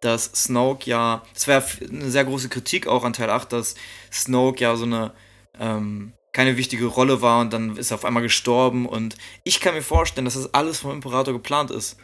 [0.00, 3.74] dass Snoke ja, das wäre eine sehr große Kritik auch an Teil 8, dass
[4.12, 5.12] Snoke ja so eine
[5.58, 9.74] ähm, keine wichtige Rolle war und dann ist er auf einmal gestorben und ich kann
[9.74, 11.96] mir vorstellen, dass das alles vom Imperator geplant ist.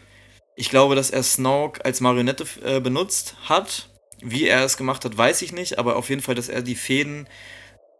[0.56, 3.88] Ich glaube, dass er Snoke als Marionette äh, benutzt hat.
[4.20, 6.76] Wie er es gemacht hat, weiß ich nicht, aber auf jeden Fall, dass er die
[6.76, 7.26] Fäden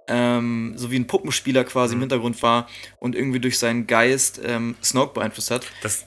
[0.09, 2.03] ähm, so wie ein Puppenspieler quasi im Mhm.
[2.05, 2.69] Hintergrund war
[2.99, 5.67] und irgendwie durch seinen Geist ähm, Snoke beeinflusst hat.
[5.83, 6.07] Das,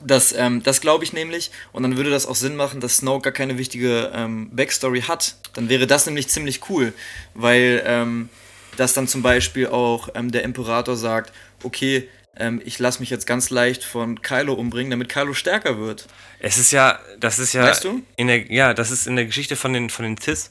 [0.00, 1.50] Das, ähm, das glaube ich nämlich.
[1.72, 5.36] Und dann würde das auch Sinn machen, dass Snoke gar keine wichtige ähm, Backstory hat.
[5.54, 6.92] Dann wäre das nämlich ziemlich cool,
[7.34, 8.28] weil ähm,
[8.76, 11.32] dass dann zum Beispiel auch ähm, der Imperator sagt,
[11.62, 16.06] okay, ähm, ich lasse mich jetzt ganz leicht von Kylo umbringen, damit Kylo stärker wird.
[16.40, 18.02] es ist ja, das ist ja, Weißt du?
[18.16, 20.50] in der, ja, das ist in der Geschichte von den, von den Tis,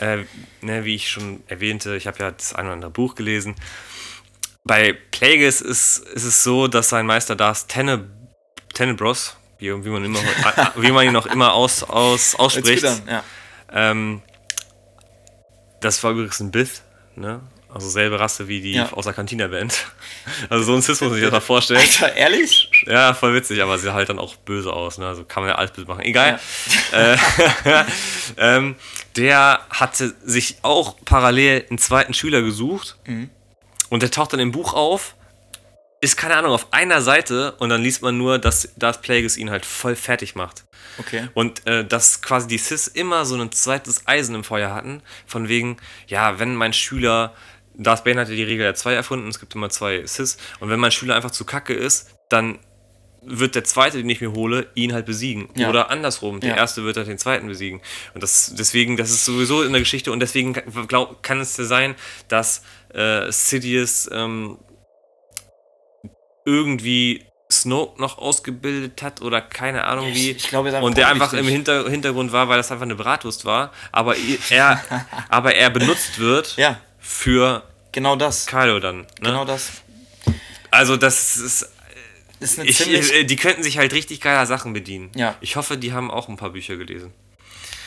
[0.00, 0.24] äh,
[0.60, 3.54] ne, wie ich schon erwähnte, ich habe ja das ein oder andere Buch gelesen.
[4.64, 8.10] Bei Plagueis ist, ist es so, dass sein Meister Darth Tenne,
[8.74, 10.20] Tenebros, wie, wie, man immer,
[10.76, 13.24] wie man ihn noch immer aus, aus, ausspricht, an, ja.
[13.72, 14.22] ähm,
[15.80, 16.82] das war übrigens ein Bith,
[17.16, 17.40] ne?
[17.72, 18.92] Also selbe Rasse wie die Ja.
[18.92, 19.86] aus der Cantina-Band.
[20.50, 21.80] Also so ein Cis muss sich das mal vorstellen.
[21.80, 22.70] Alter, ehrlich?
[22.86, 25.06] Ja, voll witzig, aber sie halt dann auch böse aus, ne?
[25.06, 26.02] Also kann man ja alles böse machen.
[26.02, 26.38] Egal.
[26.92, 27.16] Äh,
[28.36, 28.76] ähm,
[29.16, 33.30] der hatte sich auch parallel einen zweiten Schüler gesucht Mhm.
[33.90, 35.14] und der taucht dann im Buch auf,
[36.00, 39.50] ist keine Ahnung, auf einer Seite und dann liest man nur, dass Darth Plagueis ihn
[39.50, 40.64] halt voll fertig macht.
[40.98, 41.28] Okay.
[41.34, 45.48] Und äh, dass quasi die Cis immer so ein zweites Eisen im Feuer hatten, von
[45.48, 47.34] wegen, ja, wenn mein Schüler,
[47.78, 50.80] Darth Bane hatte die Regel der zwei erfunden, es gibt immer zwei Cis, und wenn
[50.80, 52.58] mein Schüler einfach zu kacke ist, dann
[53.22, 55.48] wird der zweite, den ich mir hole, ihn halt besiegen.
[55.54, 55.68] Ja.
[55.68, 56.56] Oder andersrum, der Ja.
[56.56, 57.80] erste wird halt den zweiten besiegen.
[58.14, 60.54] Und das, deswegen, das ist sowieso in der Geschichte und deswegen
[60.86, 61.94] glaub, kann es ja sein,
[62.28, 62.62] dass
[62.94, 64.58] äh, Sidious ähm,
[66.44, 70.30] irgendwie Snoke noch ausgebildet hat oder keine Ahnung wie.
[70.32, 73.44] Ich, ich ist Und der einfach im Hinter Hintergrund war, weil das einfach eine Bratwurst
[73.44, 73.72] war.
[73.90, 74.14] Aber
[74.50, 74.82] er,
[75.28, 76.78] aber er benutzt wird Ja,
[77.08, 77.62] für
[77.92, 78.46] genau das.
[78.46, 78.98] Kylo dann.
[79.00, 79.06] Ne?
[79.22, 79.70] Genau das.
[80.70, 81.70] Also das ist.
[82.40, 85.10] Ich, äh, die könnten sich halt richtig geiler Sachen bedienen.
[85.16, 85.34] Ja.
[85.40, 87.12] Ich hoffe, die haben auch ein paar Bücher gelesen.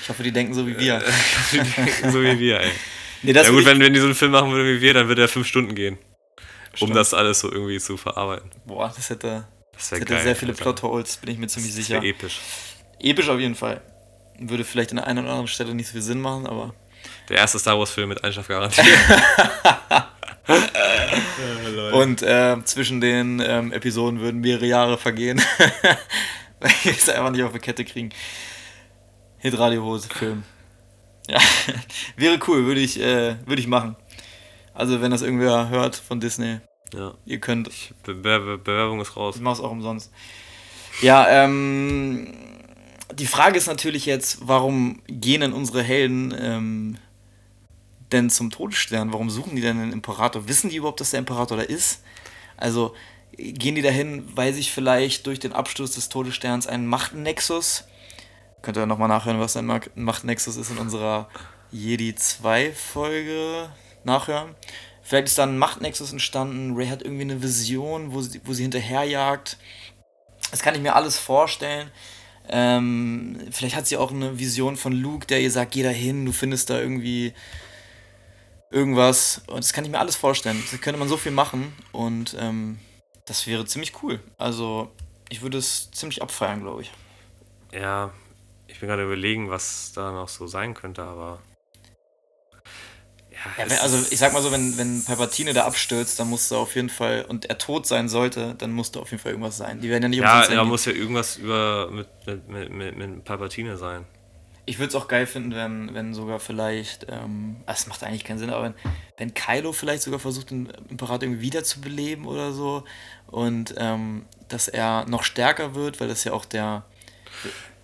[0.01, 1.01] Ich hoffe, die denken so wie wir.
[2.11, 2.71] so wie wir, ey.
[3.23, 5.07] Nee, das Ja gut, wenn, wenn die so einen Film machen würden wie wir, dann
[5.07, 5.99] würde er fünf Stunden gehen.
[6.71, 6.95] Um Stimmt.
[6.95, 8.49] das alles so irgendwie zu verarbeiten.
[8.65, 10.23] Boah, das hätte, Das das hätte geil.
[10.23, 10.53] sehr viele.
[10.53, 12.01] Plotholes, bin ich mir ziemlich Das sicher.
[12.01, 12.39] episch.
[12.99, 13.81] Episch auf jeden Fall.
[14.39, 16.73] Würde vielleicht an der einen oder anderen Stelle nicht so viel Sinn machen, aber.
[17.31, 18.81] Der erste Star Wars-Film mit Einschlafgarantie.
[21.93, 25.41] Und äh, zwischen den ähm, Episoden würden mehrere Jahre vergehen.
[26.59, 28.09] Weil wir es einfach nicht auf die Kette kriegen.
[29.37, 30.43] Hitradio-Hose, Film.
[31.29, 31.39] Ja,
[32.17, 33.95] wäre cool, würde ich, äh, würde ich machen.
[34.73, 36.59] Also, wenn das irgendwer hört von Disney,
[36.93, 37.13] Ja.
[37.25, 37.69] ihr könnt.
[38.03, 39.37] Be Be Bewerbung ist raus.
[39.37, 40.11] Ich mach's auch umsonst.
[41.01, 42.33] Ja, ähm.
[43.13, 46.97] Die Frage ist natürlich jetzt, warum gehen denn unsere Helden ähm,
[48.13, 49.13] denn zum Todesstern?
[49.13, 50.47] Warum suchen die denn den Imperator?
[50.47, 52.01] Wissen die überhaupt, dass der Imperator da ist?
[52.57, 52.93] Also
[53.37, 57.85] gehen die dahin, weil sich vielleicht durch den Absturz des Todessterns ein Machtnexus,
[58.61, 61.29] könnt ihr nochmal nachhören, was ein Ma- Machtnexus ist in unserer
[61.71, 63.69] Jedi 2 Folge
[64.03, 64.55] nachhören.
[65.01, 68.61] Vielleicht ist da ein Machtnexus entstanden, Ray hat irgendwie eine Vision, wo sie, wo sie
[68.63, 69.57] hinterherjagt.
[70.51, 71.89] Das kann ich mir alles vorstellen.
[72.49, 76.25] Ähm, vielleicht hat sie auch eine Vision von Luke, der ihr sagt, geh da hin,
[76.25, 77.33] du findest da irgendwie
[78.71, 79.41] irgendwas.
[79.47, 80.61] Und das kann ich mir alles vorstellen.
[80.71, 82.79] Da könnte man so viel machen und ähm,
[83.25, 84.19] das wäre ziemlich cool.
[84.37, 84.91] Also
[85.29, 86.91] ich würde es ziemlich abfeiern, glaube ich.
[87.71, 88.11] Ja,
[88.67, 91.39] ich bin gerade überlegen, was da noch so sein könnte, aber.
[93.31, 96.57] Ja, wenn, also ich sag mal so, wenn, wenn Palpatine da abstürzt, dann muss da
[96.57, 99.57] auf jeden Fall, und er tot sein sollte, dann muss da auf jeden Fall irgendwas
[99.57, 99.81] sein.
[99.81, 102.07] Die werden ja nicht Ja, da muss ja irgendwas über mit,
[102.47, 104.05] mit, mit, mit Palpatine sein.
[104.65, 108.23] Ich würde es auch geil finden, wenn, wenn sogar vielleicht, ähm, ah, es macht eigentlich
[108.23, 108.75] keinen Sinn, aber wenn,
[109.17, 112.83] wenn Kylo vielleicht sogar versucht, den Imperator irgendwie wiederzubeleben oder so
[113.27, 116.83] und ähm, dass er noch stärker wird, weil das ja auch der,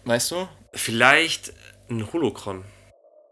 [0.05, 0.47] weißt du?
[0.73, 1.53] Vielleicht
[1.89, 2.63] ein Holocron.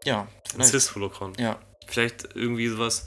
[0.04, 0.70] Ja, Ein vielleicht.
[0.70, 1.32] Cis-Holocron.
[1.38, 3.06] Ja, Vielleicht irgendwie sowas.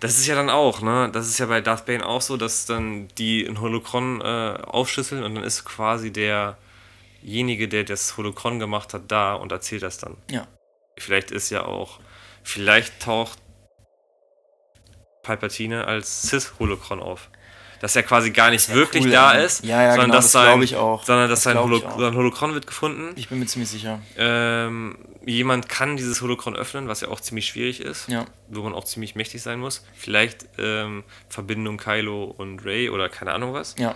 [0.00, 1.10] Das ist ja dann auch, ne?
[1.12, 5.24] Das ist ja bei Darth Bane auch so, dass dann die ein Holocron äh, aufschlüsseln
[5.24, 6.12] und dann ist quasi
[7.22, 10.16] derjenige, der das Holocron gemacht hat, da und erzählt das dann.
[10.30, 10.46] ja.
[11.00, 12.00] Vielleicht ist ja auch,
[12.42, 13.38] vielleicht taucht
[15.22, 17.30] Palpatine als Cis-Holocron auf.
[17.80, 20.32] Dass er quasi gar nicht wirklich cool, da ist, Ja, ja, sondern genau, dass das
[20.32, 21.04] sein, glaub ich auch.
[21.04, 23.12] sondern dass Das sein, Holo sein Holocron wird gefunden.
[23.14, 24.00] Ich bin mir ziemlich sicher.
[24.16, 28.24] Ähm, jemand kann dieses Holocron öffnen, was ja auch ziemlich schwierig ist, Ja.
[28.48, 29.84] wo man auch ziemlich mächtig sein muss.
[29.94, 33.76] Vielleicht ähm, Verbindung Kylo und Ray oder keine Ahnung was.
[33.78, 33.94] Ja.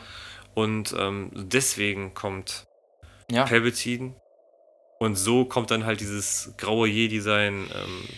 [0.55, 2.63] Und ähm, deswegen kommt
[3.31, 3.45] Ja.
[3.45, 4.15] Palpatine
[4.99, 8.09] und so kommt dann halt dieses graue Jedi-Sein, ähm,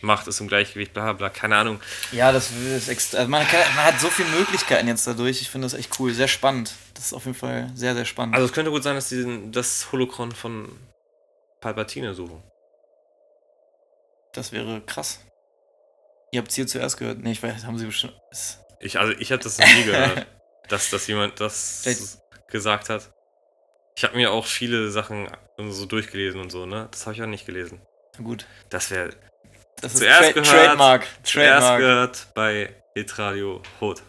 [0.00, 1.80] Macht ist im Gleichgewicht, bla bla, keine Ahnung.
[2.12, 3.18] Ja, das ist extra.
[3.18, 5.40] Also man, kann, man hat so viele Möglichkeiten jetzt dadurch.
[5.42, 6.14] Ich finde das echt cool.
[6.14, 6.72] Sehr spannend.
[6.94, 8.36] Das ist auf jeden Fall sehr, sehr spannend.
[8.36, 10.70] Also es könnte gut sein, dass die den- das Holocron von
[11.60, 12.40] Palpatine suchen.
[14.32, 15.20] das wäre krass.
[16.30, 17.18] Ihr habt es hier zuerst gehört.
[17.18, 18.14] Nee, ich weiß, haben sie bestimmt.
[18.30, 20.26] es- Ich, also ich habe das noch nie gehört,
[20.68, 22.18] dass, dass jemand das Vielleicht-
[22.48, 23.10] gesagt hat.
[23.98, 26.86] Ich habe mir auch viele Sachen so durchgelesen und so, ne?
[26.92, 27.80] Das habe ich auch nicht gelesen.
[28.16, 28.46] Na gut.
[28.70, 29.10] Das wäre
[29.80, 31.06] Das ist Zuerst Tra gehört, Trademark.
[31.24, 31.78] zuerst Trademark.
[31.80, 34.02] gehört bei Hitradio Hot.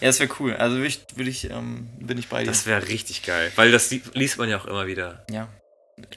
[0.00, 0.54] Ja, das wäre cool.
[0.56, 2.46] Also würde ich, würd ich ähm, bin ich bei dir.
[2.48, 5.24] Das wäre richtig geil, weil das li- liest man ja auch immer wieder.
[5.30, 5.46] ja.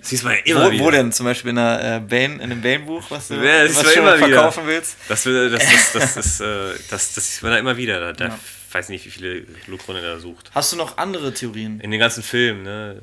[0.02, 0.84] Das liest man ja immer Wo, wieder.
[0.86, 1.12] wo denn?
[1.14, 4.00] Zum Beispiel in, einer, äh, Bane, in einem Bane-Buch, was du, Ja, das was du
[4.00, 4.28] immer wieder.
[4.28, 4.98] verkaufen willst?
[5.08, 8.00] Das, will- das, das, das, das, äh, das, das sieht man da immer wieder.
[8.00, 8.40] Da, da Ja.
[8.74, 10.52] Weiß nicht, wie viele Holocrone er da sucht.
[10.54, 11.80] Hast du noch andere Theorien?
[11.80, 13.02] In den ganzen Filmen, ne?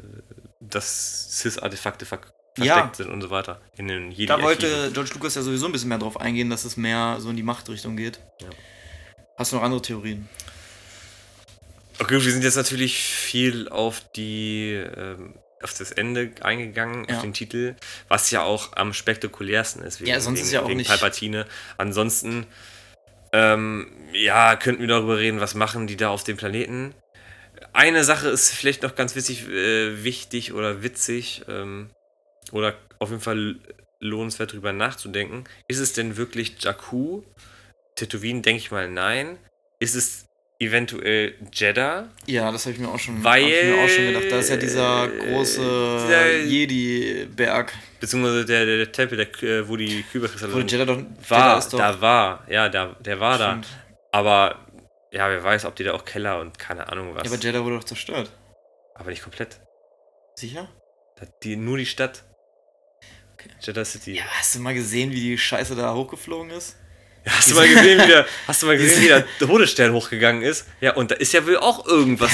[0.61, 2.21] Dass Cis-Artefakte ver
[2.59, 2.75] Ja.
[2.75, 3.61] versteckt sind und so weiter.
[3.77, 6.65] In den Jedi Da wollte George Lucas ja sowieso ein bisschen mehr drauf eingehen, dass
[6.65, 8.19] es mehr so in die Machtrichtung geht.
[8.41, 8.49] Ja.
[9.39, 10.29] Hast du noch andere Theorien?
[11.99, 17.17] Okay, wir sind jetzt natürlich viel auf die ähm, auf das Ende eingegangen, Ja.
[17.17, 17.75] auf den Titel,
[18.09, 20.89] was ja auch am spektakulärsten ist wegen, Ja, sonst wegen, ist ja auch wegen nicht-
[20.89, 21.47] Palpatine.
[21.79, 22.47] Ansonsten,
[23.32, 26.94] ähm, ja, könnten wir darüber reden, was machen die da auf dem Planeten.
[27.73, 31.90] Eine Sache ist vielleicht noch ganz witzig, äh, wichtig oder witzig ähm,
[32.53, 33.57] oder auf jeden Fall
[34.01, 35.44] lohnenswert drüber nachzudenken.
[35.69, 37.23] Ist es denn wirklich Jakku?
[37.97, 39.39] Tatooine denke ich mal nein.
[39.78, 40.27] Ist es
[40.59, 42.09] eventuell Jeddah?
[42.27, 44.24] Ja, das habe ich mir auch schon, Weil- mir auch schon gedacht.
[44.31, 47.73] Da ist ja dieser große Jedi-Berg.
[48.01, 50.59] Beziehungsweise der, der, der Tempel, der, äh, wo die Kyberkristalle Wo.
[50.61, 51.03] Jeddah doch.
[51.28, 51.78] war, Jeddah doch.
[51.78, 53.51] da war, ja, da, der war da.
[53.51, 53.69] Stimmt.
[54.12, 54.66] Aber,
[55.12, 57.24] ja, wer weiß, ob die da auch Keller und keine Ahnung was.
[57.27, 58.31] Ja, aber Jeddah wurde doch zerstört.
[58.95, 59.61] aber nicht komplett.
[60.37, 60.69] Sicher?
[61.19, 62.24] Da- Die, nur die Stadt.
[63.35, 63.51] Okay.
[63.61, 64.15] Jeddah City.
[64.16, 66.77] Ja, hast du mal gesehen, wie die Scheiße da hochgeflogen ist?
[67.28, 70.66] Hast du mal gesehen, wie der, hast du mal gesehen, wie der Todesstern hochgegangen ist?
[70.81, 72.31] Ja, und da ist ja wohl auch irgendwas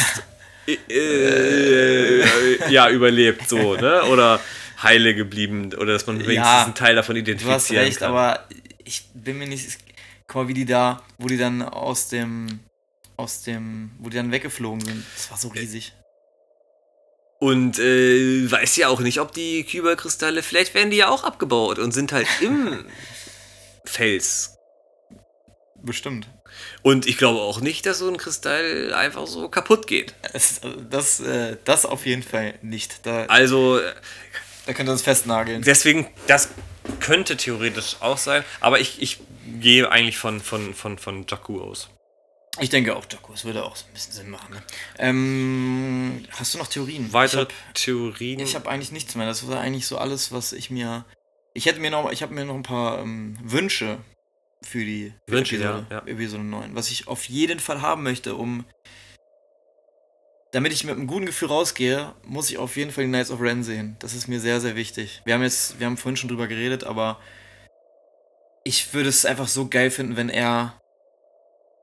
[0.66, 4.05] äh, äh, ja, überlebt, so, ne?
[4.05, 4.40] Oder
[4.82, 8.10] heile geblieben, oder dass man wenigstens Ja, einen Teil davon Du identifizieren hast recht, kann.
[8.10, 8.47] aber
[8.85, 9.78] ich bin mir nicht.
[10.27, 12.60] Guck mal, wie die da, wo die dann aus dem.
[13.16, 13.93] Aus dem.
[13.98, 15.05] Wo die dann weggeflogen sind.
[15.16, 15.93] Das war so riesig.
[17.39, 21.81] Und äh, weiß ja auch nicht, ob die Kyberkristalle, vielleicht werden die ja auch abgebaut
[21.81, 22.85] und sind halt im
[23.85, 24.52] Fels.
[25.83, 26.29] Bestimmt.
[26.83, 30.15] Und ich glaube auch nicht, dass so ein Kristall einfach so kaputt geht.
[30.33, 33.05] Also das, äh, das auf jeden Fall nicht.
[33.05, 33.81] Da, Also,
[34.65, 35.63] Da könnt ihr uns festnageln.
[35.63, 36.51] Deswegen, das
[37.01, 39.19] könnte theoretisch auch sein, aber ich, ich
[39.61, 41.91] gehe eigentlich von, von, von, von Jakku aus.
[42.61, 44.55] Ich denke auch, Jakku, es würde auch so ein bisschen Sinn machen.
[44.55, 44.63] Ne?
[44.99, 47.13] Ähm, hast du noch Theorien?
[47.13, 48.41] Weitere ich hab, Theorien?
[48.41, 49.27] Ich habe eigentlich nichts mehr.
[49.27, 51.05] Das war eigentlich so alles, was ich mir.
[51.55, 53.99] Ich hätte mir noch, ich habe mir noch ein paar ähm, Wünsche
[54.66, 56.06] für die für Wünsche, Episode, ja, ja.
[56.06, 58.64] Episode 9, was ich auf jeden Fall haben möchte, um
[60.52, 63.40] damit ich mit einem guten Gefühl rausgehe, muss ich auf jeden Fall die Knights of
[63.40, 63.97] Ren sehen.
[64.01, 65.22] Das ist mir sehr, sehr wichtig.
[65.24, 67.18] Wir haben jetzt, wir haben vorhin schon drüber geredet, aber
[68.62, 70.78] ich würde es einfach so geil finden, wenn er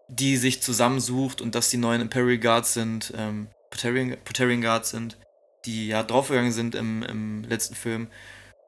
[0.07, 5.17] die sich zusammensucht und dass die neuen Imperial Guards sind, ähm, Potarian, Potarian Guards sind,
[5.65, 8.07] die ja draufgegangen sind im, im letzten Film.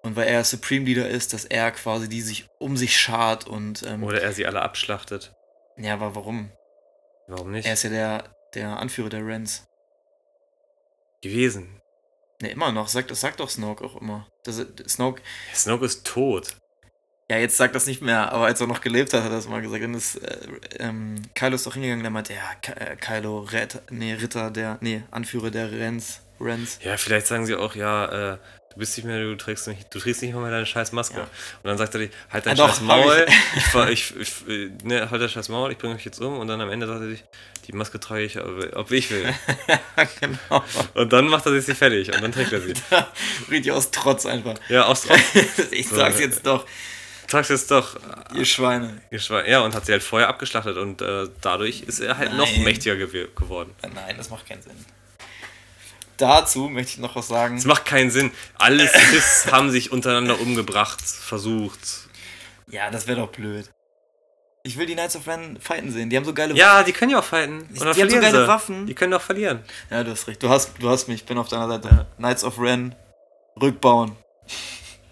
[0.04, 3.84] Und weil er Supreme Leader ist, dass er quasi die sich um sich schart und.
[3.84, 5.32] Ähm, Oder er sie alle abschlachtet.
[5.78, 6.52] ja, aber warum?
[7.28, 7.66] Warum nicht?
[7.68, 8.24] Er ist ja der,
[8.56, 9.66] der Anführer der Rens.
[11.22, 11.80] gewesen.
[12.42, 12.88] Ne, immer noch.
[12.88, 14.28] Sagt, das sagt doch Snoke auch immer.
[14.44, 15.22] Das, Snoke,
[15.54, 16.58] Snoke ist tot.
[17.30, 19.48] ja, jetzt sagt das nicht mehr, aber als er noch gelebt hat, hat er das
[19.48, 19.84] mal gesagt.
[19.84, 20.48] Und das, äh,
[20.80, 25.04] ähm, Kylo ist doch hingegangen, der meinte, ja, äh, Kylo, Ritter, nee, Ritter, der, nee,
[25.12, 26.22] Anführer der Rens.
[26.40, 26.80] Rens.
[26.82, 28.38] Ja, vielleicht sagen sie auch, ja, äh,
[28.74, 31.18] du bist nicht mehr, du trägst nicht, du trägst nicht mal mehr deine scheiß Maske.
[31.18, 31.24] Ja.
[31.24, 31.30] Und
[31.64, 33.26] dann sagt er dir, halt dein Ja, doch, scheiß hab Maul,
[33.90, 34.14] ich.
[34.20, 36.70] ich, ich, ne, halt dein scheiß Maul, ich bringe euch jetzt um und dann am
[36.70, 37.24] Ende sagt er sich,
[37.68, 39.34] die Maske trage ich, ob, ich will.
[40.20, 40.64] genau.
[40.96, 42.74] Und dann macht er sich sie fertig und dann trägt er sie.
[43.52, 44.56] Richtig aus Trotz einfach.
[44.70, 45.20] Ja, aus Trotz.
[45.72, 46.66] ich sag's jetzt doch,
[47.28, 47.96] Tragst jetzt doch.
[48.34, 49.02] ihr Schweine.
[49.10, 52.34] ihr Schwein- Ja, und hat sie halt vorher abgeschlachtet und äh, dadurch ist er halt
[52.34, 52.64] noch Nein.
[52.64, 53.74] mächtiger gew geworden.
[53.94, 54.74] Nein, das macht keinen Sinn.
[56.22, 57.58] Dazu möchte ich noch was sagen.
[57.58, 58.32] Es macht keinen Sinn.
[58.60, 61.80] Alle Siths haben sich untereinander umgebracht, versucht.
[62.70, 63.72] Ja, das wäre doch blöd.
[64.64, 66.12] Ich will die Knights of Ren fighten sehen.
[66.12, 67.62] Die haben so geile Ja, die können ja auch fighten.
[67.62, 68.48] Und Die haben so geile sie.
[68.48, 68.86] Waffen.
[68.86, 69.64] Die können doch verlieren.
[69.90, 70.44] Ja, du hast recht.
[70.44, 71.22] Du hast, du hast mich.
[71.22, 72.06] Ich bin auf deiner Seite.
[72.18, 72.94] Knights of Ren.
[73.60, 74.16] Rückbauen.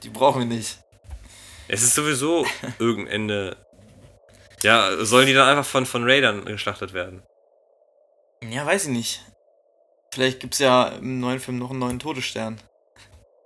[0.03, 0.77] Die brauchen wir nicht.
[1.68, 2.45] Es ist sowieso
[2.77, 3.57] irgendein Ende.
[4.61, 7.23] Ja, sollen die dann einfach von, von Raidern geschlachtet werden?
[8.48, 9.26] Ja, weiß ich nicht.
[10.11, 12.60] Vielleicht gibt's ja im neuen Film noch einen neuen Todesstern.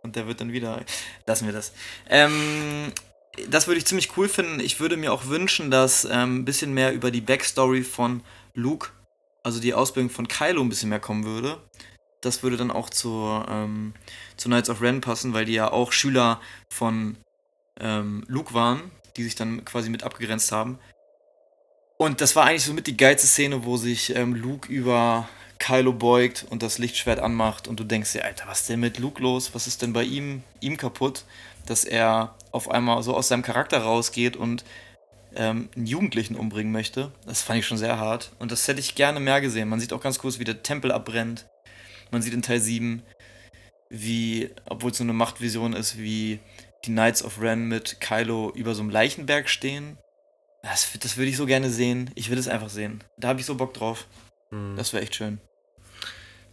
[0.02, 0.84] Und der wird dann wieder.
[1.26, 1.74] Lassen wir das.
[2.10, 2.92] Ähm,
[3.50, 4.60] das würde ich ziemlich cool finden.
[4.60, 8.22] Ich würde mir auch wünschen, dass ähm, ein bisschen mehr über die Backstory von
[8.54, 8.90] Luke,
[9.44, 11.58] also die Ausbildung von Kylo, ein bisschen mehr kommen würde.
[12.22, 13.94] Das würde dann auch zu, ähm,
[14.38, 17.18] zu Knights of Ren passen, weil die ja auch Schüler von
[17.80, 20.80] ähm, Luke waren, die sich dann quasi mit abgegrenzt haben.
[21.98, 25.28] Und das war eigentlich so mit die geilste Szene, wo sich ähm, Luke über
[25.64, 29.00] Kylo beugt und das Lichtschwert anmacht und du denkst dir, Alter, was ist denn mit
[29.00, 29.56] Luke los?
[29.56, 31.24] Was ist denn bei ihm, ihm kaputt,
[31.66, 34.66] dass er auf einmal so aus seinem Charakter rausgeht und
[35.38, 37.14] ähm, einen Jugendlichen umbringen möchte?
[37.26, 39.70] Das fand ich schon sehr hart und das hätte ich gerne mehr gesehen.
[39.70, 41.46] Man sieht auch ganz kurz, wie der Tempel abbrennt.
[42.12, 43.02] Man sieht in Teil 7,
[43.90, 46.42] wie, obwohl es so eine Machtvision ist, wie
[46.84, 49.98] die Knights of Ren mit Kylo über so einem Leichenberg stehen.
[50.62, 52.12] Das, das würde ich so gerne sehen.
[52.16, 53.02] Ich will es einfach sehen.
[53.18, 54.08] Da habe ich so Bock drauf.
[54.50, 54.76] Hm.
[54.76, 55.40] Das wäre echt schön.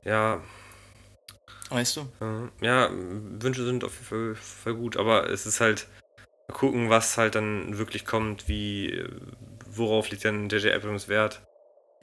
[0.05, 0.41] Ja,
[1.71, 2.09] Weißt du?
[2.61, 5.87] ja, Wünsche sind auf jeden Fall, voll gut, aber es ist halt
[6.49, 9.05] mal gucken, was halt dann wirklich kommt, wie,
[9.67, 10.75] worauf liegt dann J.J.
[10.75, 11.43] Abrams Wert?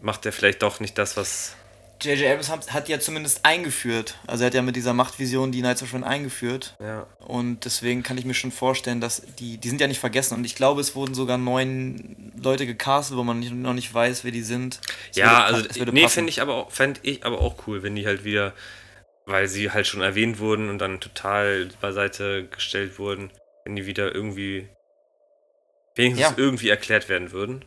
[0.02, 1.56] Macht er vielleicht doch nicht das, was.
[2.02, 2.28] J.J.
[2.28, 4.18] Abrams hat, hat ja zumindest eingeführt.
[4.28, 6.76] Also er hat ja mit dieser Machtvision die Knights of Ren eingeführt.
[6.80, 10.36] Ja, Und deswegen kann ich mir schon vorstellen, dass die, die sind ja nicht vergessen.
[10.36, 14.24] Und ich glaube, es wurden sogar neun Leute gecastet, wo man nicht, noch nicht weiß,
[14.24, 14.80] wer die sind.
[15.10, 17.96] Es ja würde also, nee, finde ich aber auch, fänd ich aber auch cool, wenn
[17.96, 18.54] die halt wieder,
[19.26, 23.32] weil sie halt schon erwähnt wurden und dann total beiseite gestellt wurden,
[23.66, 24.70] wenn die wieder irgendwie
[25.96, 26.34] wenigstens Ja.
[26.38, 27.66] irgendwie erklärt werden würden.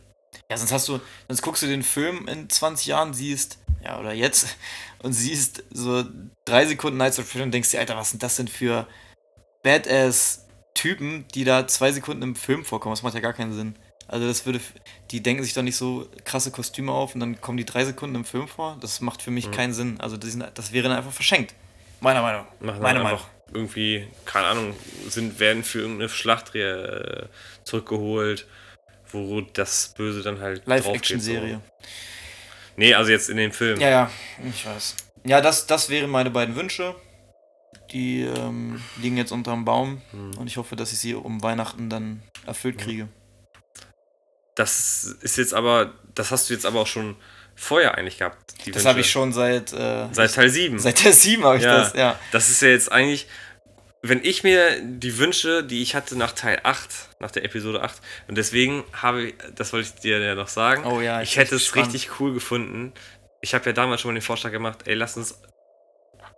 [0.49, 4.13] Ja, sonst hast du, sonst guckst du den Film in 20 Jahren, siehst, ja, oder
[4.13, 4.57] jetzt,
[5.03, 6.03] und siehst so
[6.45, 8.87] drei Sekunden Nights of Ren und denkst dir, Alter, was sind das denn für
[9.63, 12.93] Badass-Typen, die da zwei Sekunden im Film vorkommen?
[12.93, 13.75] Das macht ja gar keinen Sinn.
[14.07, 14.59] Also das würde,
[15.11, 18.15] die denken sich doch nicht so krasse Kostüme auf und dann kommen die drei Sekunden
[18.15, 18.77] im Film vor.
[18.81, 19.51] Das macht für mich Mhm.
[19.51, 20.01] keinen Sinn.
[20.01, 21.53] Also das, das wäre dann einfach verschenkt.
[22.01, 22.45] Meiner Meinung.
[22.59, 23.21] Machen Meine Meinung.
[23.53, 24.75] irgendwie, keine Ahnung,
[25.07, 27.27] sind, werden für irgendeine Schlacht äh,
[27.63, 28.47] zurückgeholt,
[29.11, 31.55] wo das Böse dann halt Live-Action-Serie.
[31.55, 31.87] So.
[32.77, 33.79] Nee, also jetzt in dem Film.
[33.79, 34.11] Ja, ja,
[34.47, 34.95] ich weiß.
[35.25, 36.95] Ja, das, das wären meine beiden Wünsche.
[37.91, 40.37] Die ähm, liegen jetzt unterm Baum Hm.
[40.37, 43.07] und ich hoffe, dass ich sie um Weihnachten dann erfüllt kriege.
[44.55, 47.15] Das ist jetzt aber, das hast du jetzt aber auch schon
[47.55, 48.37] vorher eigentlich gehabt.
[48.73, 50.79] Das habe ich schon seit, äh, Seit Teil 7.
[50.79, 51.77] seit der 7 habe ich Ja.
[51.77, 52.19] das, ja.
[52.31, 53.27] Das ist ja jetzt eigentlich,
[54.03, 58.01] wenn ich mir die Wünsche, die ich hatte nach Teil 8, nach der Episode 8,
[58.27, 61.55] und deswegen habe ich, das wollte ich dir ja noch sagen, Oh ja, ich hätte
[61.55, 61.93] es gespannt.
[61.93, 62.93] richtig cool gefunden.
[63.41, 65.39] Ich habe ja damals schon mal den Vorschlag gemacht, ey, lass uns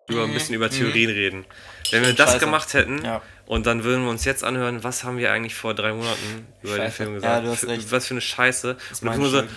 [0.10, 1.46] über ein bisschen über Theorien reden.
[1.92, 2.44] Wenn wir das scheiße.
[2.46, 3.22] gemacht hätten Ja.
[3.46, 6.74] und dann würden wir uns jetzt anhören, was haben wir eigentlich vor drei Monaten über
[6.76, 6.96] den Scheiße.
[6.98, 7.68] Film Ja, gesagt?
[7.68, 7.92] recht.
[7.92, 8.72] Was für eine Scheiße.
[8.92, 9.48] Und meine gucken wir so,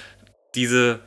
[0.54, 1.00] diese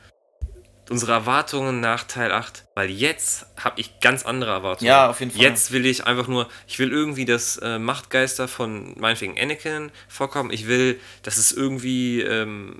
[0.90, 4.88] unsere Erwartungen nach Teil 8, weil jetzt habe ich ganz andere Erwartungen.
[4.88, 5.40] Ja, auf jeden Fall.
[5.42, 10.50] Jetzt will ich einfach nur, ich will irgendwie, dass äh, Machtgeister von meinetwegen Anakin vorkommen.
[10.50, 12.76] Ich will, dass es irgendwie ähm,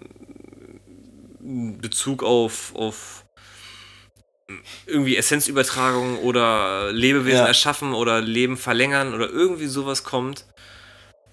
[1.40, 3.24] Bezug auf, auf
[4.86, 7.46] irgendwie Essenzübertragung oder Lebewesen Ja.
[7.46, 10.44] erschaffen oder Leben verlängern oder irgendwie sowas kommt.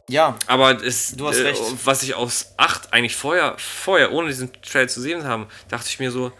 [0.09, 1.61] Ja, Aber es, Du hast äh, recht.
[1.83, 5.99] was ich aus 8 eigentlich vorher, vorher, ohne diesen Trailer zu sehen haben, dachte ich
[5.99, 6.31] mir so,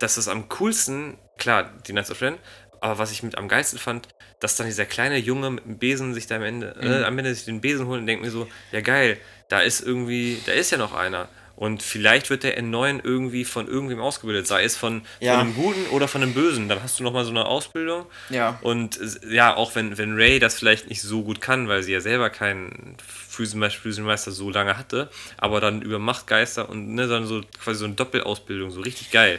[0.00, 2.36] dass das am coolsten, klar, die Knights of Ren,
[2.80, 4.08] aber was ich mit am geilsten fand,
[4.40, 6.86] dass dann dieser kleine Junge mit dem Besen sich da am Ende, Mhm.
[6.90, 9.18] äh, am Ende sich den Besen holt und denkt mir so, ja geil,
[9.48, 11.28] da ist irgendwie, da ist ja noch einer.
[11.56, 15.32] Und vielleicht wird der N9 irgendwie von irgendwem ausgebildet, sei es von, Ja.
[15.34, 16.70] von einem Guten oder von einem Bösen.
[16.70, 18.06] Dann hast du nochmal so eine Ausbildung.
[18.30, 18.58] ja.
[18.62, 21.92] Und äh, ja, auch wenn, wenn Ray das vielleicht nicht so gut kann, weil sie
[21.92, 22.96] ja selber keinen
[23.28, 27.94] Physenmeister so lange hatte, aber dann über Machtgeister und ne, dann so quasi so eine
[27.94, 29.38] Doppelausbildung, so richtig geil.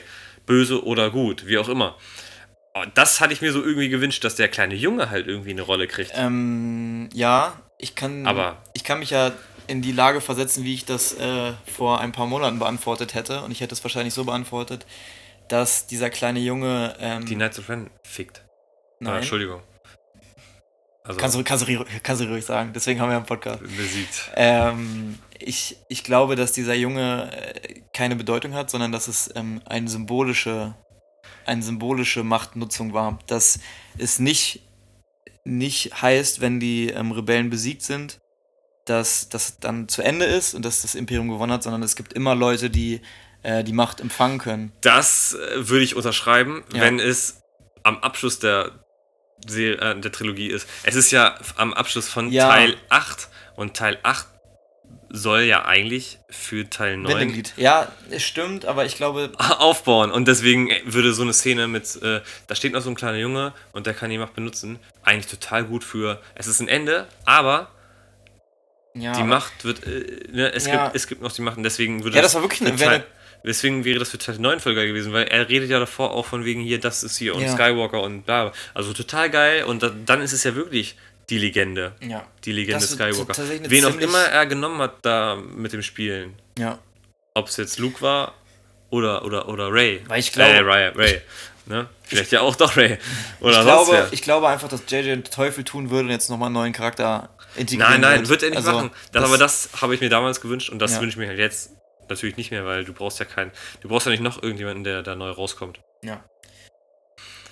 [0.52, 1.96] Böse oder gut, wie auch immer.
[2.74, 5.62] Und das hatte ich mir so irgendwie gewünscht, dass der kleine Junge halt irgendwie eine
[5.62, 6.12] Rolle kriegt.
[6.16, 9.32] Ähm, ja, ich kann, Aber- ich kann mich ja
[9.68, 13.42] in die Lage versetzen, wie ich das äh, vor ein paar Monaten beantwortet hätte.
[13.44, 14.86] Und ich hätte es wahrscheinlich so beantwortet,
[15.48, 16.96] dass dieser kleine Junge.
[17.00, 18.42] Ähm, Die Knights of Ren fickt.
[18.44, 18.46] Ah,
[19.00, 19.62] nein, Entschuldigung.
[21.04, 22.72] Also kannst, du, kannst, du, kannst du ruhig sagen.
[22.74, 23.62] Deswegen haben wir einen Podcast.
[23.62, 24.32] besiegt.
[24.36, 25.18] Ähm,
[25.48, 29.88] ich, ich glaube, dass dieser Junge äh, keine Bedeutung hat, sondern dass es ähm, eine
[29.90, 30.76] symbolische,
[31.46, 33.20] eine symbolische Machtnutzung war.
[33.28, 33.60] Dass
[33.98, 34.62] es nicht,
[35.44, 38.20] nicht heißt, wenn die ähm, Rebellen besiegt sind,
[38.86, 42.14] dass das dann zu Ende ist und dass das Imperium gewonnen hat, sondern es gibt
[42.14, 43.02] immer Leute, die
[43.44, 44.72] äh, die Macht empfangen können.
[44.82, 46.82] Das äh, würde ich unterschreiben, Ja.
[46.82, 47.42] wenn es
[47.84, 48.84] am Abschluss der,
[49.48, 50.68] Serie, äh, der Trilogie ist.
[50.84, 52.50] Es ist ja am Abschluss von Ja.
[52.50, 54.28] Teil 8 und Teil 8
[55.14, 57.54] soll ja eigentlich für Teil 9 Bindeglied.
[57.58, 62.22] Ja, es stimmt, aber ich glaube, aufbauen und deswegen würde so eine Szene mit, äh,
[62.48, 65.66] da steht noch so ein kleiner Junge und der kann die Macht benutzen, eigentlich total
[65.66, 67.70] gut für, es ist ein Ende, aber
[68.94, 70.86] ja, die Macht wird, äh, ne, es, Ja.
[70.86, 73.04] gibt, es gibt noch die Macht und deswegen würde Ja, das war wirklich eine- Teil,
[73.44, 76.28] Deswegen wäre das für Teil 9 voll geil gewesen, weil er redet ja davor auch
[76.28, 77.52] von wegen hier, das ist hier und Ja.
[77.52, 78.44] Skywalker und bla.
[78.50, 78.54] bla.
[78.76, 80.96] Also total geil und da, dann ist es ja wirklich
[81.32, 81.94] die Legende.
[82.02, 83.34] ja, Die Legende Das Skywalker.
[83.70, 86.36] Wen auch immer er genommen hat da mit dem Spielen.
[86.60, 86.78] ja.
[87.34, 88.34] Ob es jetzt Luke war
[88.90, 90.02] oder, oder, oder Ray.
[90.08, 91.22] Weil ich glaube- Äh, Ray, Ray.
[91.66, 91.88] Ne?
[92.04, 92.98] Vielleicht ja auch doch Ray.
[93.40, 94.08] Oder ich, glaube, wer.
[94.12, 97.30] ich glaube einfach, dass JJ den Teufel tun würde und jetzt nochmal einen neuen Charakter
[97.56, 98.30] integrieren Nein, nein, wird.
[98.30, 98.92] wird er nicht Also, machen.
[99.14, 101.02] Das, aber das habe ich mir damals gewünscht und das Ja.
[101.02, 101.72] wünsche ich mir halt jetzt
[102.10, 105.02] natürlich nicht mehr, weil du brauchst ja keinen, du brauchst ja nicht noch irgendjemanden, der
[105.04, 105.80] da neu rauskommt.
[106.04, 106.22] Ja.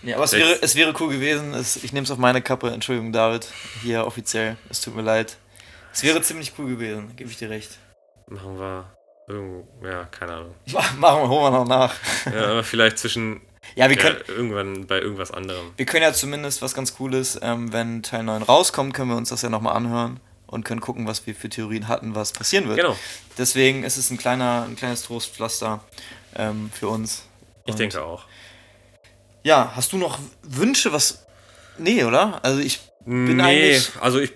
[0.04, 1.54] Ja, aber es wäre, es wäre cool gewesen.
[1.54, 2.70] Es, ich nehme es auf meine Kappe.
[2.72, 3.48] Entschuldigung, David.
[3.82, 4.58] Hier offiziell.
[4.70, 5.38] Es tut mir leid.
[5.94, 7.72] Es wäre ziemlich cool gewesen, gebe ich dir recht.
[8.28, 8.86] Machen wir
[9.28, 10.56] irgendwo, ja, keine Ahnung.
[11.00, 11.94] Machen wir, holen wir noch nach.
[12.26, 13.42] Ja, aber vielleicht zwischen
[13.76, 15.72] Ja, wir ja, können, irgendwann bei irgendwas anderem.
[15.76, 19.30] wir können ja zumindest was ganz Cooles, ähm, wenn Teil 9 rauskommt, können wir uns
[19.30, 22.78] das ja nochmal anhören und können gucken, was wir für Theorien hatten, was passieren wird.
[22.78, 22.96] Genau,
[23.38, 25.84] Deswegen ist es ein, kleiner, ein kleines Trostpflaster
[26.36, 27.24] ähm, für uns.
[27.66, 28.26] ich Und- denke auch.
[29.44, 31.26] Ja, hast du noch Wünsche, was.
[31.78, 32.44] Nee, oder?
[32.44, 33.92] Also ich bin nee, eigentlich.
[34.02, 34.34] also ich.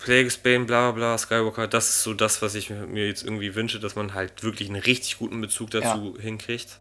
[0.00, 3.80] Plagueis Bane, bla bla, Skywalker, das ist so das, was ich mir jetzt irgendwie wünsche,
[3.80, 6.78] dass man halt wirklich einen richtig guten Bezug dazu hinkriegt.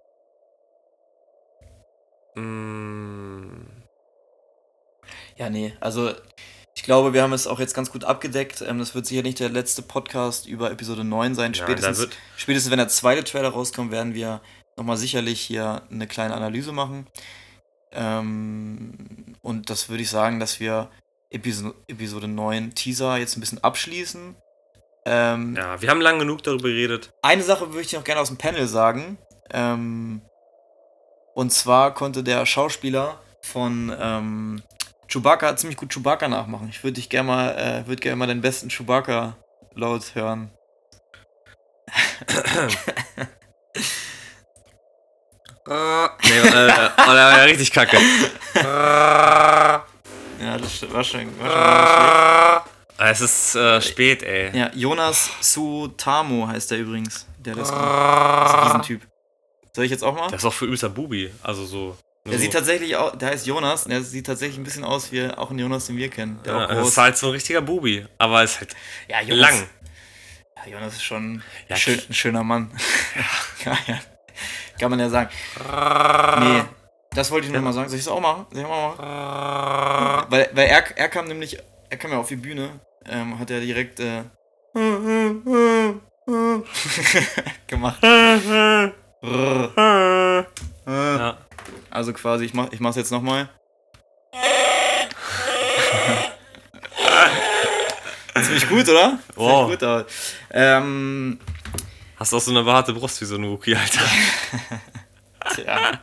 [2.36, 3.66] Mm,
[5.38, 6.14] Ja, nee, also
[6.76, 8.62] ich glaube, wir haben es auch jetzt ganz gut abgedeckt.
[8.62, 11.54] Ähm, das wird sicher nicht der letzte Podcast über Episode 9 sein.
[11.54, 14.42] Ja, Spätestens, wird- spätestens wenn der zweite Trailer rauskommt, werden wir
[14.78, 17.08] nochmal sicherlich hier eine kleine Analyse machen.
[17.92, 20.90] Ähm, und das würde ich sagen, dass wir
[21.30, 24.36] Episo Episode 9 Teaser jetzt ein bisschen abschließen.
[25.06, 27.12] Ähm, ja, wir haben lang genug darüber geredet.
[27.22, 29.18] Eine Sache würde ich noch gerne aus dem Panel sagen.
[29.52, 30.22] Ähm,
[31.36, 34.64] und zwar konnte der Schauspieler von ähm,
[35.08, 36.70] Chewbacca ziemlich gut Chewbacca nachmachen.
[36.70, 39.38] Ich würde dich gerne mal, äh, würde gerne mal den besten Chewbacca
[39.76, 40.52] laut hören.
[45.68, 45.76] Nee, äh,
[46.46, 47.98] oh, der war ja richtig kacke.
[48.56, 49.84] Ja,
[50.58, 54.58] das war schon, war schon Ah, Es ist äh, spät, ey.
[54.58, 57.28] Ja, Jonas Sutamo heißt der übrigens.
[57.40, 59.02] Der das, ist ein Riesentyp.
[59.74, 60.30] Soll ich jetzt auch mal?
[60.30, 61.32] Das ist auch für übelster Bubi.
[61.44, 61.98] Also so.
[62.26, 65.52] Der sieht tatsächlich auch, der heißt Jonas, der sieht tatsächlich ein bisschen aus wie auch
[65.52, 66.40] ein Jonas, den wir kennen.
[66.44, 68.06] Der ja, ist halt so ein richtiger Bubi.
[68.18, 68.76] Aber ist halt
[69.08, 69.68] Ja, lang.
[70.58, 72.72] Ja, Jonas ist schon Ja, schön, ein schöner Mann.
[73.66, 74.00] ja, ja.
[74.80, 75.30] Kann man ja sagen.
[76.40, 76.64] Nee.
[77.16, 77.88] Das wollte ich nur mal sagen.
[77.88, 78.46] Soll ich es auch machen?
[78.52, 80.26] Soll ich auch machen?
[80.30, 81.58] Weil, weil er, er kam nämlich,
[81.90, 82.72] er kam ja auf die Bühne,
[83.10, 84.24] ähm, hat er direkt äh,
[87.68, 88.04] gemacht.
[90.86, 91.38] Ja.
[91.90, 93.48] Also quasi, ich mach, ich mach's jetzt nochmal.
[98.44, 99.18] Ziemlich gut, oder?
[99.36, 99.62] Wow.
[99.62, 100.06] Ziemlich gut, aber,
[100.52, 101.40] ähm,
[102.18, 104.02] Hast auch so eine behaarte Brust wie so ein Wookie, Alter.
[105.66, 106.00] Ja.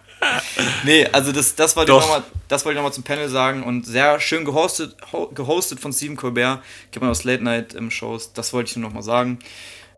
[0.84, 4.20] Nee, also das, das wollte ich nochmal ich noch mal zum Panel sagen und sehr
[4.20, 6.62] schön gehostet, ho gehostet von Stephen Colbert.
[6.92, 8.32] Gibt man aus Late Night ähm, Shows.
[8.32, 9.40] Das wollte ich nur nochmal sagen.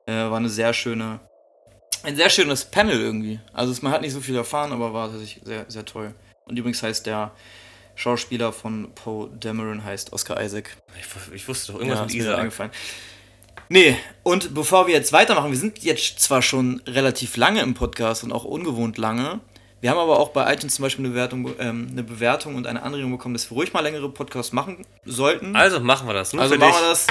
[0.07, 1.21] Äh, war eine sehr schöne,
[2.05, 3.39] ein sehr schönes Panel irgendwie.
[3.53, 6.15] Also es- man hat nicht so viel erfahren, aber war tatsächlich sehr, sehr toll.
[6.47, 7.33] Und übrigens heißt der
[7.95, 10.77] Schauspieler von Poe Dameron heißt Oscar Isaac.
[10.99, 12.71] Ich, ich wusste doch irgendwas Ja, mit Isaac.
[13.69, 18.23] Nee, und bevor wir jetzt weitermachen, wir sind jetzt zwar schon relativ lange im Podcast
[18.25, 19.41] und auch ungewohnt lange.
[19.81, 22.83] Wir haben aber auch bei iTunes zum Beispiel eine Bewertung, ähm, eine Bewertung und eine
[22.83, 25.55] Anregung bekommen, dass wir ruhig mal längere Podcasts machen sollten.
[25.57, 26.33] Also machen wir das.
[26.33, 27.07] Nur Also für machen dich wir das.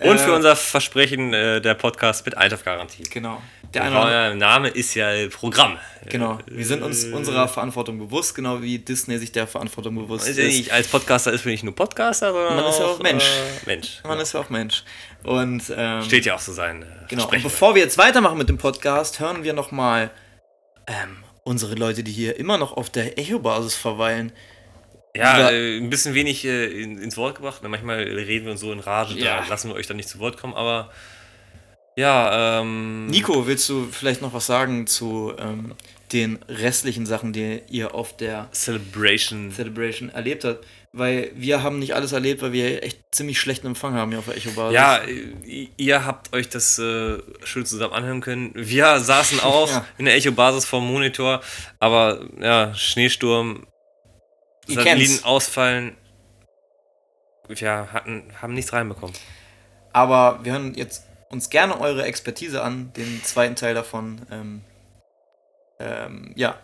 [0.00, 3.02] und Äh, für unser Versprechen äh, der Podcast mit Einschlafgarantie.
[3.04, 3.40] Genau.
[3.72, 5.76] Der andere- Name ist ja Programm.
[6.08, 6.38] Genau.
[6.46, 10.66] Wir sind uns unserer Verantwortung bewusst, genau wie Disney sich der Verantwortung bewusst Ist ist.
[10.68, 13.24] ja als Podcaster ist man nicht nur Podcaster, sondern Man ist ja auch Mensch.
[13.24, 13.98] Äh, Mensch.
[14.04, 14.84] Man ist ja auch Mensch.
[15.24, 16.82] Und ähm, Steht ja auch so sein.
[16.82, 17.28] Äh, Genau.
[17.28, 20.10] Und bevor wir jetzt weitermachen mit dem Podcast, hören wir nochmal
[20.86, 24.32] ähm, unsere Leute, die hier immer noch auf der Echo-Basis verweilen.
[25.16, 27.62] Ja, äh, ein bisschen wenig äh, in, ins Wort gebracht.
[27.62, 29.42] Manchmal reden wir uns so in Rage, Ja.
[29.42, 30.90] da lassen wir euch dann nicht zu Wort kommen, aber
[31.96, 33.06] ja, ähm.
[33.06, 35.74] Nico, willst du vielleicht noch was sagen zu ähm,
[36.12, 39.52] den restlichen Sachen, die ihr auf der Celebration.
[39.52, 40.66] Celebration erlebt habt?
[40.96, 44.26] Weil wir haben nicht alles erlebt, weil wir echt ziemlich schlechten Empfang haben hier auf
[44.26, 44.74] der Echo-Basis.
[44.74, 45.00] Ja,
[45.76, 48.52] ihr habt euch das äh, schön zusammen anhören können.
[48.54, 49.84] Wir saßen auch Ja.
[49.98, 51.40] in der Echo-Basis vorm Monitor,
[51.80, 53.66] aber ja, Schneesturm,
[54.68, 55.24] Ihr Satelliten kennt's.
[55.24, 55.96] ausfallen.
[57.48, 59.16] Wir hatten, haben nichts reinbekommen.
[59.92, 64.22] Aber wir hören jetzt uns gerne eure Expertise an, den zweiten Teil davon.
[64.30, 64.60] Ähm,
[65.80, 66.56] ähm, ja,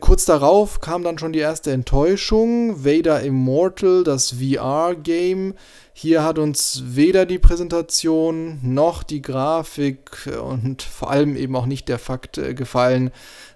[0.00, 2.84] Kurz darauf kam dann schon die erste Enttäuschung.
[2.84, 5.54] Vader Immortal, das VR-Game.
[5.92, 11.90] Hier hat uns weder die Präsentation noch die Grafik und vor allem eben auch nicht
[11.90, 13.10] der Fakt äh, gefallen,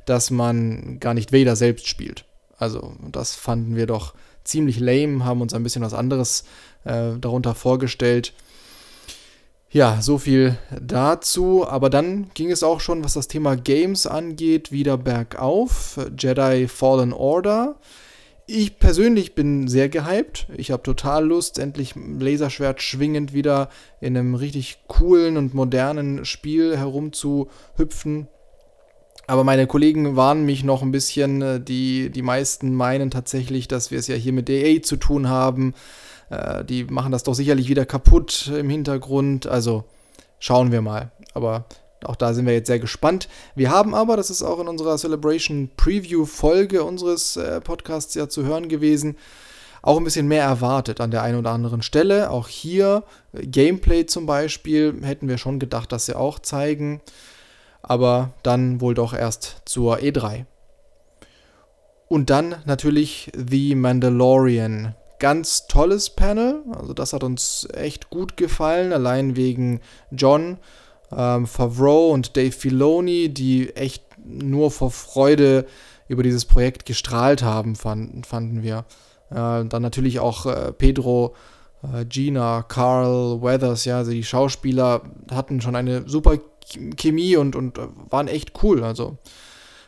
[0.05, 2.26] dass man gar nicht Vader selbst spielt.
[2.59, 4.12] Also das fanden wir doch
[4.44, 6.44] ziemlich lame, haben uns ein bisschen was anderes
[6.84, 8.34] äh, darunter vorgestellt.
[9.72, 11.66] Ja, so viel dazu.
[11.66, 15.98] Aber dann ging es auch schon, was das Thema Games angeht, wieder bergauf.
[16.18, 17.76] Jedi Fallen Order.
[18.47, 20.48] Ich persönlich bin sehr gehypt.
[20.56, 23.68] Ich habe total Lust, endlich Laserschwert schwingend wieder
[24.01, 28.26] in einem richtig coolen und modernen Spiel herumzuhüpfen.
[29.28, 31.42] Aber meine Kollegen warnen mich noch ein bisschen.
[31.42, 35.28] Äh, Die, die meisten meinen tatsächlich, dass wir es ja hier mit EA zu tun
[35.28, 35.74] haben.
[36.31, 39.47] Äh, die machen das doch sicherlich wieder kaputt im Hintergrund.
[39.47, 39.85] Also
[40.39, 41.11] schauen wir mal.
[41.35, 41.66] Aber
[42.05, 43.28] auch da sind wir jetzt sehr gespannt.
[43.55, 48.28] Wir haben aber, das ist auch in unserer Celebration Preview Folge unseres äh, Podcasts ja
[48.28, 49.16] zu hören gewesen,
[49.82, 52.31] auch ein bisschen mehr erwartet an der einen oder anderen Stelle.
[52.31, 57.01] Auch hier äh, Gameplay zum Beispiel hätten wir schon gedacht, dass sie auch zeigen.
[57.82, 60.44] Aber dann wohl doch erst zur E3.
[62.09, 64.94] Und dann natürlich The Mandalorian.
[65.20, 66.62] Ganz tolles Panel.
[66.76, 68.92] Also das hat uns echt gut gefallen.
[68.92, 69.80] Allein wegen
[70.10, 70.59] John
[71.16, 75.66] ähm, Favreau und Dave Filoni, die echt nur vor Freude
[76.09, 78.84] über dieses Projekt gestrahlt haben, fanden, fanden wir.
[79.30, 81.34] Äh, dann natürlich auch äh, Pedro,
[81.82, 87.55] äh, Gina, Carl, Weathers, ja, also die Schauspieler hatten schon eine super Ch- Chemie und,
[87.55, 88.82] und äh, waren echt cool.
[88.82, 89.18] Also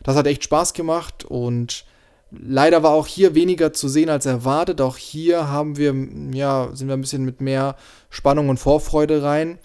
[0.03, 1.85] das hat echt Spaß gemacht und
[2.33, 4.81] leider war auch hier weniger zu sehen als erwartet.
[4.81, 5.95] Auch hier haben wir,
[6.33, 7.77] ja, sind wir ein bisschen mit mehr
[8.11, 9.59] Spannung und Vorfreude rein.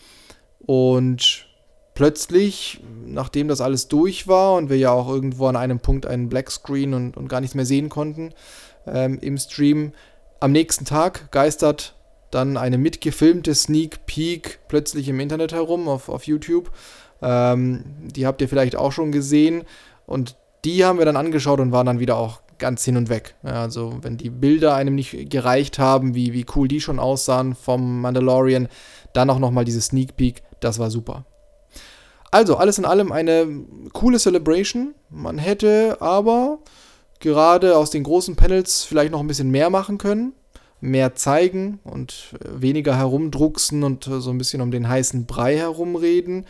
[0.60, 1.48] Und
[1.94, 6.30] plötzlich, nachdem das alles durch war und wir ja auch irgendwo an einem Punkt einen
[6.30, 8.34] Blackscreen und, und gar nichts mehr sehen konnten
[8.86, 9.94] ähm, im Stream,
[10.40, 11.96] am nächsten Tag geistert
[12.30, 16.72] dann eine mitgefilmte Sneak Peek plötzlich im Internet herum auf, auf YouTube.
[17.22, 19.64] Ähm, die habt ihr vielleicht auch schon gesehen.
[20.06, 20.36] Und
[20.66, 23.36] die haben wir dann angeschaut und waren dann wieder auch ganz hin und weg.
[23.44, 27.56] Ja, also wenn die Bilder einem nicht gereicht haben, wie, wie cool die schon aussahen
[27.56, 28.68] vom Mandalorian,
[29.14, 31.26] dann auch nochmal diese Sneak Peek, das war super.
[32.32, 33.48] Also, alles in allem eine
[33.94, 34.94] coole Celebration.
[35.10, 36.60] Man hätte aber
[37.20, 40.34] gerade aus den großen Panels vielleicht noch ein bisschen mehr machen können.
[40.80, 45.58] Mehr zeigen und äh, weniger herumdrucksen und äh, so ein bisschen um den heißen Brei
[45.58, 46.46] herumreden.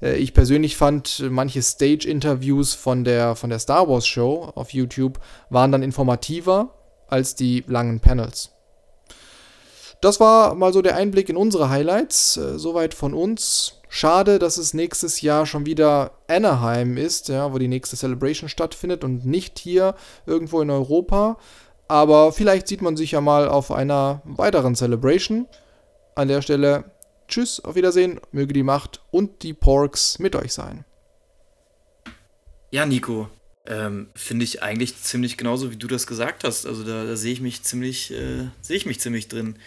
[0.00, 5.18] Äh, ich persönlich fand, manche Stage-Interviews von der, von der Star Wars Show auf YouTube
[5.50, 6.70] waren dann informativer
[7.08, 8.50] als die langen Panels.
[10.00, 12.36] Das war mal so der Einblick in unsere Highlights.
[12.36, 13.80] Äh, soweit von uns.
[13.88, 19.04] Schade, dass es nächstes Jahr schon wieder Anaheim ist, ja, wo die nächste Celebration stattfindet
[19.04, 19.94] und nicht hier
[20.26, 21.38] irgendwo in Europa.
[21.88, 25.46] Aber vielleicht sieht man sich ja mal auf einer weiteren Celebration.
[26.14, 26.84] An der Stelle
[27.28, 30.84] Tschüss, auf Wiedersehen, möge die Macht und die Porks mit euch sein.
[32.70, 33.28] Ja, Nico,
[33.66, 36.66] ähm, finde ich eigentlich ziemlich genauso, wie du das gesagt hast.
[36.66, 39.58] Also da, da sehe ich mich ziemlich, äh, sehe ich mich ziemlich drin.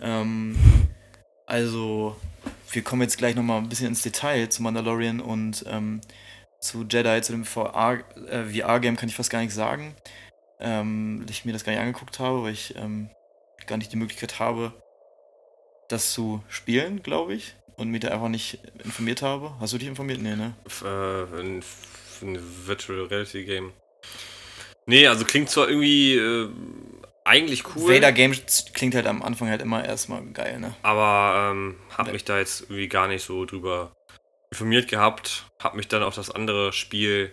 [0.00, 0.56] Ähm,
[1.46, 2.16] also,
[2.70, 6.00] wir kommen jetzt gleich nochmal ein bisschen ins Detail zu Mandalorian und ähm,
[6.60, 9.96] zu Jedi, zu dem VR-Game äh, kann ich fast gar nichts sagen.
[10.60, 13.10] Ähm, weil ich mir das gar nicht angeguckt habe, weil ich ähm,
[13.66, 14.72] gar nicht die Möglichkeit habe,
[15.92, 17.54] das zu spielen, glaube ich.
[17.76, 19.54] Und mich da einfach nicht informiert habe.
[19.60, 20.20] Hast du dich informiert?
[20.20, 20.54] Nee, ne?
[20.82, 21.64] Äh, ein,
[22.22, 23.72] ein Virtual Reality Game.
[24.86, 26.48] Nee, also klingt zwar irgendwie äh,
[27.24, 27.94] eigentlich cool.
[27.94, 30.74] Vader Games klingt halt am Anfang halt immer erstmal geil, ne?
[30.82, 33.92] Aber ähm, hab mich da jetzt irgendwie gar nicht so drüber
[34.50, 35.46] informiert gehabt.
[35.58, 37.32] Hab mich dann auf das andere Spiel,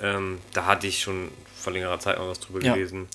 [0.00, 2.74] ähm, da hatte ich schon vor längerer Zeit mal was drüber ja.
[2.74, 3.08] gelesen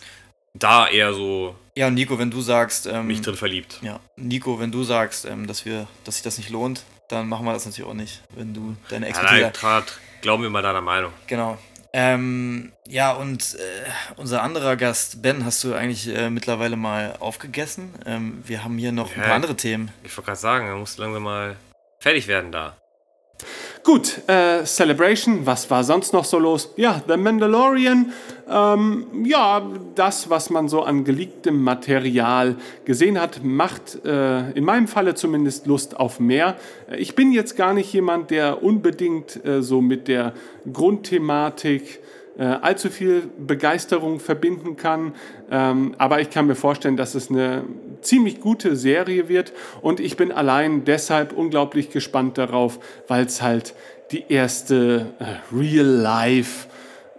[0.54, 1.56] da eher so.
[1.76, 2.88] Ja, Nico, wenn du sagst.
[2.88, 3.80] Ähm, mich drin verliebt.
[3.82, 7.46] Ja, Nico, wenn du sagst, ähm, dass, wir, dass sich das nicht lohnt, dann machen
[7.46, 8.22] wir das natürlich auch nicht.
[8.36, 9.42] Wenn du deine Expertise.
[9.42, 9.84] Ja, nein,
[10.22, 11.12] glauben wir mal deiner Meinung.
[11.28, 11.58] Genau.
[11.92, 17.94] Ähm, ja, und äh, unser anderer Gast, Ben, hast du eigentlich äh, mittlerweile mal aufgegessen?
[18.06, 19.92] Ähm, wir haben hier noch ja, ein paar andere Themen.
[20.04, 21.56] Ich wollte gerade sagen, er muss langsam mal
[22.00, 22.78] fertig werden da.
[23.84, 26.74] Gut, äh, Celebration, was war sonst noch so los?
[26.76, 28.12] Ja, The Mandalorian,
[28.50, 29.62] ähm, ja,
[29.96, 35.66] das, was man so an geleaktem Material gesehen hat, macht äh, in meinem Falle zumindest
[35.66, 36.58] Lust auf mehr.
[36.98, 40.34] Ich bin jetzt gar nicht jemand, der unbedingt äh, so mit der
[40.72, 42.00] Grundthematik
[42.40, 45.14] äh, allzu viel Begeisterung verbinden kann.
[45.52, 47.66] Ähm, aber ich kann mir vorstellen, dass es eine
[48.02, 49.52] ziemlich gute Serie wird.
[49.82, 53.76] Und ich bin allein deshalb unglaublich gespannt darauf, weil es halt
[54.12, 56.70] die erste äh, Real-Life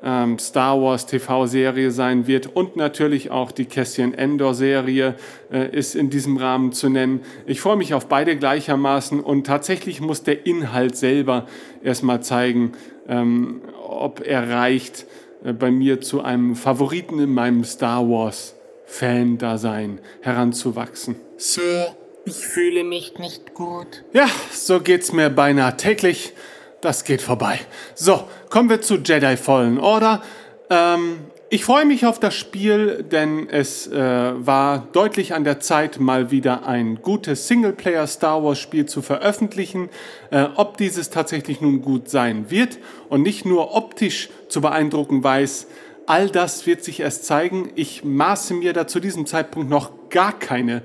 [0.03, 5.15] ähm, Star Wars TV-Serie sein wird und natürlich auch die Cassian Endor-Serie
[5.53, 7.21] äh, ist in diesem Rahmen zu nennen.
[7.47, 11.47] Ich freue mich auf beide gleichermaßen und tatsächlich muss der Inhalt selber
[11.83, 12.73] erstmal zeigen,
[13.09, 13.61] ähm,
[13.91, 15.07] ob er reicht,
[15.45, 18.55] äh, bei mir zu einem Favoriten in meinem Star Wars
[18.87, 21.17] Fan-Dasein heranzuwachsen.
[21.37, 21.95] Sir,
[22.25, 24.05] ich fühle mich nicht gut.
[24.12, 26.33] Ja, so geht's mir beinahe täglich.
[26.81, 27.61] Das geht vorbei.
[27.95, 30.23] So, kommen wir zu Jedi Fallen Order.
[30.71, 31.19] Ähm,
[31.53, 36.31] ich freue mich auf das Spiel, denn es äh, war deutlich an der Zeit, mal
[36.31, 39.89] wieder ein gutes Singleplayer Star Wars Spiel zu veröffentlichen.
[40.31, 42.79] Äh, ob dieses tatsächlich nun gut sein wird
[43.09, 45.67] und nicht nur optisch zu beeindrucken weiß,
[46.07, 47.73] all das wird sich erst zeigen.
[47.75, 50.83] Ich maße mir da zu diesem Zeitpunkt noch gar keine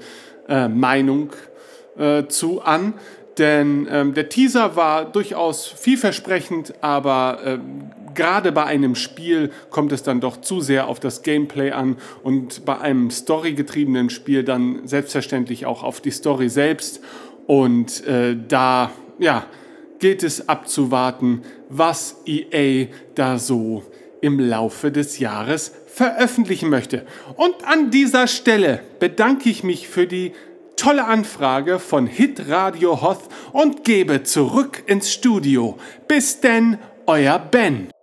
[0.48, 1.30] äh, Meinung
[1.96, 2.96] äh, zu an.
[3.38, 10.04] Denn ähm, der Teaser war durchaus vielversprechend, aber ähm, gerade bei einem Spiel kommt es
[10.04, 15.66] dann doch zu sehr auf das Gameplay an und bei einem storygetriebenen Spiel dann selbstverständlich
[15.66, 17.02] auch auf die Story selbst.
[17.48, 19.46] Und äh, da, ja,
[20.00, 23.84] gilt es abzuwarten, was EA da so
[24.22, 27.06] im Laufe des Jahres veröffentlichen möchte.
[27.36, 30.34] Und an dieser Stelle bedanke ich mich für die
[30.76, 35.78] tolle Anfrage von Hit Radio Hoth und gebe zurück ins Studio.
[36.08, 37.95] Bis denn, euer Ben.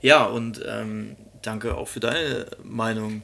[0.00, 3.22] Ja, und ähm, danke auch für deine Meinung,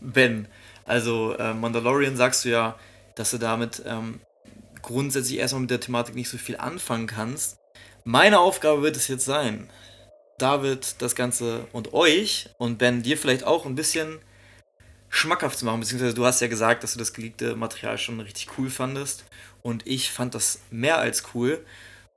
[0.00, 0.48] Ben.
[0.84, 2.78] Also, äh, Mandalorian sagst du ja,
[3.14, 4.20] dass du damit ähm,
[4.82, 7.56] grundsätzlich erstmal mit der Thematik nicht so viel anfangen kannst.
[8.04, 9.68] Meine Aufgabe wird es jetzt sein,
[10.38, 14.18] David das Ganze und euch und Ben dir vielleicht auch ein bisschen
[15.08, 18.58] schmackhaft zu machen, beziehungsweise du hast ja gesagt, dass du das geleakte Material schon richtig
[18.58, 19.24] cool fandest
[19.62, 21.64] und ich fand das mehr als cool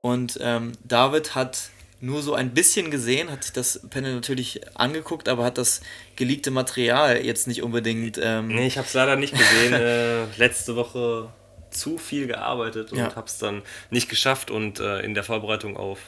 [0.02, 1.70] und ähm, David hat
[2.02, 5.82] nur so ein bisschen gesehen, hat sich das Panel natürlich angeguckt, aber hat das
[6.16, 8.20] geleakte Material jetzt nicht unbedingt.
[8.22, 9.74] Ähm nee, ich habe es leider nicht gesehen.
[9.74, 11.30] äh, letzte Woche
[11.72, 13.16] zu viel gearbeitet und ja.
[13.16, 16.00] habe es dann nicht geschafft und äh, in der Vorbereitung auf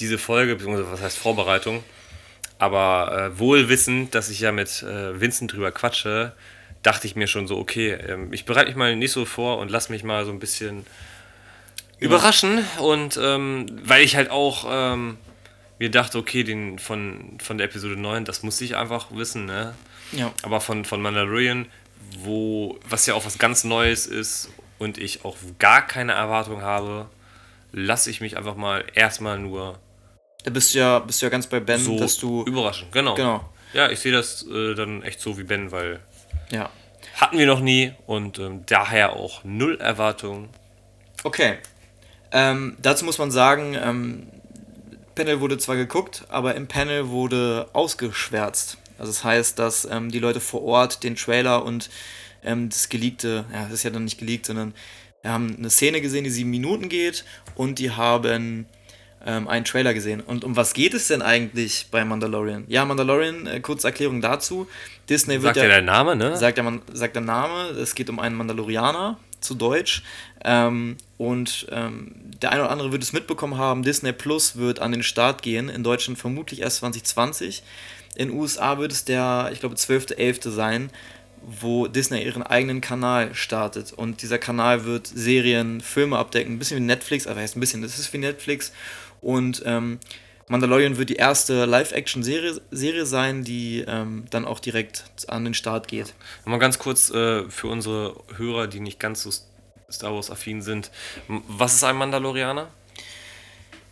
[0.00, 1.84] diese Folge, beziehungsweise was heißt Vorbereitung,
[2.58, 6.32] aber äh, wohl wissend, dass ich ja mit äh, Vincent drüber quatsche,
[6.82, 9.70] dachte ich mir schon so, okay, ähm, ich bereite mich mal nicht so vor und
[9.70, 10.86] lass mich mal so ein bisschen
[11.98, 12.64] überraschen.
[12.78, 15.18] Und ähm, weil ich halt auch ähm,
[15.78, 19.74] mir dachte, okay, den von, von der Episode 9, das muss ich einfach wissen, ne?
[20.12, 20.32] Ja.
[20.42, 21.66] Aber von, von Mandalorian,
[22.18, 27.08] wo, was ja auch was ganz Neues ist und ich auch gar keine Erwartung habe,
[27.72, 29.78] lasse ich mich einfach mal erstmal nur
[30.44, 32.44] Da bist du ja, bist ja ganz bei Ben, so dass du.
[32.44, 32.88] überraschen.
[32.92, 33.14] Genau.
[33.14, 33.48] Genau.
[33.72, 35.98] Ja, ich sehe das äh, dann echt so wie Ben, weil
[36.50, 36.70] Ja.
[37.16, 40.50] hatten wir noch nie und ähm, daher auch null Erwartungen.
[41.24, 41.58] Okay.
[42.30, 44.26] Ähm, dazu muss man sagen, ähm,
[45.14, 48.78] Panel wurde zwar geguckt, aber im Panel wurde ausgeschwärzt.
[48.98, 51.90] Also das heißt, dass ähm, die Leute vor Ort den Trailer und
[52.44, 54.74] ähm, das geleakte, ja, das ist ja dann nicht geleakt, sondern
[55.22, 57.24] wir haben eine Szene gesehen, die sieben Minuten geht
[57.54, 58.66] und die haben
[59.24, 60.20] ähm, einen Trailer gesehen.
[60.20, 62.64] Und um was geht es denn eigentlich bei Mandalorian?
[62.68, 64.68] Ja, Mandalorian, äh, kurze Erklärung dazu.
[65.08, 66.36] Disney wird Sagt ja der Name, ne?
[66.36, 70.02] sagt der, Man sagt der Name, es geht um einen Mandalorianer, zu Deutsch.
[70.44, 72.12] Ähm, und ähm,
[72.42, 75.68] der eine oder andere wird es mitbekommen haben, Disney Plus wird an den Start gehen,
[75.68, 77.62] in Deutschland vermutlich erst 2020.
[78.14, 80.50] In USA wird es der, ich glaube, 12.11.
[80.50, 80.90] sein,
[81.42, 83.92] wo Disney ihren eigenen Kanal startet.
[83.92, 87.82] Und dieser Kanal wird Serien, Filme abdecken, ein bisschen wie Netflix, aber heißt ein bisschen,
[87.82, 88.72] das ist wie Netflix.
[89.20, 89.98] Und ähm,
[90.48, 95.88] Mandalorian wird die erste Live-Action-Serie Serie sein, die ähm, dann auch direkt an den Start
[95.88, 96.14] geht.
[96.44, 99.30] Mal ganz kurz äh, für unsere Hörer, die nicht ganz so
[99.90, 100.90] Star Wars-affin sind.
[101.28, 102.68] M- Was ist ein Mandalorianer?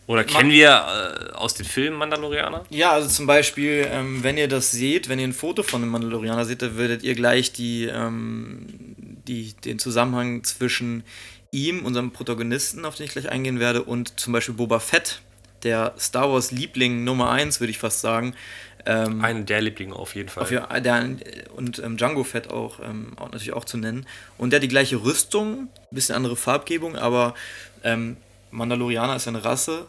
[0.08, 2.64] Oder kennen wir äh, aus den Filmen Mandalorianer?
[2.70, 5.92] Ja, also zum Beispiel, ähm, wenn ihr das seht, wenn ihr ein Foto von einem
[5.92, 8.66] Mandalorianer seht, dann würdet ihr gleich die, ähm,
[9.28, 11.04] die, den Zusammenhang zwischen
[11.52, 15.20] ihm, unserem Protagonisten, auf den ich gleich eingehen werde, und zum Beispiel Boba Fett,
[15.62, 18.34] der Star Wars Liebling Nummer 1, würde ich fast sagen.
[18.84, 20.42] Ähm, Eine der Lieblinge auf jeden Fall.
[20.42, 20.48] auf
[20.82, 21.16] der,
[21.56, 24.06] und ähm, Django Fett auch, ähm, auch natürlich auch zu nennen.
[24.38, 27.34] Und der hat die gleiche Rüstung, bisschen andere Farbgebung, aber
[27.84, 28.16] ähm,
[28.50, 29.86] Mandalorianer ist ja eine Rasse.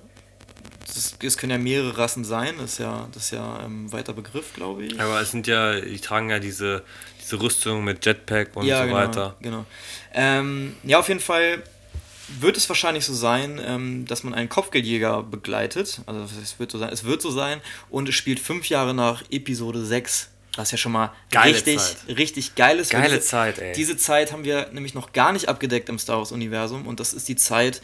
[1.24, 4.14] Es können ja mehrere Rassen sein, das ist ja, das ist ja ähm, ein weiter
[4.14, 5.00] Begriff, glaube ich.
[5.00, 6.84] Aber es sind ja, die tragen ja diese,
[7.20, 9.36] diese Rüstung mit Jetpack und ja, so genau, weiter.
[9.42, 9.66] Genau.
[10.14, 11.64] Ähm, ja, auf jeden Fall
[12.40, 16.02] wird es wahrscheinlich so sein, ähm, dass man einen Kopfgeldjäger begleitet.
[16.06, 19.24] Also es wird so sein, es wird so sein und es spielt fünf Jahre nach
[19.30, 20.30] Episode 6.
[20.56, 22.18] Was ja schon mal Geile richtig, Zeit.
[22.18, 22.92] richtig geil ist.
[22.92, 23.74] Geile diese, Zeit, ey.
[23.74, 27.28] Diese Zeit haben wir nämlich noch gar nicht abgedeckt im Star Wars-Universum und das ist
[27.28, 27.82] die Zeit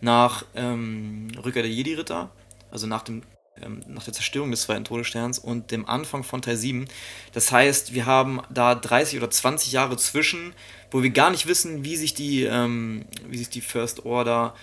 [0.00, 2.30] nach ähm, Rückkehr der Jedi-Ritter,
[2.70, 3.22] also nach dem
[3.62, 6.86] ähm, nach der Zerstörung des zweiten Todessterns und dem Anfang von Teil 7.
[7.32, 10.52] Das heißt, wir haben da 30 oder 20 Jahre zwischen,
[10.90, 14.54] wo wir gar nicht wissen, wie sich die, ähm, wie sich die First Order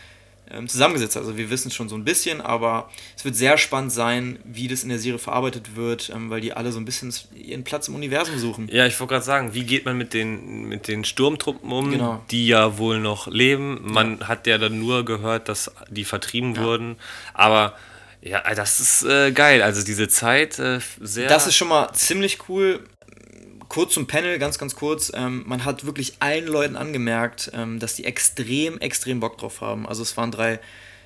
[0.52, 1.24] ähm, zusammengesetzt hat.
[1.24, 4.68] Also wir wissen es schon so ein bisschen, aber es wird sehr spannend sein, wie
[4.68, 7.88] das in der Serie verarbeitet wird, ähm, weil die alle so ein bisschen ihren Platz
[7.88, 8.68] im Universum suchen.
[8.72, 12.22] Ja, ich wollte gerade sagen, wie geht man mit den, mit den Sturmtruppen um, Genau.
[12.30, 13.80] die ja wohl noch leben?
[13.84, 16.98] Man hat ja dann nur gehört, dass die vertrieben wurden.
[17.34, 17.74] Aber
[18.26, 19.62] ja, das ist äh, geil.
[19.62, 21.28] Also diese Zeit äh, sehr.
[21.28, 22.80] Das ist schon mal ziemlich cool.
[23.68, 25.12] Kurz zum Panel, ganz, ganz kurz.
[25.14, 29.88] Ähm, man hat wirklich allen Leuten angemerkt, ähm, dass die extrem, extrem Bock drauf haben.
[29.88, 30.60] Also es waren drei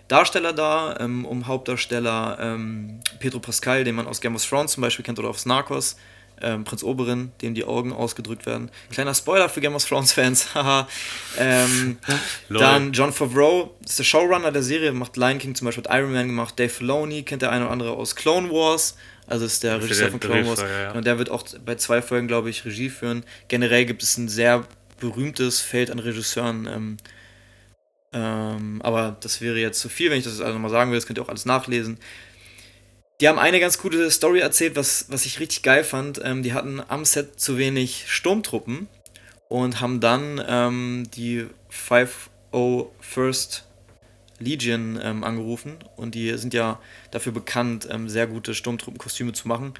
[0.07, 4.81] Darsteller da, ähm, um Hauptdarsteller ähm, Pedro Pascal, den man aus Game of Thrones zum
[4.81, 5.97] Beispiel kennt oder aus Narcos,
[6.41, 8.69] ähm, Prinz Oberyn, dem die Augen ausgedrückt werden.
[8.91, 10.87] Kleiner Spoiler für Game of Thrones Fans, haha.
[11.37, 11.97] ähm,
[12.49, 15.97] dann John Favreau, das ist der Showrunner der Serie, macht Lion King zum Beispiel, hat
[15.97, 18.95] Iron Man gemacht, Dave Filoni kennt der eine oder andere aus Clone Wars,
[19.27, 20.61] also ist der Regisseur von Clone Wars.
[20.61, 20.91] Ja, ja.
[20.93, 23.23] Und der wird auch bei zwei Folgen, glaube ich, Regie führen.
[23.49, 24.65] Generell gibt es ein sehr
[24.99, 26.65] berühmtes Feld an Regisseuren.
[26.65, 26.97] Ähm,
[28.13, 30.97] ähm, aber das wäre jetzt zu viel, wenn ich das also nochmal sagen will.
[30.97, 31.97] Das könnt ihr auch alles nachlesen.
[33.19, 36.21] Die haben eine ganz gute Story erzählt, was, was ich richtig geil fand.
[36.23, 38.87] Ähm, die hatten am Set zu wenig Sturmtruppen
[39.49, 43.63] und haben dann ähm, die 501st
[44.39, 46.79] Legion ähm, angerufen und die sind ja
[47.09, 49.73] dafür bekannt, ähm, sehr gute Sturmtruppenkostüme zu machen.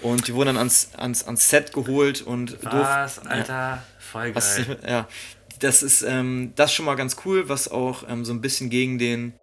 [0.00, 3.84] Und die wurden dann ans, ans, ans Set geholt und Was, Alter?
[3.98, 4.78] Voll was, geil.
[4.88, 5.08] ja,
[5.58, 8.98] das ist ähm, das schon mal ganz cool, was auch ähm, so ein bisschen gegen
[8.98, 9.34] den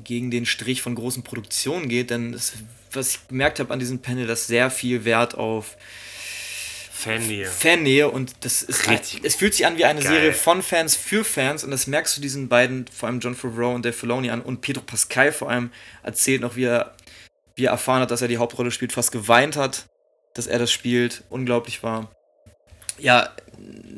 [0.00, 2.54] gegen den Strich von großen Produktionen geht, denn es,
[2.92, 5.76] was ich gemerkt habe an diesem Panel, dass sehr viel Wert auf
[6.92, 7.46] Fannähe.
[7.46, 10.10] Fannähe und das ist Richtig es fühlt sich an wie eine geil.
[10.10, 13.74] Serie von Fans für Fans und das merkst du diesen beiden, vor allem John Favreau
[13.74, 15.70] und Dave Filoni an und Pedro Pascal vor allem
[16.02, 16.94] erzählt noch, wie er,
[17.56, 19.86] wie er erfahren hat, dass er die Hauptrolle spielt, fast geweint hat,
[20.34, 22.10] dass er das spielt, unglaublich war.
[22.98, 23.34] Ja,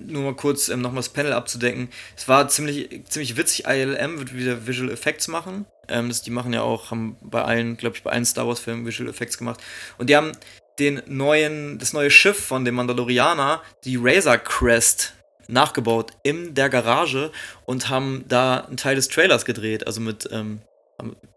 [0.07, 1.89] nur mal kurz ähm, nochmal das Panel abzudecken.
[2.17, 3.67] Es war ziemlich, ziemlich witzig.
[3.67, 5.67] ILM wird wieder Visual Effects machen.
[5.89, 8.87] Ähm, das, die machen ja auch, haben bei allen, glaube ich, bei allen Star Wars-Filmen
[8.87, 9.61] Visual Effects gemacht.
[9.99, 10.33] Und die haben
[10.79, 15.15] den neuen, das neue Schiff von dem Mandalorianer, die Razor Crest,
[15.49, 17.31] nachgebaut in der Garage
[17.65, 19.87] und haben da einen Teil des Trailers gedreht.
[19.87, 20.61] Also mit, ähm,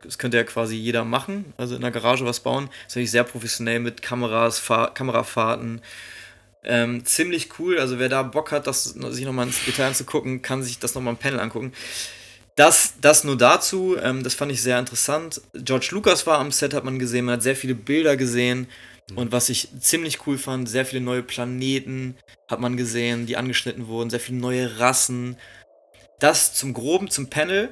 [0.04, 2.68] das könnte ja quasi jeder machen, also in der Garage was bauen.
[2.68, 5.82] Das ist natürlich sehr professionell mit Kameras, Fahr Kamerafahrten.
[6.64, 7.80] Ähm, ziemlich cool.
[7.80, 11.14] Also wer da Bock hat, das sich nochmal ins Detail anzugucken, kann sich das nochmal
[11.14, 11.74] im Panel angucken.
[12.60, 15.41] Das, das nur dazu, ähm, das fand ich sehr interessant.
[15.53, 18.68] George Lucas war am Set, hat man gesehen, man hat sehr viele Bilder gesehen.
[19.15, 22.18] Und was ich ziemlich cool fand, sehr viele neue Planeten
[22.49, 25.38] hat man gesehen, die angeschnitten wurden, sehr viele neue Rassen.
[26.19, 27.69] Das zum Groben, zum Panel.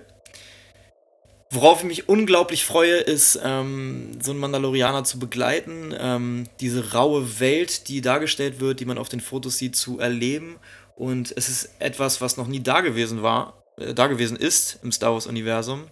[1.52, 7.42] Worauf ich mich unglaublich freue, ist, ähm, so einen Mandalorianer zu begleiten, ähm, diese raue
[7.42, 10.56] Welt, die dargestellt wird, die man auf den Fotos sieht, zu erleben.
[10.96, 14.92] Und es ist etwas, was noch nie da gewesen war, äh, da gewesen ist im
[14.92, 15.88] Star Wars-Universum.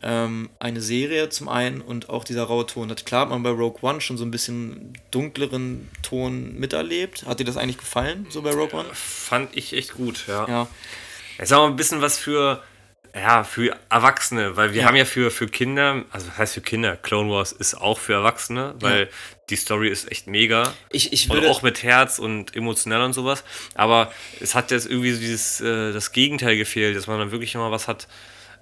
[0.00, 2.88] Ähm, eine Serie zum einen und auch dieser raue Ton.
[2.88, 7.26] Das klar hat man bei Rogue One schon so ein bisschen dunkleren Ton miterlebt.
[7.26, 8.88] Hat dir das eigentlich gefallen, so bei Rogue One?
[8.92, 10.48] Fand ich echt gut, ja.
[10.48, 10.68] Ja.
[11.38, 12.62] Jetzt haben wir ein bisschen was für,
[13.14, 14.86] ja, für Erwachsene, weil wir Ja.
[14.88, 18.12] haben ja für, für Kinder, also was heißt für Kinder, Clone Wars ist auch für
[18.14, 19.08] Erwachsene, weil
[19.50, 20.74] die Story ist echt mega.
[20.90, 23.44] Ich, ich Und würde auch mit Herz und emotionell und sowas.
[23.74, 27.54] Aber es hat jetzt irgendwie so dieses, äh, das Gegenteil gefehlt, dass man dann wirklich
[27.54, 28.08] mal was hat,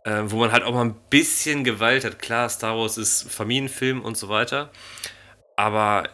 [0.05, 2.18] äh, wo man halt auch mal ein bisschen Gewalt hat.
[2.20, 4.70] Klar, Star Wars ist Familienfilm und so weiter.
[5.56, 6.09] Aber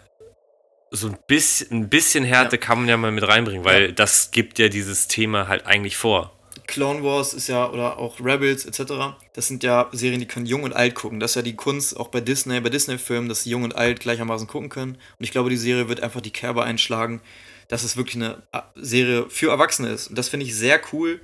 [0.90, 4.58] so ein bisschen, ein bisschen Härte kann man ja mal mit reinbringen, weil das gibt
[4.58, 6.38] ja dieses Thema halt eigentlich vor.
[6.72, 10.62] Clone Wars ist ja, oder auch Rebels etc., das sind ja Serien, die können jung
[10.62, 11.20] und alt gucken.
[11.20, 14.00] Das ist ja die Kunst auch bei Disney, bei Disney-Filmen, dass sie jung und alt
[14.00, 14.94] gleichermaßen gucken können.
[14.94, 17.20] Und ich glaube, die Serie wird einfach die Kerbe einschlagen,
[17.68, 20.08] dass es wirklich eine äh, Serie für Erwachsene ist.
[20.08, 21.20] Und das finde ich sehr cool.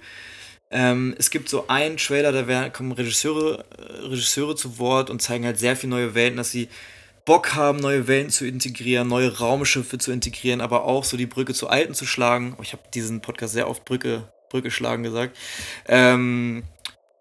[0.70, 5.22] Ähm, es gibt so einen Trailer, da werden, kommen Regisseure, äh, Regisseure zu Wort und
[5.22, 6.68] zeigen halt sehr viele neue Welten, dass sie
[7.24, 11.54] Bock haben, neue Welten zu integrieren, neue Raumschiffe zu integrieren, aber auch so die Brücke
[11.54, 12.54] zu alten zu schlagen.
[12.58, 15.36] Oh, ich habe diesen Podcast sehr oft Brücke, Brücke schlagen gesagt.
[15.86, 16.64] Ähm,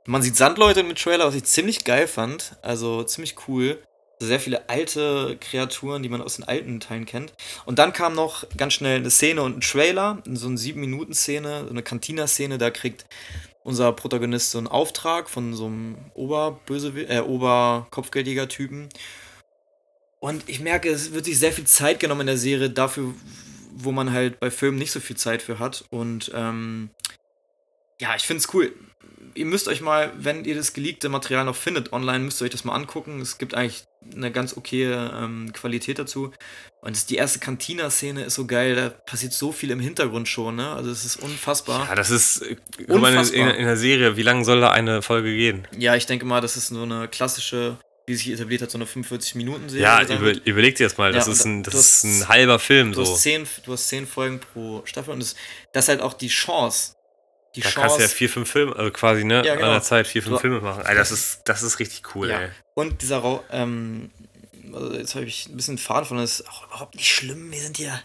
[0.06, 2.56] man sieht Sandleute mit Trailer, was ich ziemlich geil fand.
[2.62, 3.82] Also ziemlich cool.
[4.20, 7.34] Sehr viele alte Kreaturen, die man aus den alten Teilen kennt.
[7.66, 11.70] Und dann kam noch ganz schnell eine Szene und ein Trailer, so eine 7-Minuten-Szene, so
[11.70, 13.06] eine Cantina-Szene, da kriegt
[13.64, 18.88] unser Protagonist so einen Auftrag von so einem Oberböse, äh, Oberkopfgeldjäger-Typen.
[20.20, 23.14] Und ich merke, es wird sich sehr viel Zeit genommen in der Serie dafür,
[23.76, 25.84] wo man halt bei Filmen nicht so viel Zeit für hat.
[25.90, 26.90] Und ähm,
[28.02, 28.74] ja, ich finde es cool.
[29.36, 32.52] Ihr müsst euch mal, wenn ihr das geleakte Material noch findet online, müsst ihr euch
[32.52, 33.22] das mal angucken.
[33.22, 33.84] Es gibt eigentlich
[34.16, 36.32] eine ganz okaye ähm, Qualität dazu.
[36.82, 40.72] Und die erste Cantina-Szene ist so geil, da passiert so viel im Hintergrund schon, ne?
[40.72, 41.88] Also es ist unfassbar.
[41.88, 43.56] Ja, das ist, mal, in, Unfassbar.
[43.56, 45.68] in der Serie, wie lange soll da eine Folge gehen?
[45.78, 48.86] Ja, ich denke mal, das ist so eine klassische, wie sich etabliert hat, so eine
[48.86, 49.84] 45-Minuten-Serie.
[49.84, 52.94] Ja, über, überleg dir das mal, das Ja, ist ein, das ist ein halber Film
[52.94, 53.12] Du so.
[53.14, 55.36] hast, zehn, du hast zehn Folgen pro Staffel und das,
[55.74, 56.94] das ist halt auch die Chance.
[57.58, 57.82] Die Da Chance.
[57.82, 59.68] kannst du ja vier, fünf Filme, also quasi, ne, Ja, genau.
[59.68, 60.84] an der Zeit vier, fünf Du- Filme machen.
[60.86, 62.40] Ey, das ist, das ist richtig cool, Ja.
[62.42, 62.50] ey.
[62.76, 64.12] Und dieser ähm,
[64.74, 67.52] also jetzt habe ich ein bisschen Faden von, das ist auch überhaupt nicht schlimm.
[67.52, 68.00] Wir sind hier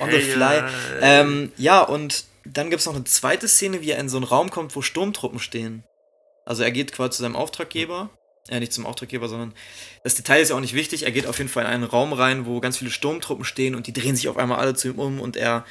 [0.00, 0.56] on the Ja, fly.
[0.56, 0.70] ja.
[1.02, 4.24] Ähm, ja, und dann gibt es noch eine zweite Szene, wie er in so einen
[4.26, 5.82] Raum kommt, wo Sturmtruppen stehen.
[6.44, 8.10] Also er geht quasi zu seinem Auftraggeber.
[8.48, 9.52] Äh, nicht zum Auftraggeber, sondern
[10.04, 11.02] das Detail ist ja auch nicht wichtig.
[11.02, 13.88] Er geht auf jeden Fall in einen Raum rein, wo ganz viele Sturmtruppen stehen und
[13.88, 15.64] die drehen sich auf einmal alle zu ihm um und er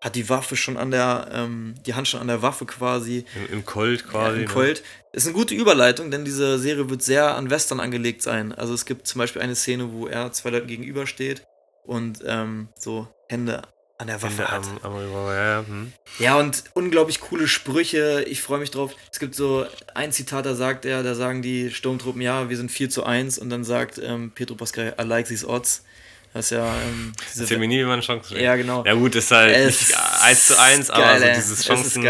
[0.00, 3.24] hat die Waffe schon an der, ähm, die Hand schon an der Waffe quasi.
[3.48, 4.36] Im, Im Colt Ja, quasi.
[4.38, 4.48] im ne?
[4.48, 4.82] Colt.
[5.12, 8.52] Ist eine gute Überleitung, denn diese Serie wird sehr an Western angelegt sein.
[8.52, 11.42] Also es gibt zum Beispiel eine Szene, wo er zwei Leuten gegenübersteht
[11.84, 13.62] und ähm, so Hände
[13.98, 14.64] an der Waffe Ende hat.
[14.64, 15.92] am, am Revolver, ja, ja, hm.
[16.18, 18.24] Ja, und unglaublich coole Sprüche.
[18.26, 18.94] Ich freue mich drauf.
[19.12, 22.70] Es gibt so ein Zitat, da sagt er, da sagen die Sturmtruppen, ja, wir sind
[22.70, 25.84] 4 zu 1 und dann sagt ähm, Pedro Pascal, I like these odds.
[26.32, 28.44] Das ist ja ähm, Erzähl mir nie, wie man Chancen schlägt.
[28.44, 28.84] Ja, genau.
[28.84, 31.34] Ja, gut, ist halt Es nicht ist 1 zu 1, aber geil, so ey.
[31.34, 32.02] dieses Es Chancen.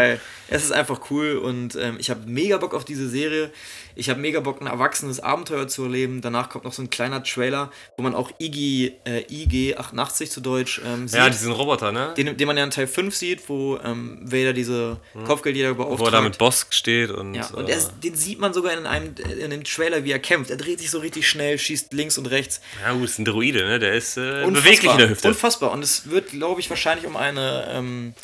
[0.51, 3.51] Es ist einfach cool und ähm, ich habe mega Bock auf diese Serie.
[3.95, 6.21] Ich habe mega Bock, ein erwachsenes Abenteuer zu erleben.
[6.21, 10.81] Danach kommt noch so ein kleiner Trailer, wo man auch IG, äh, IG88 zu Deutsch
[10.85, 11.19] ähm, sieht.
[11.19, 12.15] Ja, diesen Roboter, ne?
[12.17, 16.01] den, den man ja in Teil 5 sieht, wo ähm, Vader diese Kopfgeldjäger beauftragt.
[16.01, 17.35] Wo er da mit Bosk steht und.
[17.35, 20.19] Ja, und äh, ist, den sieht man sogar in einem in dem Trailer, wie er
[20.19, 20.51] kämpft.
[20.51, 22.61] Er dreht sich so richtig schnell, schießt links und rechts.
[22.83, 23.79] ja, gut, ist ein Droide, ne?
[23.79, 25.29] Der ist äh, beweglich in der Hüfte.
[25.29, 25.71] Unfassbar.
[25.71, 28.15] Und es wird, glaube ich, wahrscheinlich um eine, ähm,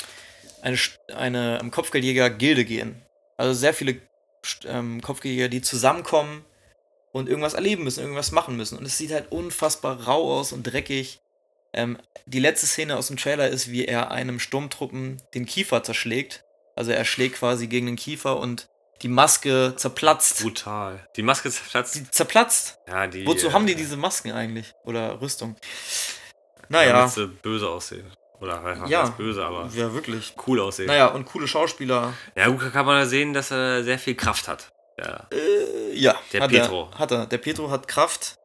[0.67, 0.79] eine,
[1.15, 3.03] eine ähm, Kopfgeldjäger-Gilde gehen.
[3.37, 4.01] Also sehr viele
[4.65, 6.45] ähm, Kopfgeldjäger, die zusammenkommen
[7.13, 8.77] und irgendwas erleben müssen, irgendwas machen müssen.
[8.77, 11.21] Und es sieht halt unfassbar rau aus und dreckig.
[11.73, 16.43] Ähm, die letzte Szene aus dem Trailer ist, wie er einem Sturmtruppen den Kiefer zerschlägt.
[16.75, 18.69] Also er schlägt quasi gegen den Kiefer und
[19.03, 20.43] die Maske zerplatzt.
[20.43, 21.07] Brutal.
[21.17, 21.95] Die Maske zerplatzt.
[21.95, 22.79] Die zerplatzt.
[22.89, 23.27] Ja, die.
[23.27, 24.73] Wozu äh, haben die diese Masken eigentlich?
[24.85, 25.57] Oder Rüstung?
[26.69, 26.93] Naja.
[26.93, 28.11] Damit sie böse aussehen.
[28.41, 29.05] Oder halt Ja.
[29.05, 29.09] ja.
[29.11, 30.35] böse, aber Ja, wirklich.
[30.47, 30.87] cool aussehen.
[30.87, 32.13] Naja, und coole Schauspieler.
[32.35, 34.69] Ja, gut, kann man da sehen, dass er sehr viel Kraft hat.
[34.99, 35.27] Ja.
[35.33, 36.89] Äh, ja, Der hat Pietro.
[36.93, 37.27] Er, hat er.
[37.27, 38.37] Der Pietro hat Kraft.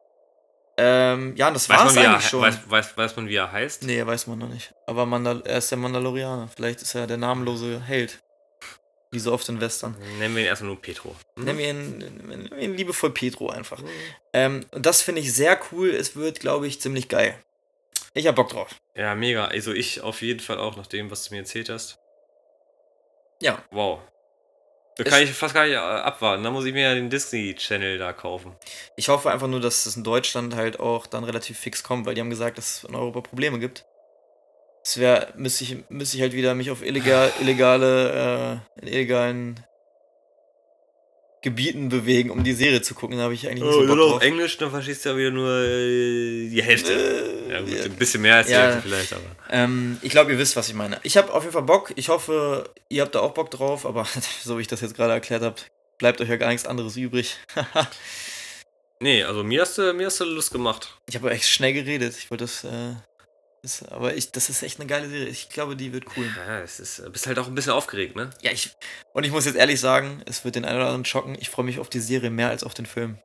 [0.78, 2.40] Ähm, ja, das Weiß war's man, wie er, eigentlich schon.
[2.40, 3.82] weiß, weiß, weiß man, wie er heißt?
[3.84, 4.72] nee, weiß man noch nicht.
[4.86, 6.48] Aber Mandal er ist der Mandalorianer.
[6.54, 8.18] Vielleicht ist er der namenlose Held.
[9.10, 9.94] Wie so oft in Western.
[10.18, 11.14] Nennen wir ihn erstmal nur Petro.
[11.36, 13.82] Nennen wir ihn, nennen wir ihn liebevoll Petro einfach.
[14.32, 15.90] Ähm, und das finde ich sehr cool.
[15.90, 17.34] Es wird, glaube ich, ziemlich geil.
[18.14, 18.80] Ich hab Bock drauf.
[18.94, 19.46] Ja, mega.
[19.46, 21.98] Also ich auf jeden Fall auch nach dem, was du mir erzählt hast.
[23.40, 23.62] Ja.
[23.70, 24.00] Wow.
[24.96, 26.44] Da kann ich fast gar nicht äh, abwarten.
[26.44, 28.54] Da muss ich mir ja den Disney-Channel da kaufen.
[28.96, 32.14] Ich hoffe einfach nur, dass es in Deutschland halt auch dann relativ fix kommt, weil
[32.14, 33.86] die haben gesagt, dass es in Europa Probleme gibt.
[34.84, 39.64] Es wäre, müsste ich, müsste ich halt wieder mich auf illegal, illegale, äh, in illegalen
[41.42, 43.18] Gebieten bewegen, um die Serie zu gucken.
[43.18, 45.30] Da habe ich eigentlich nicht so Bock nur auf Englisch, dann verstehst du ja wieder
[45.32, 46.92] nur äh, die Hälfte.
[46.92, 47.84] Äh, ja, gut, ja.
[47.84, 48.62] ein bisschen mehr als die Ja.
[48.62, 49.24] Hälfte vielleicht, aber.
[49.50, 51.00] Ähm, ich glaube, ihr wisst, was ich meine.
[51.02, 51.92] Ich habe auf jeden Fall Bock.
[51.96, 54.06] Ich hoffe, ihr habt da auch Bock drauf, aber
[54.44, 55.56] so wie ich das jetzt gerade erklärt habe,
[55.98, 57.36] bleibt euch ja gar nichts anderes übrig.
[59.00, 60.96] Nee, also mir hast du, mir hast du Lust gemacht.
[61.08, 62.14] ich habe echt schnell geredet.
[62.16, 62.94] Ich wollte das, äh,
[63.62, 65.28] das, aber ich, das ist echt eine geile Serie.
[65.28, 66.26] Ich glaube, die wird cool.
[66.36, 68.30] Ja, es ist, äh, bist halt auch ein bisschen aufgeregt, ne?
[68.40, 68.72] Ja, ich,
[69.12, 71.36] und ich muss jetzt ehrlich sagen, es wird den einen oder anderen schocken.
[71.38, 73.18] Ich freue mich auf die Serie mehr als auf den Film.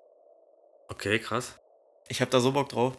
[0.89, 1.55] Okay, krass.
[2.07, 2.93] Ich habe da so Bock drauf.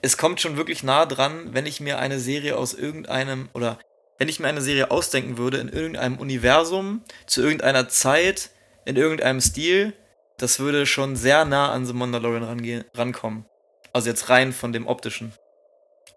[0.00, 3.78] Es kommt schon wirklich nah dran, wenn ich mir eine Serie aus irgendeinem oder
[4.16, 8.50] wenn ich mir eine Serie ausdenken würde in irgendeinem Universum, zu irgendeiner Zeit,
[8.86, 9.92] in irgendeinem Stil,
[10.38, 13.44] das würde schon sehr nah an The Mandalorian rankommen.
[13.92, 15.32] Also jetzt rein von dem optischen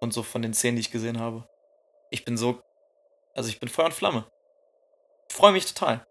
[0.01, 1.47] und so von den Szenen, die ich gesehen habe.
[2.09, 2.61] Ich bin so,
[3.33, 4.25] also ich bin Feuer und Flamme.
[5.31, 6.05] Freue mich total.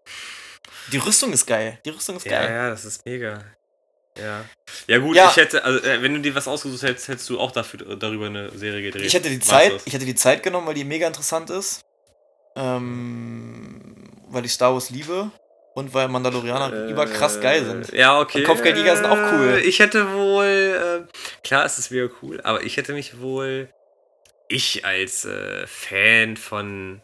[0.91, 1.79] Die Rüstung ist geil.
[1.85, 2.49] Die Rüstung ist Ja, geil.
[2.51, 3.43] ja, das ist mega.
[4.17, 4.43] Ja.
[4.87, 5.29] Ja, gut, Ja.
[5.29, 8.25] ich hätte, also, äh, wenn du dir was ausgesucht hättest, hättest du auch dafür, darüber
[8.25, 9.05] eine Serie gedreht.
[9.05, 11.81] Ich hätte die Zeit, ich hätte die Zeit genommen, weil die mega interessant ist.
[12.55, 13.95] Ähm,
[14.29, 15.31] weil ich Star Wars liebe
[15.75, 17.93] und weil Mandalorianer überkrass geil sind.
[17.93, 18.39] Äh, Ja, okay.
[18.39, 19.57] Und Kopfgeldjäger sind auch cool.
[19.57, 23.69] Äh, Ich hätte wohl, äh, klar, es ist mega cool, aber ich hätte mich wohl,
[24.51, 27.01] ich als äh, Fan von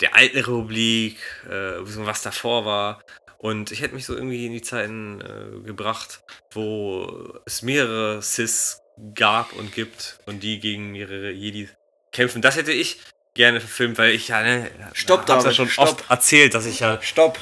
[0.00, 3.00] der alten Republik, äh, was davor war,
[3.38, 6.20] und ich hätte mich so irgendwie in die Zeiten äh, gebracht,
[6.52, 8.80] wo es mehrere Sis
[9.14, 11.68] gab und gibt und die gegen mehrere Jedi
[12.10, 12.42] kämpfen.
[12.42, 12.98] Das hätte ich
[13.34, 15.88] gerne verfilmt, weil ich ja, ne, Stopp, hab's ja David, schon stopp.
[15.88, 17.38] oft erzählt, dass ich ja Stopp.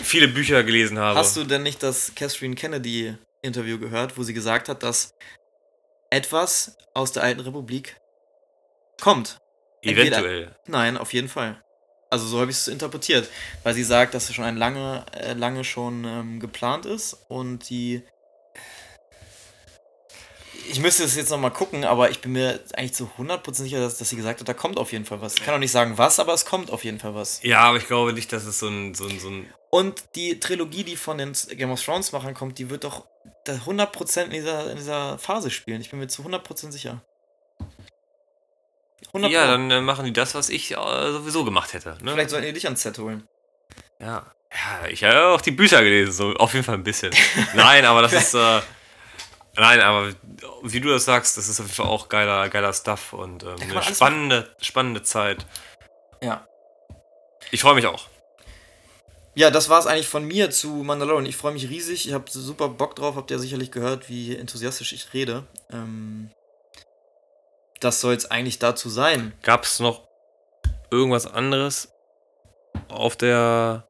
[0.00, 1.18] viele Bücher gelesen habe.
[1.18, 5.10] Hast du denn nicht das Catherine Kennedy Interview gehört, wo sie gesagt hat, dass
[6.10, 7.96] etwas aus der alten Republik
[9.00, 9.38] kommt?
[9.82, 10.56] Entweder- Eventuell.
[10.66, 11.62] Nein, auf jeden Fall.
[12.10, 13.28] Also so habe ich es interpretiert,
[13.64, 17.68] weil sie sagt, dass es schon ein lange, äh, lange schon ähm, geplant ist und
[17.68, 18.02] die.
[20.68, 23.98] Ich müsste es jetzt nochmal gucken, aber ich bin mir eigentlich zu 100% sicher, dass,
[23.98, 25.34] dass sie gesagt hat, da kommt auf jeden Fall was.
[25.34, 27.40] Ich kann auch nicht sagen was, aber es kommt auf jeden Fall was.
[27.42, 30.40] Ja, aber ich glaube nicht, dass es so ein, so ein, so ein Und die
[30.40, 33.06] Trilogie, die von den Game of Thrones Machern kommt, die wird doch
[33.44, 35.80] da 100% in dieser, in dieser Phase spielen.
[35.80, 37.02] Ich bin mir zu 100% sicher.
[39.16, 39.50] 100 Ja, Pro.
[39.52, 41.96] dann äh, machen die das, was ich äh, sowieso gemacht hätte.
[42.02, 42.12] Ne?
[42.12, 43.26] Vielleicht sollten die dich ans Set holen.
[44.00, 44.26] Ja.
[44.52, 47.12] Ja, ich habe auch die Bücher gelesen, so auf jeden Fall ein bisschen.
[47.54, 48.34] nein, aber das ist.
[48.34, 48.60] Äh,
[49.56, 50.12] nein, aber
[50.62, 53.56] wie du das sagst, das ist auf jeden Fall auch geiler, geiler Stuff und ähm,
[53.60, 55.44] eine spannende, spannende Zeit.
[56.22, 56.46] Ja.
[57.50, 58.06] Ich freue mich auch.
[59.34, 61.26] Ja, das war es eigentlich von mir zu Mandalorian.
[61.26, 62.06] Ich freue mich riesig.
[62.06, 63.16] Ich habe super Bock drauf.
[63.16, 65.44] Habt ihr sicherlich gehört, wie enthusiastisch ich rede.
[65.70, 66.30] Ähm,
[67.80, 69.32] das soll es eigentlich dazu sein.
[69.42, 70.02] Gab es noch
[70.90, 71.88] irgendwas anderes
[72.88, 73.86] auf der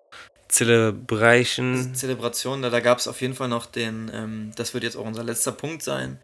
[0.48, 1.94] Celebration?
[1.94, 5.04] Zelebration, da, da gab es auf jeden Fall noch den, ähm, das wird jetzt auch
[5.04, 6.20] unser letzter Punkt sein,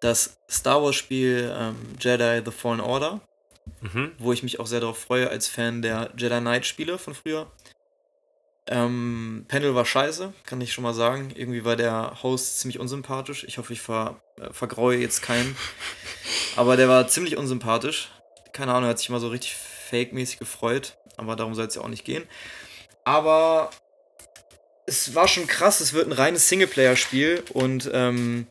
[0.00, 3.20] das Star Wars Spiel ähm, Jedi The Fallen Order,
[3.80, 4.12] Mhm.
[4.18, 7.50] wo ich mich auch sehr darauf freue als Fan der Jedi Knight Spiele von früher.
[8.66, 11.30] Ähm, Panel war scheiße, kann ich schon mal sagen.
[11.34, 13.44] Irgendwie war der Host ziemlich unsympathisch.
[13.44, 15.56] Ich hoffe, ich ver, äh, vergraue jetzt keinen.
[16.56, 18.10] Aber der war ziemlich unsympathisch.
[18.52, 20.96] Keine Ahnung, er hat sich mal so richtig fake-mäßig gefreut.
[21.16, 22.24] Aber darum soll es ja auch nicht gehen.
[23.04, 23.70] Aber
[24.86, 28.46] es war schon krass, es wird ein reines Singleplayer-Spiel und ähm,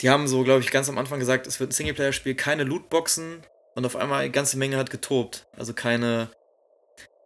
[0.00, 3.42] die haben so, glaube ich, ganz am Anfang gesagt, es wird ein Singleplayer-Spiel, keine Lootboxen
[3.74, 5.46] und auf einmal eine ganze Menge hat getobt.
[5.56, 6.30] Also keine.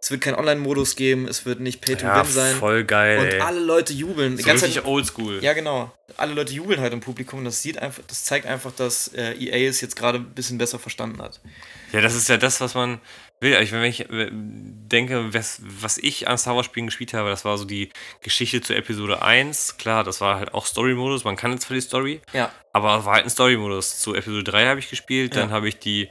[0.01, 2.55] Es wird keinen Online-Modus geben, es wird nicht Pay to Ja, Win sein.
[2.57, 3.19] voll geil.
[3.19, 3.41] Und ey.
[3.41, 4.37] alle Leute jubeln.
[4.37, 5.43] So richtig oldschool.
[5.43, 5.91] ja, genau.
[6.19, 7.45] Alle Leute jubeln halt im Publikum.
[7.45, 10.79] Das sieht einfach, das zeigt einfach, dass äh, EA es jetzt gerade ein bisschen besser
[10.79, 11.41] verstanden hat.
[11.93, 13.01] Ja, das ist ja das, was man
[13.41, 13.53] will.
[13.61, 17.45] Ich, wenn ich äh, denke, was, was ich an Star Wars Spielen gespielt habe, das
[17.45, 17.91] war so die
[18.23, 19.77] Geschichte zu Episode 1.
[19.79, 21.25] Klar, das war halt auch Story-Modus.
[21.25, 22.51] Man kann jetzt für die Story, Ja.
[22.73, 23.99] aber es war halt ein Story-Modus.
[24.01, 25.55] Zu Episode 3 habe ich gespielt, dann Ja.
[25.55, 26.09] habe ich die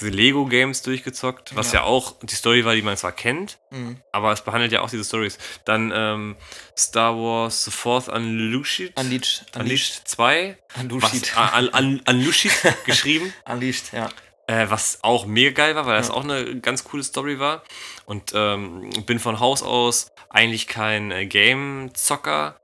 [0.00, 1.80] diese Lego-Games durchgezockt, was ja.
[1.80, 1.86] Ja.
[1.86, 4.00] auch die Story war, die man zwar kennt, Mhm.
[4.12, 5.38] aber es behandelt ja auch diese Stories.
[5.64, 6.36] Dann ähm,
[6.76, 8.92] Star Wars The Fourth Unleashed.
[8.98, 9.44] Unleashed.
[9.56, 10.56] Unleashed 2.
[10.80, 11.36] Unleashed.
[11.36, 12.50] Was, un, un, Unleashed
[12.86, 13.32] geschrieben.
[13.46, 14.08] Unleashed, ja.
[14.46, 17.62] Äh, was auch mega geil war, weil das auch eine ganz coole Story war.
[18.04, 22.56] Und ähm, bin von Haus aus eigentlich kein äh, Game-Zocker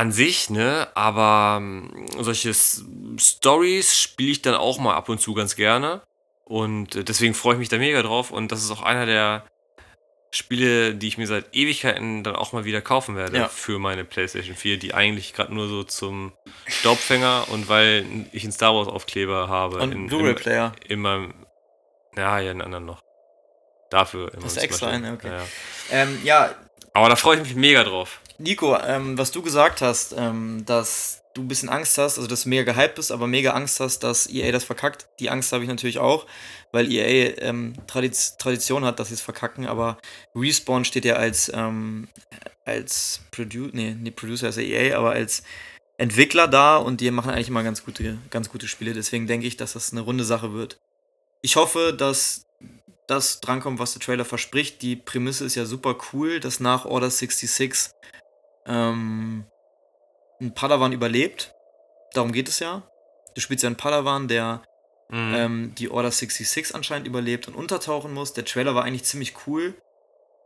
[0.00, 0.88] an sich, ne?
[0.94, 6.00] Aber ähm, solche Stories spiele ich dann auch mal ab und zu ganz gerne.
[6.44, 8.30] Und äh, deswegen freue ich mich da mega drauf.
[8.30, 9.44] Und das ist auch einer der
[10.30, 13.48] Spiele, die ich mir seit Ewigkeiten dann auch mal wieder kaufen werde Ja.
[13.48, 16.32] für meine PlayStation 4, die eigentlich gerade nur so zum
[16.66, 20.72] Staubfänger und weil ich einen Star Wars Aufkleber habe Und in, Blu-ray-Player.
[20.84, 21.34] in, in meinem.
[22.16, 23.02] Ja, ja, einen anderen noch.
[23.90, 24.42] Dafür immer.
[24.44, 25.14] Du zum extra einen?
[25.14, 25.28] Okay.
[25.28, 25.44] Ja, ja.
[25.90, 26.54] Ähm, ja,
[26.94, 28.20] Aber da freue ich mich mega drauf.
[28.40, 32.44] Nico, ähm, was du gesagt hast, ähm, dass du ein bisschen Angst hast, also dass
[32.44, 35.08] du mega gehypt bist, aber mega Angst hast, dass EA das verkackt.
[35.20, 36.26] Die Angst habe ich natürlich auch,
[36.72, 39.98] weil EA ähm, Tradiz Tradition hat, dass sie es verkacken, aber
[40.34, 42.08] Respawn steht ja als, ähm,
[42.64, 45.42] als Produ nee, nicht Producer ist ja EA, aber als
[45.98, 48.94] Entwickler da und die machen eigentlich immer ganz gute, ganz gute Spiele.
[48.94, 50.78] Deswegen denke ich, dass das eine runde Sache wird.
[51.42, 52.46] Ich hoffe, dass
[53.06, 54.80] das drankommt, was der Trailer verspricht.
[54.80, 57.90] Die Prämisse ist ja super cool, dass nach Order 66
[58.70, 59.44] ähm,
[60.40, 61.52] ein Padawan überlebt.
[62.14, 62.82] Darum geht es ja.
[63.34, 64.62] Du spielst ja einen Padawan, der
[65.12, 65.34] Mhm.
[65.34, 68.32] ähm, die Order 66 anscheinend überlebt und untertauchen muss.
[68.32, 69.74] Der Trailer war eigentlich ziemlich cool.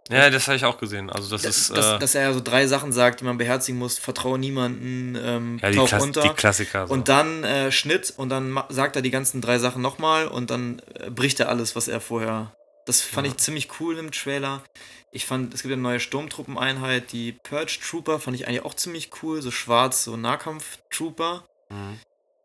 [0.09, 1.11] ja, das habe ich auch gesehen.
[1.11, 1.77] Also, das dass, ist.
[1.77, 3.99] dass, äh, dass er ja so drei Sachen sagt, die man beherzigen muss.
[3.99, 6.23] Vertraue niemanden, ähm, ja, tauch unter.
[6.23, 6.87] die Klassiker.
[6.87, 6.95] So.
[6.95, 10.81] Und dann äh, Schnitt und dann sagt er die ganzen drei Sachen nochmal und dann
[10.95, 12.55] äh, bricht er alles, was er vorher.
[12.87, 13.33] Das fand Ja.
[13.33, 14.63] ich ziemlich cool im Trailer.
[15.11, 19.11] Ich fand, es gibt eine neue Sturmtruppeneinheit, die Purge Trooper, fand ich eigentlich auch ziemlich
[19.23, 19.41] cool.
[19.43, 21.45] So schwarz, so Nahkampf-Trooper.
[21.71, 22.01] Mhm.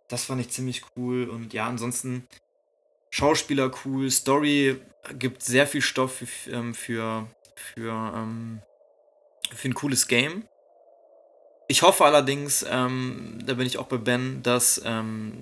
[0.08, 1.28] Das fand ich ziemlich cool.
[1.30, 2.28] Und ja, ansonsten
[3.10, 4.10] Schauspieler cool.
[4.12, 4.80] Story
[5.18, 8.62] gibt sehr viel Stoff für, ähm, für, für, ähm,
[9.54, 10.48] für ein cooles Game.
[11.72, 15.40] Ich hoffe allerdings, ähm, da bin ich auch bei Ben, dass ähm,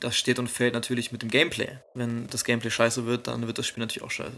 [0.00, 1.68] das steht und fällt natürlich mit dem Gameplay.
[1.94, 4.32] Wenn das Gameplay scheiße wird, dann wird das Spiel natürlich auch scheiße.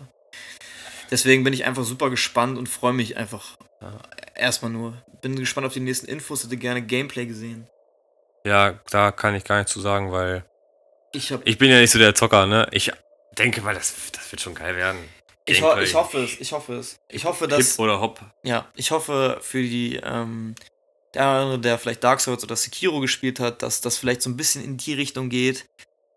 [1.12, 4.00] Deswegen bin ich einfach super gespannt und freue mich einfach Ja.
[4.34, 5.00] erstmal nur.
[5.22, 7.68] Bin gespannt auf die nächsten Infos, hätte gerne Gameplay gesehen.
[8.44, 10.44] Ja, da kann ich gar nicht zu sagen, weil
[11.12, 12.66] Ich habe ich bin ja nicht so der Zocker, ne?
[12.72, 12.90] Ich
[13.38, 14.98] denke mal, das, das wird schon geil werden.
[15.46, 16.96] Ich, ho ich hoffe es, ich hoffe es.
[17.08, 17.78] Ich hoffe, Hip dass.
[17.78, 18.20] oder Hop.
[18.42, 20.54] Ja, ich hoffe für die, ähm,
[21.14, 24.36] der andere, der vielleicht Dark Souls oder Sekiro gespielt hat, dass das vielleicht so ein
[24.36, 25.66] bisschen in die Richtung geht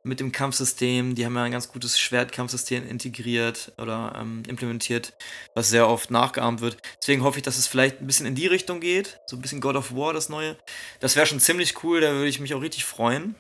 [0.04, 1.16] mit dem Kampfsystem.
[1.16, 5.14] Die haben ja ein ganz gutes Schwertkampfsystem integriert oder ähm, implementiert,
[5.56, 6.78] was sehr oft nachgeahmt wird.
[7.02, 9.20] Deswegen hoffe ich, dass es vielleicht ein bisschen in die Richtung geht.
[9.28, 10.58] So ein bisschen God of War, das neue.
[11.00, 13.36] Das wäre schon ziemlich cool, da würde ich mich auch richtig freuen.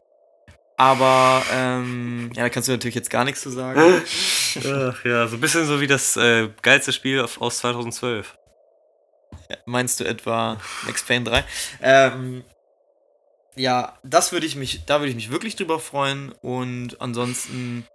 [0.77, 3.79] Aber, ähm, ja, da kannst du natürlich jetzt gar nichts zu sagen.
[4.65, 8.35] Ach ja, so ein bisschen so wie das äh, geilste Spiel aus 2012.
[9.65, 11.43] Meinst du etwa Max Payne 3?
[11.81, 12.43] Ähm,
[13.55, 16.31] ja, das würde ich mich, da würde ich mich wirklich drüber freuen.
[16.41, 17.85] Und ansonsten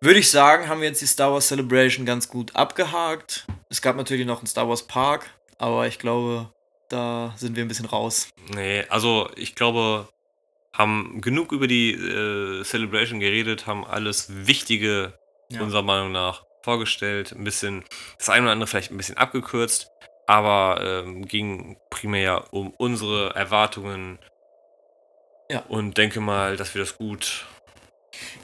[0.00, 3.46] würde ich sagen, haben wir jetzt die Star Wars Celebration ganz gut abgehakt.
[3.70, 5.26] Es gab natürlich noch einen Star Wars Park,
[5.58, 6.50] aber ich glaube,
[6.88, 8.28] da sind wir ein bisschen raus.
[8.54, 10.08] Nee, also ich glaube,
[10.72, 15.14] haben genug über die äh, Celebration geredet, haben alles Wichtige
[15.50, 15.62] Ja.
[15.62, 17.84] unserer Meinung nach vorgestellt, ein bisschen,
[18.18, 19.88] das eine oder andere vielleicht ein bisschen abgekürzt,
[20.26, 24.18] aber ähm, ging primär um unsere Erwartungen.
[25.50, 25.60] Ja.
[25.68, 27.44] Und denke mal, dass wir das gut,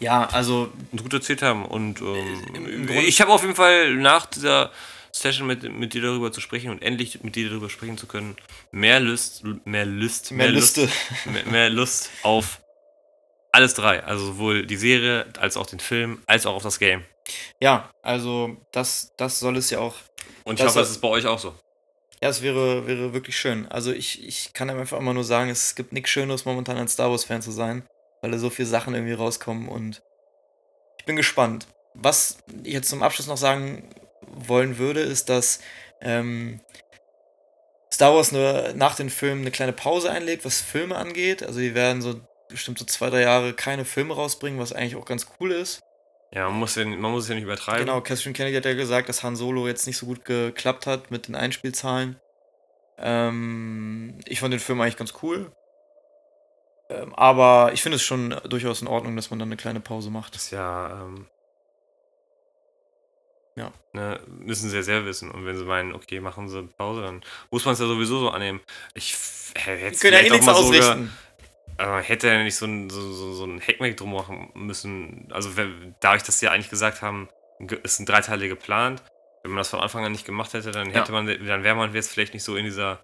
[0.01, 1.65] Ja, also gut erzählt haben.
[1.65, 4.71] Und ähm, Im- im Grunde- ich habe auf jeden Fall nach dieser
[5.13, 8.37] Session mit, mit dir darüber zu sprechen und endlich mit dir darüber sprechen zu können,
[8.71, 10.93] mehr Lust, mehr Lust, mehr Lust, Liste.
[11.31, 12.61] mehr, mehr Lust auf
[13.53, 14.05] alles drei.
[14.05, 17.05] Also sowohl die Serie, als auch den Film, als auch auf das Game.
[17.61, 19.95] Ja, also das, das soll es ja auch
[20.45, 21.55] Und ich Das hoffe, das ist bei euch auch so.
[22.23, 23.67] Ja, es wäre, wäre wirklich schön.
[23.69, 27.11] Also ich, ich kann einfach immer nur sagen, es gibt nichts Schöneres momentan ein Star
[27.11, 27.83] Wars-Fan zu sein,
[28.21, 30.03] weil da so viele Sachen irgendwie rauskommen und
[30.99, 31.67] ich bin gespannt.
[31.95, 33.89] Was ich jetzt zum Abschluss noch sagen
[34.27, 35.61] wollen würde, ist, dass
[36.03, 36.61] ähm,
[37.93, 41.43] Star Wars nur nach den Filmen eine kleine Pause einlegt, was Filme angeht.
[41.43, 45.07] Also die werden so bestimmt so zwei, drei Jahre keine Filme rausbringen, was eigentlich auch
[45.07, 45.81] ganz cool ist.
[46.33, 47.87] Ja, man muss, ja, man muss es ja nicht übertreiben.
[47.87, 51.11] Genau, Catherine Kennedy hat ja gesagt, dass Han Solo jetzt nicht so gut geklappt hat
[51.11, 52.21] mit den Einspielzahlen.
[52.99, 55.51] Ähm, ich fand den Film eigentlich ganz cool.
[56.89, 60.11] Ähm, aber ich finde es schon durchaus in Ordnung, dass man dann eine kleine Pause
[60.11, 60.35] macht.
[60.35, 61.27] Das ist ja, ähm,
[63.57, 63.73] Ja.
[63.93, 65.31] Ne, müssen sie ja sehr wissen.
[65.31, 68.31] Und wenn sie meinen, okay, machen sie Pause, dann muss man es ja sowieso so
[68.31, 68.61] annehmen.
[68.95, 69.17] Ich
[69.57, 70.99] hätte es ja eh nichts mal sogar,
[71.87, 75.29] man hätte ja nicht so ein, so, so, so ein Hackmack drum machen müssen.
[75.33, 75.51] Also
[76.01, 77.29] dadurch, dass sie ja eigentlich gesagt haben,
[77.61, 79.03] ge- es sind drei Teile geplant,
[79.43, 81.95] wenn man das von Anfang an nicht gemacht hätte, dann hätte man, dann wäre man
[81.95, 83.01] jetzt vielleicht nicht so in dieser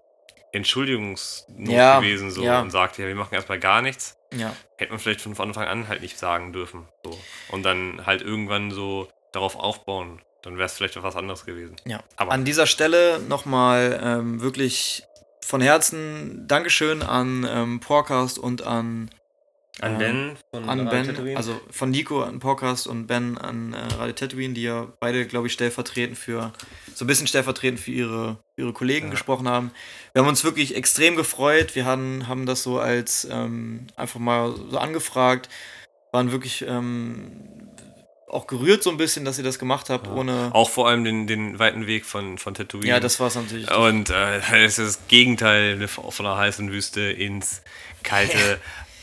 [0.51, 2.61] Entschuldigungsnot Ja, gewesen so ja.
[2.61, 4.17] und sagt, ja, wir machen erstmal gar nichts.
[4.33, 4.53] Ja.
[4.77, 6.87] Hätte man vielleicht von Anfang an halt nicht sagen dürfen.
[7.03, 7.17] So.
[7.49, 10.21] Und dann halt irgendwann so darauf aufbauen.
[10.43, 11.75] Dann wäre es vielleicht was anderes gewesen.
[11.85, 12.03] Ja.
[12.15, 15.03] Aber- an dieser Stelle nochmal ähm, wirklich
[15.47, 19.09] von Herzen Dankeschön an ähm, Podcast und an,
[19.79, 21.37] An ähm, Ben von an Radio Ben, Tatooine.
[21.37, 25.47] also von Nico an Podcast und Ben an äh, Radio Tatooine, die ja beide, glaube
[25.47, 26.51] ich, stellvertretend für,
[26.93, 29.11] so ein bisschen stellvertretend für ihre, ihre Kollegen Ja.
[29.11, 29.71] gesprochen haben.
[30.11, 31.75] Wir haben uns wirklich extrem gefreut.
[31.75, 35.47] Wir haben, haben das so als ähm, einfach mal so angefragt,
[36.11, 37.69] waren wirklich ähm,
[38.27, 40.49] auch gerührt so ein bisschen, dass ihr das gemacht habt, ohne.
[40.53, 42.87] Auch vor allem den, den weiten Weg von, von Tatooine.
[42.87, 43.71] Ja, das war es natürlich.
[43.73, 47.61] Und äh, das ist das Gegenteil von der heißen Wüste ins
[48.03, 48.59] kalte,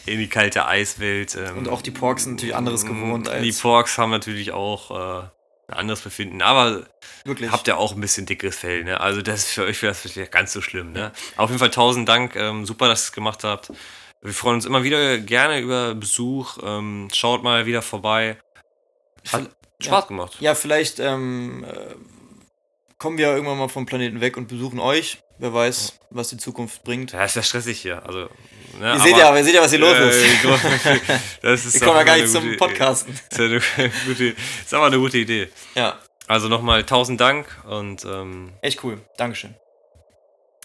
[0.06, 1.36] in die kalte Eiswelt.
[1.36, 4.90] Ähm, Und auch die Porks sind natürlich anderes gewohnt als- Die Porks haben natürlich auch
[4.90, 5.24] äh,
[5.68, 6.42] ein anderes Befinden.
[6.42, 6.86] Aber
[7.24, 7.50] Wirklich.
[7.50, 9.00] habt ihr auch ein bisschen dickeres Fell, ne?
[9.00, 11.12] Also das ist für euch wäre das vielleicht ganz so schlimm, ne?
[11.36, 12.36] Auf jeden Fall tausend Dank.
[12.36, 13.72] Ähm, super, dass ihr es gemacht habt.
[14.20, 16.58] Wir freuen uns immer wieder gerne über Besuch.
[16.62, 18.36] Ähm, schaut mal wieder vorbei.
[19.32, 20.36] Hat Spaß gemacht.
[20.40, 21.94] Ja, vielleicht ähm, äh,
[22.98, 25.18] kommen wir irgendwann mal vom Planeten weg und besuchen euch.
[25.38, 27.12] Wer weiß, was die Zukunft bringt.
[27.12, 28.06] Ja, ist ja stressig hier.
[28.06, 28.28] Also,
[28.78, 30.44] ne, ihr, seht ja, ihr seht ja, was hier los ist.
[30.44, 31.00] Äh,
[31.42, 33.12] das ist Wir kommen ja gar nicht zum Podcasten.
[33.30, 33.48] Ist, ja
[34.06, 35.48] gute, ist aber eine gute Idee.
[35.74, 35.98] Ja,
[36.28, 39.00] Also nochmal tausend Dank und ähm, echt cool.
[39.16, 39.56] Dankeschön.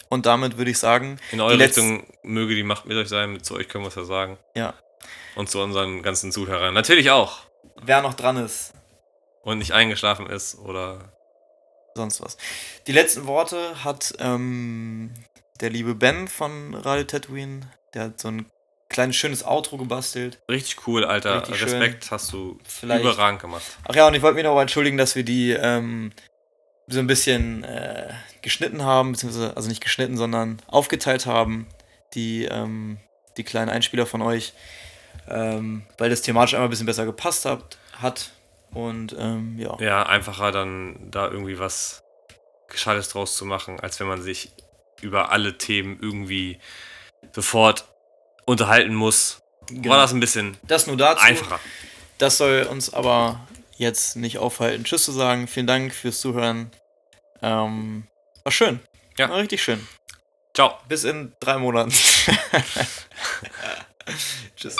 [0.07, 3.41] Und damit würde ich sagen, in eure Richtung möge die Macht mit euch sein.
[3.44, 4.38] Zu euch können wir es ja sagen.
[4.56, 4.73] ja,
[5.36, 7.49] Und zu unseren ganzen Zuhörern natürlich auch.
[7.84, 8.73] Wer noch dran ist,
[9.43, 11.14] Und nicht eingeschlafen ist oder
[11.95, 12.38] sonst was.
[12.88, 15.14] Die letzten Worte hat ähm,
[15.60, 17.61] der liebe Ben von Radio Tatooine.
[17.93, 18.45] Der hat so ein
[18.89, 20.39] kleines schönes Outro gebastelt.
[20.49, 21.41] richtig cool, Alter.
[21.41, 21.69] Richtig schön.
[21.69, 23.64] Respekt hast du Vielleicht- überragend gemacht.
[23.88, 26.11] Ach ja, und ich wollte mich noch entschuldigen, dass wir die ähm,
[26.88, 28.11] so ein bisschen äh,
[28.41, 31.68] geschnitten haben, beziehungsweise, also nicht geschnitten, sondern aufgeteilt haben,
[32.15, 32.97] die, ähm,
[33.38, 34.53] die kleinen Einspieler von euch,
[35.30, 37.77] ähm, weil das thematisch einmal ein bisschen besser gepasst hat.
[38.01, 38.31] hat.
[38.72, 39.76] Und ähm, ja.
[39.80, 42.03] Ja, einfacher dann da irgendwie was
[42.69, 44.51] Gescheites draus zu machen, als wenn man sich
[45.01, 46.60] über alle Themen irgendwie
[47.34, 47.85] sofort
[48.45, 49.41] unterhalten muss.
[49.68, 49.91] Genau.
[49.91, 51.23] War das ein bisschen Das nur dazu.
[51.23, 51.60] einfacher.
[52.18, 53.39] Das soll uns aber
[53.77, 55.47] jetzt nicht aufhalten, Tschüss zu sagen.
[55.47, 56.72] Vielen Dank fürs Zuhören.
[57.41, 58.07] Ähm,
[58.43, 58.80] war schön.
[59.18, 59.30] Ja.
[59.30, 59.88] War richtig schön.
[60.53, 60.77] Ciao.
[60.88, 61.91] Bis in drei Monaten.
[64.56, 64.76] Tschüss.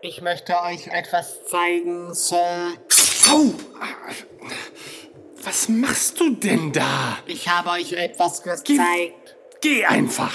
[0.00, 2.72] Ich möchte euch etwas zeigen, Sir.
[3.30, 3.52] Au!
[5.44, 7.18] Was machst du denn da?
[7.26, 9.36] Ich habe euch etwas gezeigt.
[9.60, 10.32] Geh einfach.